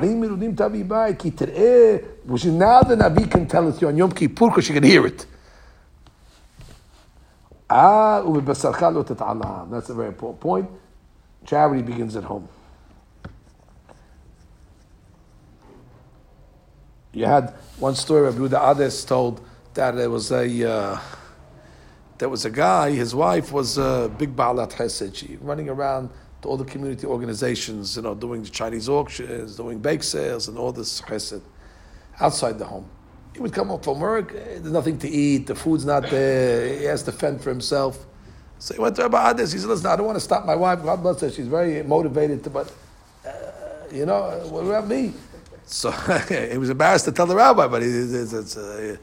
is 2.46 2.52
now 2.54 2.82
the 2.84 2.96
Nabi 2.96 3.30
can 3.30 3.48
tell 3.48 3.68
us 3.68 3.82
you 3.82 3.88
on 3.90 3.98
Yom 3.98 4.12
Kippur 4.12 4.48
because 4.50 4.68
you 4.70 4.74
can 4.76 4.84
hear 4.84 5.06
it. 5.06 5.26
Ah, 7.70 8.22
That's 8.22 8.64
a 8.64 9.94
very 9.94 10.08
important 10.08 10.40
point. 10.40 10.70
Charity 11.46 11.82
begins 11.82 12.16
at 12.16 12.24
home. 12.24 12.48
You 17.14 17.26
had 17.26 17.54
one 17.78 17.96
story 17.96 18.28
of 18.28 18.36
Ruda 18.36 18.76
Ades 18.76 19.06
told 19.06 19.42
that 19.76 19.96
there 19.96 20.10
was 20.10 20.32
a 20.32 20.72
uh, 20.72 21.00
there 22.18 22.30
was 22.30 22.46
a 22.46 22.50
guy. 22.50 22.92
His 22.92 23.14
wife 23.14 23.52
was 23.52 23.78
a 23.78 24.12
big 24.18 24.36
balat 24.36 24.74
hesed. 24.74 25.16
She 25.16 25.38
running 25.42 25.70
around 25.70 26.10
to 26.44 26.50
all 26.50 26.58
the 26.58 26.66
community 26.66 27.08
organizations, 27.08 27.96
you 27.96 28.04
know, 28.04 28.16
doing 28.16 28.44
the 28.44 28.50
Chinese 28.50 28.88
auctions, 28.90 29.58
doing 29.58 29.80
bake 29.80 30.04
sales, 30.04 30.48
and 30.48 30.58
all 30.58 30.72
this 30.72 31.02
chesed 31.02 31.42
outside 32.20 32.60
the 32.60 32.66
home. 32.66 32.88
He 33.34 33.40
would 33.42 33.54
come 33.54 33.72
up 33.72 33.84
from 33.84 34.00
work. 34.00 34.34
eh, 34.36 34.60
There's 34.60 34.72
nothing 34.72 35.00
to 35.00 35.10
eat. 35.10 35.48
The 35.48 35.56
food's 35.56 35.86
not 35.86 36.10
there. 36.10 36.78
He 36.78 36.86
has 36.86 37.04
to 37.04 37.12
fend 37.12 37.42
for 37.42 37.50
himself. 37.50 38.06
So 38.60 38.76
he 38.76 38.80
went 38.80 38.96
to 38.98 39.04
Rabbi 39.04 39.32
Ades. 39.32 39.52
He 39.52 39.60
said, 39.60 39.70
"Listen, 39.70 39.88
I 39.88 39.96
don't 39.96 40.06
want 40.06 40.18
to 40.18 40.22
stop 40.24 40.46
my 40.46 40.56
wife. 40.56 40.84
God 40.84 41.02
bless 41.02 41.22
her. 41.22 41.32
She's 41.32 41.48
very 41.48 41.82
motivated 41.84 42.44
to, 42.44 42.50
but 42.50 42.72
uh, 43.26 43.32
you 43.92 44.06
know, 44.06 44.22
what 44.50 44.66
about 44.66 44.88
me?" 44.88 45.14
So 45.66 45.92
he 46.52 46.58
was 46.58 46.70
embarrassed 46.70 47.06
to 47.06 47.12
tell 47.12 47.26
the 47.26 47.36
rabbi, 47.36 47.68
but 47.68 47.82
he, 47.82 47.88
it's, 47.88 48.34
it's, 48.34 48.58
uh, 48.58 48.98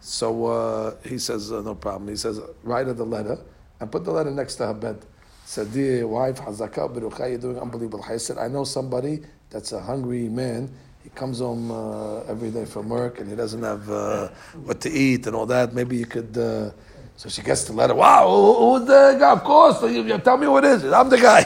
so 0.00 0.46
uh, 0.46 0.94
he 1.04 1.18
says, 1.18 1.50
uh, 1.50 1.62
no 1.62 1.74
problem. 1.74 2.08
He 2.08 2.16
says, 2.16 2.40
write 2.62 2.86
her 2.86 2.92
the 2.92 3.04
letter 3.06 3.38
and 3.80 3.90
put 3.90 4.04
the 4.04 4.12
letter 4.12 4.30
next 4.30 4.56
to 4.56 4.66
her 4.66 4.74
bed. 4.74 5.04
Said, 5.46 5.72
dear 5.72 6.08
wife, 6.08 6.40
Hazaka 6.40 6.92
Barucha, 6.92 7.28
you're 7.30 7.38
doing 7.38 7.58
unbelievable. 7.58 8.04
I 8.08 8.16
said, 8.16 8.36
I 8.36 8.48
know 8.48 8.64
somebody 8.64 9.20
that's 9.48 9.70
a 9.72 9.80
hungry 9.80 10.28
man. 10.28 10.68
He 11.04 11.10
comes 11.10 11.38
home 11.38 11.70
uh, 11.70 12.22
every 12.22 12.50
day 12.50 12.64
from 12.64 12.88
work 12.88 13.20
and 13.20 13.30
he 13.30 13.36
doesn't 13.36 13.62
have 13.62 13.88
uh, 13.88 14.28
what 14.64 14.80
to 14.80 14.90
eat 14.90 15.26
and 15.28 15.36
all 15.36 15.46
that. 15.46 15.72
Maybe 15.72 15.96
you 15.96 16.06
could. 16.06 16.36
Uh, 16.36 16.70
so 17.16 17.28
she 17.28 17.42
gets 17.42 17.62
the 17.64 17.72
letter. 17.72 17.94
Wow, 17.94 18.28
who- 18.28 18.78
who's 18.78 18.86
the 18.88 19.16
guy? 19.20 19.30
Of 19.32 19.44
course. 19.44 19.80
You, 19.82 20.02
you 20.02 20.18
tell 20.18 20.36
me 20.36 20.46
who 20.46 20.58
it 20.58 20.64
is. 20.64 20.84
I'm 20.84 21.08
the 21.08 21.18
guy. 21.18 21.44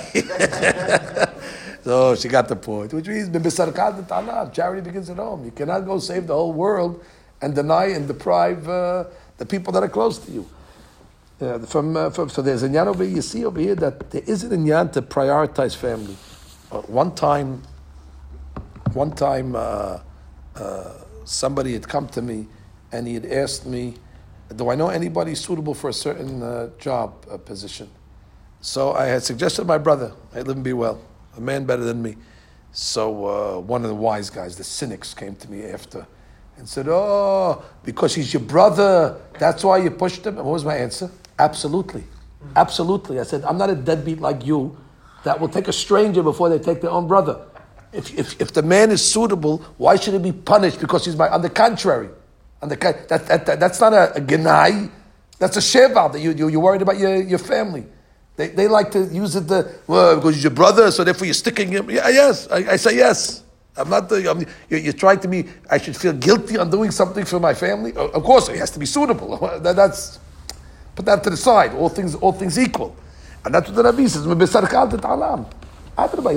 So 1.83 2.15
she 2.15 2.29
got 2.29 2.47
the 2.47 2.57
point, 2.57 2.93
which 2.93 3.09
means 3.09 3.29
charity 4.55 4.83
begins 4.83 5.09
at 5.09 5.17
home. 5.17 5.45
You 5.47 5.51
cannot 5.51 5.81
go 5.87 5.99
save 5.99 6.27
the 6.27 6.35
whole 6.35 6.53
world 6.53 7.03
and 7.41 7.55
deny 7.55 7.87
and 7.87 8.07
deprive 8.07 8.69
uh, 8.69 9.05
the 9.39 9.47
people 9.47 9.73
that 9.73 9.83
are 9.83 9.89
close 9.89 10.19
to 10.19 10.31
you. 10.31 10.47
Uh, 11.41 11.59
from, 11.61 11.97
uh, 11.97 12.11
from, 12.11 12.29
so 12.29 12.43
there's 12.43 12.63
a 12.63 12.69
nyan 12.69 12.87
over 12.87 13.03
here. 13.03 13.17
You 13.17 13.23
see 13.23 13.47
over 13.47 13.59
here 13.59 13.75
that 13.77 14.11
there 14.11 14.23
is 14.27 14.45
an 14.45 14.51
nyan 14.67 14.93
to 14.93 15.01
prioritize 15.01 15.75
family. 15.75 16.15
Uh, 16.71 16.83
one 16.83 17.15
time, 17.15 17.63
one 18.93 19.11
time, 19.13 19.57
uh, 19.57 20.01
uh, 20.57 20.93
somebody 21.25 21.73
had 21.73 21.89
come 21.89 22.07
to 22.09 22.21
me 22.21 22.47
and 22.93 23.07
he 23.07 23.15
had 23.15 23.25
asked 23.25 23.65
me, 23.65 23.95
"Do 24.55 24.69
I 24.69 24.75
know 24.75 24.91
anybody 24.91 25.35
suitable 25.35 25.73
for 25.73 25.89
a 25.89 25.95
certain 25.95 26.43
uh, 26.43 26.69
job 26.79 27.45
position?" 27.47 27.89
So 28.61 28.93
I 28.93 29.07
had 29.07 29.23
suggested 29.23 29.67
my 29.67 29.79
brother. 29.79 30.13
I 30.35 30.43
live 30.43 30.57
and 30.57 30.65
Be 30.65 30.75
Well, 30.75 31.01
a 31.39 31.41
man 31.41 31.65
better 31.65 31.85
than 31.85 32.03
me. 32.03 32.17
So 32.73 33.61
one 33.61 33.83
of 33.83 33.89
the 33.89 33.95
wise 33.95 34.29
guys, 34.29 34.57
the 34.57 34.65
cynics, 34.65 35.15
came 35.15 35.37
to 35.37 35.51
me 35.51 35.65
after 35.65 36.07
and 36.59 36.69
said, 36.69 36.87
"Oh, 36.87 37.65
because 37.83 38.15
he's 38.15 38.35
your 38.35 38.43
brother, 38.43 39.19
that's 39.39 39.65
why 39.65 39.79
you 39.79 39.91
pushed 39.91 40.27
him." 40.27 40.37
And 40.37 40.45
what 40.45 40.53
was 40.53 40.67
my 40.67 40.77
answer? 40.77 41.11
Absolutely, 41.41 42.05
absolutely. 42.55 43.19
I 43.19 43.23
said, 43.25 43.45
"I'm 43.45 43.57
not 43.57 43.71
a 43.71 43.75
deadbeat 43.75 44.21
like 44.21 44.45
you 44.45 44.77
that 45.25 45.41
will 45.41 45.49
take 45.49 45.69
a 45.69 45.73
stranger 45.73 46.23
before 46.23 46.51
they 46.51 46.59
take 46.59 46.83
their 46.83 46.91
own 46.91 47.09
brother. 47.09 47.41
If, 47.93 48.17
if, 48.19 48.41
if 48.41 48.53
the 48.53 48.63
man 48.63 48.91
is 48.91 49.03
suitable, 49.03 49.59
why 49.79 49.97
should 49.97 50.13
he 50.15 50.21
be 50.21 50.33
punished 50.33 50.81
because 50.81 51.07
he's 51.07 51.17
my? 51.17 51.29
On 51.31 51.41
the 51.41 51.51
contrary, 51.51 52.11
on 52.63 52.69
the 52.69 52.77
that, 52.77 53.09
that, 53.09 53.47
that 53.47 53.59
that's 53.59 53.81
not 53.81 53.95
a, 53.95 54.17
a 54.17 54.21
genai, 54.21 54.91
that's 55.39 55.57
a 55.57 55.63
sheval 55.63 56.11
that 56.11 56.21
you, 56.21 56.33
you 56.33 56.49
you're 56.49 56.61
worried 56.61 56.83
about 56.83 56.99
your, 56.99 57.17
your 57.23 57.39
family." 57.39 57.87
They, 58.37 58.49
they 58.49 58.69
like 58.69 58.91
to 58.93 59.05
use 59.07 59.37
it 59.37 59.49
the 59.49 59.75
well 59.87 60.17
because 60.17 60.35
he's 60.35 60.45
your 60.45 60.53
brother, 60.53 60.91
so 60.91 61.05
therefore 61.05 61.27
you're 61.27 61.35
sticking 61.35 61.69
him. 61.69 61.91
Yeah, 61.91 62.09
yes, 62.09 62.49
I, 62.51 62.73
I 62.73 62.77
say 62.77 62.97
yes. 62.97 63.43
I'm 63.77 63.89
not 63.89 64.09
the. 64.11 64.31
I'm, 64.31 64.45
you're, 64.69 64.81
you're 64.81 64.93
trying 64.93 65.21
to 65.21 65.29
be. 65.29 65.47
I 65.71 65.79
should 65.79 65.97
feel 65.97 66.13
guilty 66.13 66.59
on 66.59 66.71
doing 66.71 66.91
something 66.91 67.25
for 67.25 67.41
my 67.41 67.55
family. 67.55 67.93
Of 67.95 68.23
course, 68.23 68.49
it 68.51 68.57
has 68.57 68.71
to 68.73 68.79
be 68.79 68.87
suitable. 68.87 69.39
That, 69.63 69.77
that's 69.77 70.19
put 70.95 71.07
that 71.07 71.25
to 71.25 71.31
the 71.31 71.37
side. 71.37 71.75
All 71.75 71.89
things, 71.89 72.15
all 72.15 72.33
things 72.33 72.59
equal, 72.59 72.95
and 73.45 73.55
that's 73.55 73.69
what 73.69 73.77
the 73.77 73.85
Rabbi 73.85 74.07
says. 74.07 74.27
You 74.27 74.31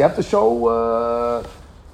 have 0.01 0.15
to 0.15 0.23
show, 0.23 0.67
uh, 0.67 1.47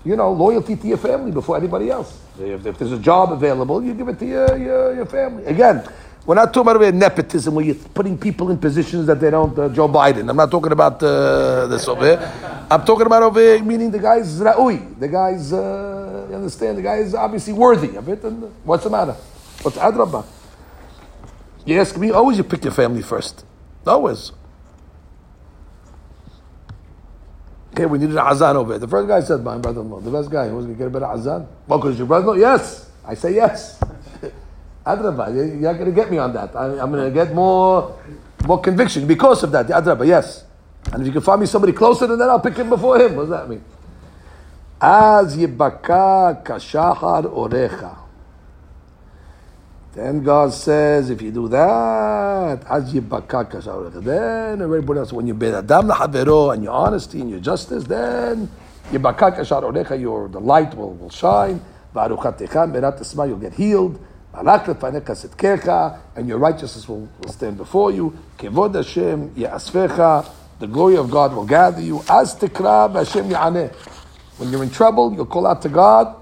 you 0.05 0.15
know, 0.15 0.31
loyalty 0.31 0.75
to 0.75 0.87
your 0.87 0.97
family 0.97 1.31
before 1.31 1.57
anybody 1.57 1.89
else. 1.89 2.19
If, 2.39 2.65
if 2.65 2.77
there's 2.77 2.93
a 2.93 2.99
job 2.99 3.33
available, 3.33 3.83
you 3.83 3.93
give 3.93 4.07
it 4.07 4.19
to 4.19 4.25
your, 4.25 4.57
your, 4.57 4.95
your 4.95 5.05
family. 5.05 5.43
Again, 5.45 5.83
we're 6.25 6.35
not 6.35 6.53
talking 6.53 6.75
about 6.75 6.93
nepotism 6.93 7.55
where 7.55 7.65
you're 7.65 7.75
putting 7.75 8.17
people 8.17 8.51
in 8.51 8.57
positions 8.57 9.07
that 9.07 9.19
they 9.19 9.31
don't. 9.31 9.57
Uh, 9.57 9.69
Joe 9.69 9.87
Biden. 9.87 10.29
I'm 10.29 10.37
not 10.37 10.51
talking 10.51 10.71
about 10.71 11.01
uh, 11.01 11.67
this 11.67 11.87
over 11.87 12.05
here. 12.05 12.67
I'm 12.69 12.85
talking 12.85 13.07
about 13.07 13.23
over 13.23 13.39
here, 13.39 13.63
meaning 13.63 13.91
the 13.91 13.99
guy's 13.99 14.39
ra'ui. 14.39 14.99
The 14.99 15.07
guy's, 15.07 15.51
uh, 15.51 16.27
you 16.29 16.35
understand, 16.35 16.77
the 16.77 16.83
guy 16.83 16.97
is 16.97 17.15
obviously 17.15 17.53
worthy 17.53 17.95
of 17.95 18.07
it. 18.09 18.23
And 18.23 18.53
what's 18.63 18.83
the 18.83 18.89
matter? 18.89 19.13
What's 19.61 19.77
adrabah? 19.77 20.25
You 21.65 21.79
ask 21.79 21.97
me, 21.97 22.11
always 22.11 22.37
you 22.37 22.43
pick 22.43 22.63
your 22.63 22.73
family 22.73 23.01
first. 23.01 23.45
Always. 23.85 24.31
Okay, 27.73 27.85
we 27.85 27.97
needed 27.99 28.15
an 28.17 28.25
azan 28.25 28.57
over. 28.57 28.77
The 28.77 28.87
first 28.87 29.07
guy 29.07 29.21
said, 29.21 29.43
my 29.43 29.57
brother-in-law. 29.57 29.99
The 30.01 30.11
best 30.11 30.29
guy, 30.29 30.49
who's 30.49 30.65
going 30.65 30.75
to 30.75 30.77
get 30.77 30.87
a 30.87 30.89
better 30.89 31.05
azan? 31.05 31.47
Well, 31.67 31.79
because 31.79 31.97
your 31.97 32.07
brother-in-law? 32.07 32.35
Yes. 32.35 32.89
I 33.05 33.13
say 33.13 33.35
yes. 33.35 33.79
Adrabah, 34.85 35.33
you- 35.35 35.43
you're 35.43 35.71
not 35.71 35.73
going 35.73 35.85
to 35.85 35.91
get 35.95 36.09
me 36.11 36.17
on 36.17 36.33
that. 36.33 36.55
I, 36.55 36.79
I'm 36.79 36.91
going 36.91 37.05
to 37.05 37.11
get 37.11 37.33
more, 37.33 37.97
more 38.45 38.59
conviction 38.59 39.05
because 39.07 39.43
of 39.43 39.51
that. 39.51 39.67
The 39.67 39.73
Adrabah, 39.73 40.07
yes. 40.07 40.43
And 40.91 41.01
if 41.01 41.07
you 41.07 41.13
can 41.13 41.21
find 41.21 41.39
me 41.41 41.45
somebody 41.47 41.73
closer 41.73 42.07
than 42.07 42.17
that, 42.19 42.29
I'll 42.29 42.39
pick 42.39 42.55
him 42.57 42.69
before 42.69 42.99
him. 42.99 43.15
What 43.15 43.23
does 43.23 43.29
that 43.31 43.49
mean? 43.49 43.63
Az 44.81 45.35
yibaka 45.37 46.43
kashahar 46.43 47.23
orecha. 47.25 47.98
Then 49.99 50.23
God 50.23 50.53
says, 50.53 51.09
if 51.09 51.21
you 51.21 51.29
do 51.29 51.49
that. 51.49 52.61
Then 54.01 54.61
everybody 54.61 54.99
else, 54.99 55.11
when 55.11 55.27
you 55.27 55.33
bet 55.33 55.55
adam 55.55 55.89
lahavero 55.89 56.53
and 56.53 56.63
your 56.63 56.71
honesty 56.71 57.19
and 57.19 57.29
your 57.29 57.41
justice, 57.41 57.83
then 57.83 58.49
your 58.93 59.01
the 59.01 60.39
light 60.41 60.73
will, 60.73 60.93
will 60.93 61.09
shine. 61.09 61.59
You'll 61.93 63.37
get 63.37 63.53
healed. 63.55 63.99
And 64.33 66.27
your 66.29 66.37
righteousness 66.37 66.87
will, 66.87 67.09
will 67.19 67.33
stand 67.33 67.57
before 67.57 67.91
you. 67.91 68.17
Kevod 68.37 68.75
Hashem 68.75 69.31
yasfecha, 69.31 70.25
the 70.59 70.67
glory 70.67 70.95
of 70.95 71.11
God 71.11 71.33
will 71.33 71.45
gather 71.45 71.81
you. 71.81 72.01
Az 72.09 72.35
tikra 72.35 72.89
Hashem 72.93 73.27
ya'aneh. 73.27 73.75
When 74.37 74.49
you're 74.49 74.63
in 74.63 74.69
trouble, 74.69 75.13
you'll 75.13 75.25
call 75.25 75.45
out 75.45 75.61
to 75.63 75.67
God. 75.67 76.15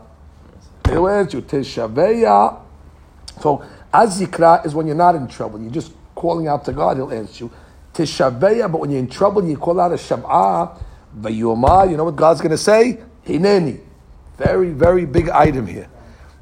You. 0.88 1.04
Teshaveya. 1.44 2.64
So, 3.42 3.64
azikra 3.94 4.66
is 4.66 4.76
when 4.76 4.88
you're 4.88 4.96
not 4.96 5.16
in 5.16 5.28
trouble. 5.28 5.62
You're 5.62 5.72
just 5.72 5.92
calling 6.16 6.48
out 6.48 6.66
to 6.66 6.74
God, 6.74 6.98
He'll 6.98 7.12
answer 7.12 7.46
you. 7.46 7.52
Teshaveya, 7.94 8.72
but 8.72 8.80
when 8.80 8.92
you're 8.92 9.00
in 9.00 9.10
trouble, 9.10 9.48
you 9.48 9.58
call 9.58 9.80
out 9.80 9.92
a 9.92 9.96
shab'ah. 9.96 10.82
Vayoma, 11.20 11.90
you 11.90 11.98
know 11.98 12.04
what 12.04 12.16
God's 12.16 12.42
going 12.42 12.52
to 12.52 12.58
say? 12.58 13.00
Hineni. 13.26 13.80
Very, 14.38 14.72
very 14.72 15.06
big 15.06 15.30
item 15.30 15.66
here. 15.66 15.90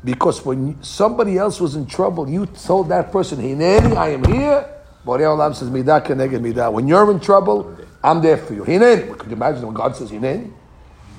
Because 0.04 0.44
when 0.46 0.82
somebody 0.84 1.38
else 1.38 1.62
was 1.62 1.76
in 1.76 1.86
trouble, 1.86 2.30
you 2.30 2.46
told 2.46 2.90
that 2.90 3.12
person, 3.12 3.40
Hineni, 3.40 3.96
I 3.96 4.10
am 4.10 4.24
here. 4.26 4.70
Borei 5.06 5.22
Olam 5.22 5.56
says, 5.56 5.70
Midah 5.70 6.06
keneged 6.06 6.40
midah. 6.40 6.72
When 6.72 6.88
you're 6.88 7.10
in 7.12 7.20
trouble, 7.20 7.78
I'm 8.04 8.22
there 8.22 8.38
for 8.38 8.54
you. 8.54 8.64
Hineni. 8.64 9.18
Could 9.18 9.30
you 9.30 9.36
imagine 9.36 9.66
when 9.66 9.76
God 9.76 9.96
says 9.96 10.12
Hineni? 10.12 10.52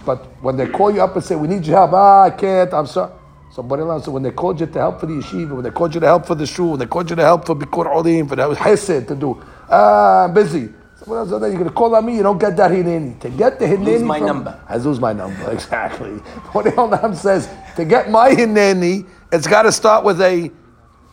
But 0.07 0.25
when 0.41 0.57
they 0.57 0.69
call 0.69 0.93
you 0.93 1.03
up 1.03 1.17
and 1.17 1.25
say, 1.25 1.35
we 1.35 1.49
need 1.49 1.67
your 1.67 1.77
help, 1.77 1.93
ah, 1.95 2.23
I 2.23 2.31
can't, 2.31 2.73
I'm 2.73 2.87
sorry. 2.87 3.13
So 3.57 3.63
when 4.11 4.23
they 4.23 4.33
called 4.33 4.61
you 4.61 4.67
to 4.67 4.79
help 4.79 5.01
for 5.01 5.07
the 5.07 5.15
yeshiva, 5.15 5.55
when 5.55 5.65
they 5.65 5.71
called 5.71 5.95
you 5.95 6.01
to 6.01 6.07
help 6.07 6.27
for 6.27 6.35
the 6.35 6.45
shul, 6.45 6.73
when 6.73 6.81
they 6.81 6.85
called 6.85 7.09
you 7.09 7.17
to 7.17 7.23
help 7.23 7.47
for 7.47 7.57
Bikur 7.57 7.87
Holim, 7.87 8.29
for 8.29 8.37
the 8.37 8.55
Hesed 8.55 9.09
to 9.09 9.15
do, 9.15 9.43
ah, 9.71 10.25
I'm 10.25 10.35
busy. 10.35 10.69
Someone 10.97 11.21
else, 11.21 11.31
you're 11.31 11.41
going 11.41 11.65
to 11.65 11.71
call 11.71 11.95
on 11.95 12.05
me, 12.05 12.17
you 12.17 12.23
don't 12.23 12.37
get 12.37 12.55
that 12.59 12.71
Hineni. 12.71 13.19
To 13.21 13.31
get 13.31 13.59
the 13.59 13.65
Hineni. 13.65 13.87
Lose 13.87 14.03
my 14.03 14.19
from, 14.19 14.27
number. 14.27 14.61
I 14.69 14.77
lose 14.77 15.01
my 15.01 15.15
number, 15.15 15.51
exactly. 15.53 16.11
what 16.53 16.67
El 16.77 16.89
Nam 16.89 17.15
says, 17.15 17.49
to 17.77 17.87
get 17.87 18.11
my 18.11 18.29
Hineni, 18.29 19.09
it's 19.33 19.47
got 19.47 19.63
to 19.63 19.73
start 19.73 20.05
with 20.05 20.21
a 20.21 20.51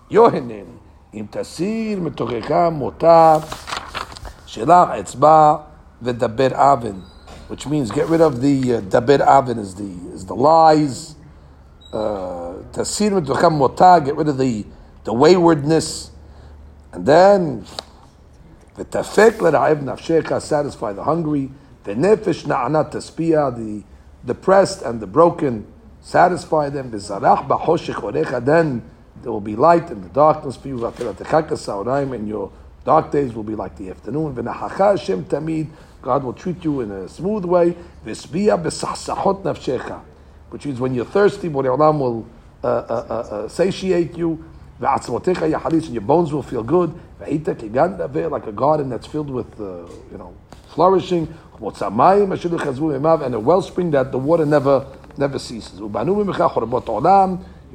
your 0.09 0.29
Hineni. 0.29 0.79
אם 1.13 1.25
תסיר 1.31 1.99
מתוכך 1.99 2.51
מוטה, 2.71 3.37
שלח 4.45 4.89
אצבע 4.89 5.55
ודבר 6.01 6.49
Which 7.47 7.67
means 7.67 7.91
get 7.91 8.09
rid 8.09 8.19
of 8.19 8.41
the 8.41 8.75
uh, 8.75 8.81
daber 8.81 9.21
avin 9.21 9.59
is 9.59 9.75
the, 9.75 9.91
is 10.13 10.25
the 10.25 10.35
lies, 10.35 11.15
tasirim 11.93 13.25
to 13.25 13.33
become 13.35 13.59
get 14.03 14.15
rid 14.15 14.27
of 14.27 14.37
the, 14.37 14.65
the 15.03 15.13
waywardness, 15.13 16.11
and 16.91 17.05
then 17.05 17.65
the 18.75 18.85
tafek 18.85 19.39
l'ra'ev 19.39 19.83
nafshecha, 19.83 20.41
satisfy 20.41 20.93
the 20.93 21.03
hungry, 21.03 21.51
the 21.83 21.93
nefesh 21.93 22.45
na'anat 22.45 22.91
taspiyah, 22.91 23.55
the 23.55 23.83
depressed 24.25 24.81
and 24.81 24.99
the 24.99 25.07
broken, 25.07 25.67
satisfy 26.01 26.69
them, 26.69 26.91
Bizarach 26.91 27.47
b'choshech 27.47 27.95
orecha, 27.95 28.43
then 28.43 28.83
there 29.21 29.31
will 29.31 29.41
be 29.41 29.55
light 29.55 29.89
in 29.91 30.01
the 30.01 30.09
darkness 30.09 30.55
for 30.55 30.67
you, 30.67 30.85
and 30.85 32.27
your 32.27 32.51
dark 32.83 33.11
days 33.11 33.33
will 33.33 33.43
be 33.43 33.55
like 33.55 33.77
the 33.77 33.89
afternoon, 33.89 34.33
v'nachacha 34.35 34.97
Hashem 34.97 35.25
tamid, 35.25 35.69
God 36.01 36.23
will 36.23 36.33
treat 36.33 36.63
you 36.63 36.81
in 36.81 36.91
a 36.91 37.07
smooth 37.07 37.45
way, 37.45 37.77
V'sbia 38.05 38.61
b'sachsachot 38.61 39.43
nafshecha, 39.43 40.01
which 40.53 40.67
means 40.67 40.79
when 40.79 40.93
you're 40.93 41.03
thirsty, 41.03 41.49
Borei 41.49 41.75
Olam 41.75 41.97
will 41.97 42.27
uh 42.63 42.67
uh, 42.67 43.05
uh, 43.09 43.13
uh, 43.13 43.47
satiate 43.49 44.15
you. 44.15 44.45
And 44.79 45.89
your 45.89 46.01
bones 46.01 46.31
will 46.31 46.43
feel 46.43 46.61
good. 46.61 46.93
Like 47.19 48.47
a 48.47 48.51
garden 48.51 48.89
that's 48.89 49.07
filled 49.07 49.31
with, 49.31 49.59
uh, 49.59 49.87
you 50.11 50.17
know, 50.19 50.35
flourishing. 50.69 51.27
And 51.59 53.35
a 53.35 53.39
wellspring 53.39 53.89
that 53.91 54.11
the 54.11 54.19
water 54.19 54.45
never 54.45 54.85
never 55.17 55.39
ceases. 55.39 55.79
You'll 55.79 55.89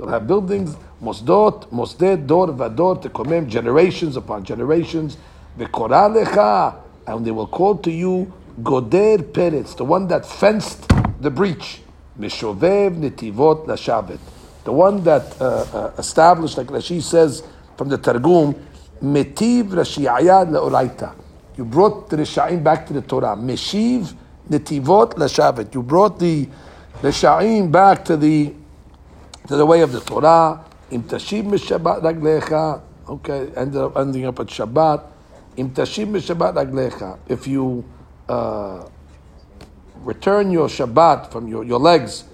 have 0.09 0.27
buildings, 0.29 0.77
mosdot, 1.03 1.73
mosded, 1.73 2.29
dor, 2.29 2.47
vador, 2.49 3.03
tekomem, 3.03 3.49
generations 3.49 4.17
upon 4.17 4.45
generations. 4.45 5.17
Ve'koralecha, 5.59 6.77
And 7.09 7.27
they 7.27 7.33
will 7.33 7.49
call 7.49 7.77
to 7.79 7.91
you 7.91 8.33
Goder 8.63 9.19
Peretz, 9.19 9.77
the 9.77 9.85
one 9.85 10.07
that 10.09 10.25
fenced 10.25 10.89
the 11.21 11.31
breach. 11.31 11.81
Mishovev 12.19 12.99
Nitivot 12.99 13.67
Lashavet. 13.67 14.19
The 14.65 14.73
one 14.73 15.03
that 15.05 15.41
uh, 15.41 15.45
uh, 15.73 15.93
established, 15.99 16.59
like 16.59 16.67
Rashi 16.67 17.01
says 17.01 17.43
from 17.77 17.89
the 17.89 17.99
Targum, 17.99 18.55
Metiv 19.03 19.69
Rashi 19.69 20.05
Ayad 20.05 20.51
leOrayta. 20.51 21.15
You 21.57 21.65
brought 21.65 22.11
the 22.11 22.19
Risha'im 22.19 22.63
back 22.63 22.87
to 22.87 22.93
the 22.93 23.03
Torah. 23.03 23.37
Meshiv 23.37 24.15
Nitivot 24.51 25.15
Lashavet. 25.15 25.75
You 25.75 25.83
brought 25.83 26.19
the 26.19 26.49
Risha'im 27.03 27.71
back 27.73 28.05
to 28.05 28.17
the 28.17 28.55
to 29.47 29.57
the 29.57 29.65
way 29.65 29.81
of 29.81 29.93
the 29.93 30.01
Torah. 30.01 30.65
Im 30.91 31.03
Tashim 31.03 31.45
Mishabat 31.45 32.03
Raglecha. 32.03 32.81
Okay, 33.09 33.51
ended 33.57 33.81
up 33.81 33.97
ending 33.97 34.27
up 34.27 34.39
at 34.41 34.47
Shabbat. 34.47 35.03
Im 35.57 35.71
Tashim 35.71 36.09
Mishabat 36.09 36.55
Raglecha. 36.55 37.19
If 37.29 37.47
you 37.47 37.85
uh, 38.29 38.85
return 40.05 40.51
your 40.51 40.69
Shabbat 40.69 41.31
from 41.33 41.49
your, 41.49 41.65
your 41.65 41.79
legs, 41.79 42.25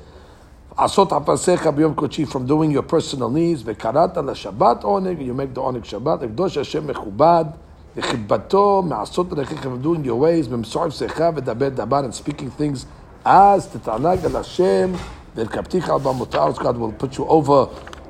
Asot 0.77 1.11
afasecha 1.11 1.73
b'yom 1.73 1.95
kochi 1.95 2.25
from 2.25 2.47
doing 2.47 2.73
your 2.73 2.83
personal 2.83 3.31
needs. 3.31 3.63
Vekarata 3.63 4.17
l'shabbat 4.17 4.83
oneg. 4.83 5.25
You 5.25 5.33
make 5.33 5.55
the 5.55 5.61
oneg 5.61 5.85
Shabbat. 5.85 6.29
Ekdosh 6.29 6.57
Hashem 6.57 6.89
mechubad. 6.89 7.57
V'chibbato 7.97 8.85
me'asot 8.85 9.29
rechicha 9.29 9.63
from 9.63 9.81
doing 9.81 10.05
your 10.05 10.17
ways. 10.17 10.49
Memsor 10.49 10.89
secha 10.91 11.33
v'daber 11.33 11.71
dabar 11.71 12.05
and 12.05 12.13
speaking 12.13 12.51
things 12.51 12.87
as 13.25 13.69
tetanag 13.69 14.25
al 14.25 14.43
Hashem. 14.43 14.99
V'kapticha 15.37 15.91
al 15.91 16.01
b'amotaros. 16.01 16.59
God 16.59 16.77
will 16.77 16.91
put 16.91 17.19
you 17.19 17.27
over 17.27 17.69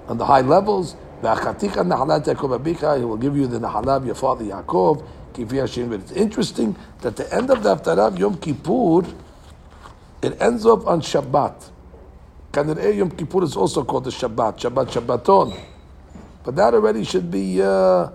on 0.09 0.17
the 0.17 0.25
high 0.25 0.41
levels. 0.41 0.97
V'achaticha 1.21 1.85
nahalat 1.85 2.25
Yaakov 2.25 2.59
abika. 2.59 2.97
He 2.97 3.05
will 3.05 3.19
give 3.19 3.37
you 3.37 3.47
the 3.47 3.59
nahalah 3.59 3.99
of 3.99 4.07
your 4.07 4.15
father 4.15 4.43
Yaakov. 4.43 5.05
Kifi 5.35 5.61
Hashem. 5.61 5.91
But 5.91 6.01
it's 6.01 6.13
interesting 6.13 6.77
that 7.03 7.17
the 7.17 7.31
end 7.35 7.51
of 7.51 7.63
the 7.63 7.77
Haftarah 7.77 8.09
of 8.09 8.19
Yom 8.19 8.39
Kippur, 8.39 9.05
it 10.24 10.42
ends 10.42 10.66
up 10.66 10.86
on 10.86 11.02
Shabbat. 11.02 11.70
Kanirei 12.52 12.98
Yom 12.98 13.12
Kippur 13.12 13.44
is 13.44 13.56
also 13.56 13.84
called 13.84 14.06
the 14.06 14.10
Shabbat, 14.10 14.60
Shabbat 14.60 14.88
Shabbaton. 14.88 15.58
But 16.44 16.56
that 16.56 16.74
already 16.74 17.04
should 17.04 17.30
be 17.30 17.62
uh, 17.62 18.10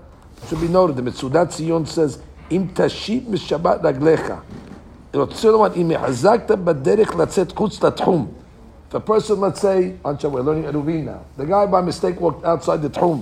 should 0.49 0.61
be 0.61 0.69
noted. 0.69 0.97
The 0.97 1.03
Mitzudat 1.03 1.53
Zion 1.53 1.87
says, 1.87 2.21
Im 2.51 2.69
tashib 2.69 3.27
mishabat 3.27 3.83
raglecha. 3.83 4.41
רוצה 5.15 5.51
לומר, 5.51 5.75
אם 5.77 5.91
החזקת 5.91 6.51
בדרך 6.51 7.17
לצאת 7.17 7.53
חוץ 7.57 7.83
לתחום. 7.83 8.27
If 8.91 8.95
a 8.95 9.01
person, 9.01 9.41
let's 9.41 9.61
say, 9.61 9.95
on 10.05 10.19
Shabbat, 10.19 10.33
we're 10.33 10.41
learning 10.41 10.65
Eruvin 10.65 11.05
now. 11.05 11.21
The 11.37 11.47
guy 11.47 11.67
by 11.67 11.81
mistake 11.81 12.21
walked 12.21 12.45
outside 12.45 12.83
the 12.83 12.91
tchum. 12.91 13.21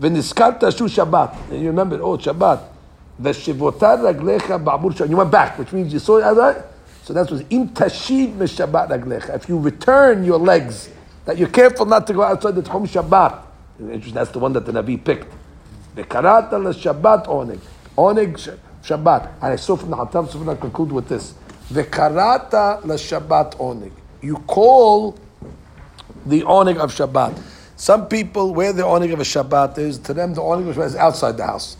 ונזכרת 0.00 0.72
שהוא 0.72 0.88
Shabbat. 0.88 1.50
And 1.50 1.60
you 1.60 1.68
remember, 1.68 2.00
oh, 2.00 2.16
Shabbat. 2.16 2.58
ושבותה 3.20 3.94
רגליך 3.94 4.50
בעבור 4.64 4.90
שבת. 4.90 5.10
You 5.10 5.16
went 5.16 5.30
back, 5.30 5.58
which 5.58 5.72
means 5.72 5.92
you 5.92 5.98
saw 5.98 6.18
it 6.18 6.24
outside. 6.24 6.62
so 7.09 7.13
that's 7.13 7.31
what 7.31 7.43
im 7.49 7.69
tashib 7.69 8.35
mishabat 8.35 8.89
raglecha. 8.89 9.35
If 9.35 9.49
you 9.49 9.57
return 9.57 10.23
your 10.23 10.37
legs, 10.37 10.91
that 11.25 11.39
you're 11.39 11.49
careful 11.49 11.87
not 11.87 12.05
to 12.05 12.13
go 12.13 12.21
outside 12.21 12.53
the 12.53 12.61
Tchum 12.61 12.87
Shabbat. 12.87 13.41
Interesting, 13.79 14.13
That's 14.13 14.29
the 14.29 14.37
one 14.37 14.53
that 14.53 14.67
the 14.67 14.71
Nabi 14.71 15.03
picked. 15.03 15.33
Vekarata 15.95 16.51
Shabbat 16.51 17.25
oneg. 17.25 17.59
Oneg 17.97 18.37
sh- 18.37 18.49
Shabbat. 18.87 19.27
And 19.41 19.53
I 19.53 19.55
saw 19.55 19.75
from 19.75 19.89
the 19.89 19.95
Hatam, 19.95 20.49
I 20.49 20.53
conclude 20.53 20.91
with 20.91 21.09
this. 21.09 21.33
Vekarata 21.71 22.83
Shabbat 22.83 23.57
oneg. 23.57 23.91
You 24.21 24.35
call 24.45 25.17
the 26.27 26.43
oneg 26.43 26.77
of 26.77 26.93
Shabbat. 26.93 27.41
Some 27.75 28.07
people, 28.07 28.53
where 28.53 28.71
the 28.71 28.83
oneg 28.83 29.11
of 29.13 29.19
a 29.19 29.23
Shabbat 29.23 29.79
is, 29.79 29.97
to 29.97 30.13
them 30.13 30.35
the 30.35 30.41
oneg 30.41 30.69
of 30.69 30.75
Shabbat 30.75 30.85
is 30.85 30.95
outside 30.95 31.37
the 31.37 31.47
house. 31.47 31.75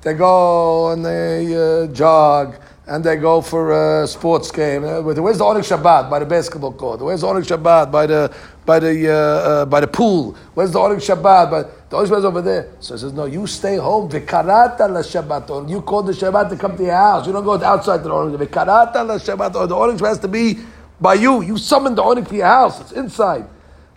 They 0.00 0.14
go 0.14 0.90
and 0.90 1.06
they 1.06 1.84
uh, 1.84 1.86
jog 1.86 2.56
and 2.92 3.02
they 3.02 3.16
go 3.16 3.40
for 3.40 4.02
a 4.02 4.06
sports 4.06 4.50
game. 4.50 4.84
Uh, 4.84 5.00
Where's 5.00 5.38
the 5.38 5.44
oneg 5.44 5.62
Shabbat 5.62 6.10
by 6.10 6.18
the 6.18 6.26
basketball 6.26 6.74
court? 6.74 7.00
Where's 7.00 7.22
the 7.22 7.26
oneg 7.26 7.44
Shabbat 7.44 7.90
by 7.90 8.04
the 8.04 8.30
by 8.66 8.80
the 8.80 9.08
uh, 9.08 9.14
uh, 9.14 9.64
by 9.64 9.80
the 9.80 9.86
pool? 9.86 10.36
Where's 10.52 10.72
the 10.72 10.78
oneg 10.78 10.98
Shabbat? 10.98 11.50
By 11.50 11.62
the 11.62 11.96
oneg 11.96 12.08
Shabbat 12.08 12.18
is 12.18 12.24
over 12.26 12.42
there. 12.42 12.68
So 12.80 12.92
he 12.92 13.00
says, 13.00 13.14
no, 13.14 13.24
you 13.24 13.46
stay 13.46 13.76
home. 13.76 14.10
Vikarata 14.10 14.90
la 14.90 15.00
Shabbat. 15.00 15.70
You 15.70 15.80
call 15.80 16.02
the 16.02 16.12
Shabbat 16.12 16.50
to 16.50 16.56
come 16.56 16.76
to 16.76 16.82
your 16.82 16.94
house. 16.94 17.26
You 17.26 17.32
don't 17.32 17.44
go 17.44 17.54
outside 17.64 18.02
the 18.02 18.10
oneg. 18.10 18.36
Vikarata 18.36 19.06
la 19.06 19.16
Shabbat. 19.16 19.68
The 19.68 19.74
oneg 19.74 19.98
has 20.06 20.18
to 20.18 20.28
be 20.28 20.58
by 21.00 21.14
you. 21.14 21.40
You 21.40 21.56
summon 21.56 21.94
the 21.94 22.02
oneg 22.02 22.28
to 22.28 22.36
your 22.36 22.44
house. 22.44 22.78
It's 22.82 22.92
inside. 22.92 23.46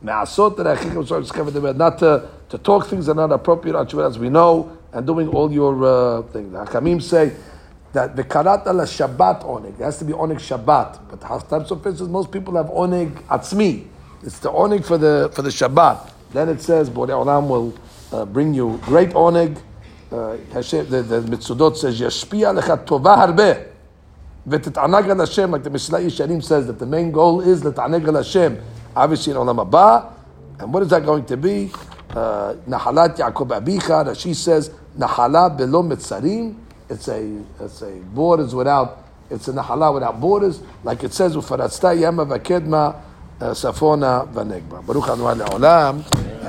Not 0.01 0.27
to, 0.27 2.29
to 2.49 2.57
talk 2.59 2.87
things 2.87 3.07
that 3.07 3.11
are 3.11 3.27
not 3.27 3.31
appropriate 3.33 3.75
as 3.75 4.19
we 4.19 4.29
know, 4.29 4.77
and 4.93 5.05
doing 5.05 5.27
all 5.27 5.51
your 5.51 5.83
uh, 5.83 6.21
things. 6.31 6.53
The 6.53 6.63
Hakamim 6.63 7.01
say 7.01 7.33
that 7.95 8.15
the 8.15 8.23
karat 8.23 8.67
ala 8.67 8.83
Shabbat 8.83 9.43
oneg. 9.45 9.77
There 9.77 9.85
has 9.85 9.97
to 9.99 10.05
be 10.05 10.13
oneg 10.13 10.37
Shabbat. 10.37 10.99
But 11.09 11.23
half 11.23 11.47
halftime 11.47 11.67
surfaces, 11.67 12.07
most 12.07 12.31
people 12.31 12.55
have 12.57 12.67
oneg 12.67 13.11
atzmi. 13.23 13.87
It's 14.21 14.39
the 14.39 14.51
oneg 14.51 14.85
for 14.85 14.97
the 14.97 15.31
for 15.33 15.41
the 15.41 15.49
Shabbat. 15.49 16.11
Then 16.31 16.49
it 16.49 16.61
says 16.61 16.89
Borei 16.89 17.09
Olam 17.09 17.47
will 17.47 17.73
uh, 18.11 18.25
bring 18.25 18.53
you 18.53 18.79
great 18.83 19.11
oneg. 19.11 19.57
Uh, 20.11 20.35
the, 20.35 21.05
the 21.07 21.21
Mitzudot 21.21 21.77
says 21.77 21.99
yashpia 21.99 22.59
lecha 22.59 22.85
tova 22.85 23.17
harbe. 23.17 23.67
the 24.45 24.81
על 24.81 25.19
Hashem, 25.19 25.51
like 25.51 25.63
the 25.63 25.69
Mesillat 25.69 26.05
Yesharim 26.05 26.43
says 26.43 26.67
that 26.67 26.77
the 26.77 26.85
main 26.85 27.11
goal 27.11 27.41
is 27.41 27.63
לתענג 27.63 28.07
על 28.07 28.15
Hashem, 28.17 28.57
obviously 28.95 29.31
in 29.31 29.37
Olam 29.37 29.59
הבא, 29.59 30.11
and 30.59 30.73
what 30.73 30.83
is 30.83 30.89
that 30.89 31.05
going 31.05 31.25
to 31.25 31.37
be? 31.37 31.71
נחלת 32.67 33.19
יעקב 33.19 33.53
אביך, 33.53 33.91
she 34.13 34.33
says, 34.33 34.69
Nahalat 34.97 35.57
בלא 35.57 35.83
מצרים, 35.83 36.64
it's 36.90 37.08
a, 37.08 37.20
it's 37.61 37.82
a 37.82 37.92
borders 38.14 38.54
without, 38.54 38.88
it's 39.30 39.48
a 39.48 39.52
נחלה 39.52 39.90
without 39.90 40.20
borders, 40.20 40.61
like 40.84 41.04
it 41.04 41.12
says, 41.12 41.36
ופרצת 41.36 41.88
ימה 41.94 42.22
וקדמה, 42.28 42.90
צפונה 43.52 44.20
ונגבה. 44.34 44.78
ברוך 44.86 45.08
אדוני 45.08 45.38
לעולם, 45.38 45.98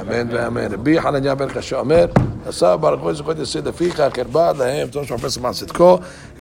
אמן 0.02 0.28
ואמן. 0.36 0.74
רבי 0.74 1.02
חנניה 1.02 1.36
בן 1.36 1.50
קשה 1.50 1.80
אומר, 1.80 2.06
עשה 2.48 2.78
ברוך 2.78 3.02
הוא 3.02 3.14
זכות 3.14 3.38
יסוד 3.40 3.68
לפיך, 3.68 4.02
קרבה 4.14 4.52
להם, 4.54 4.88
תום 4.88 5.06
שמפס 5.06 5.38
למען 5.38 5.54
צדקו. 5.54 5.98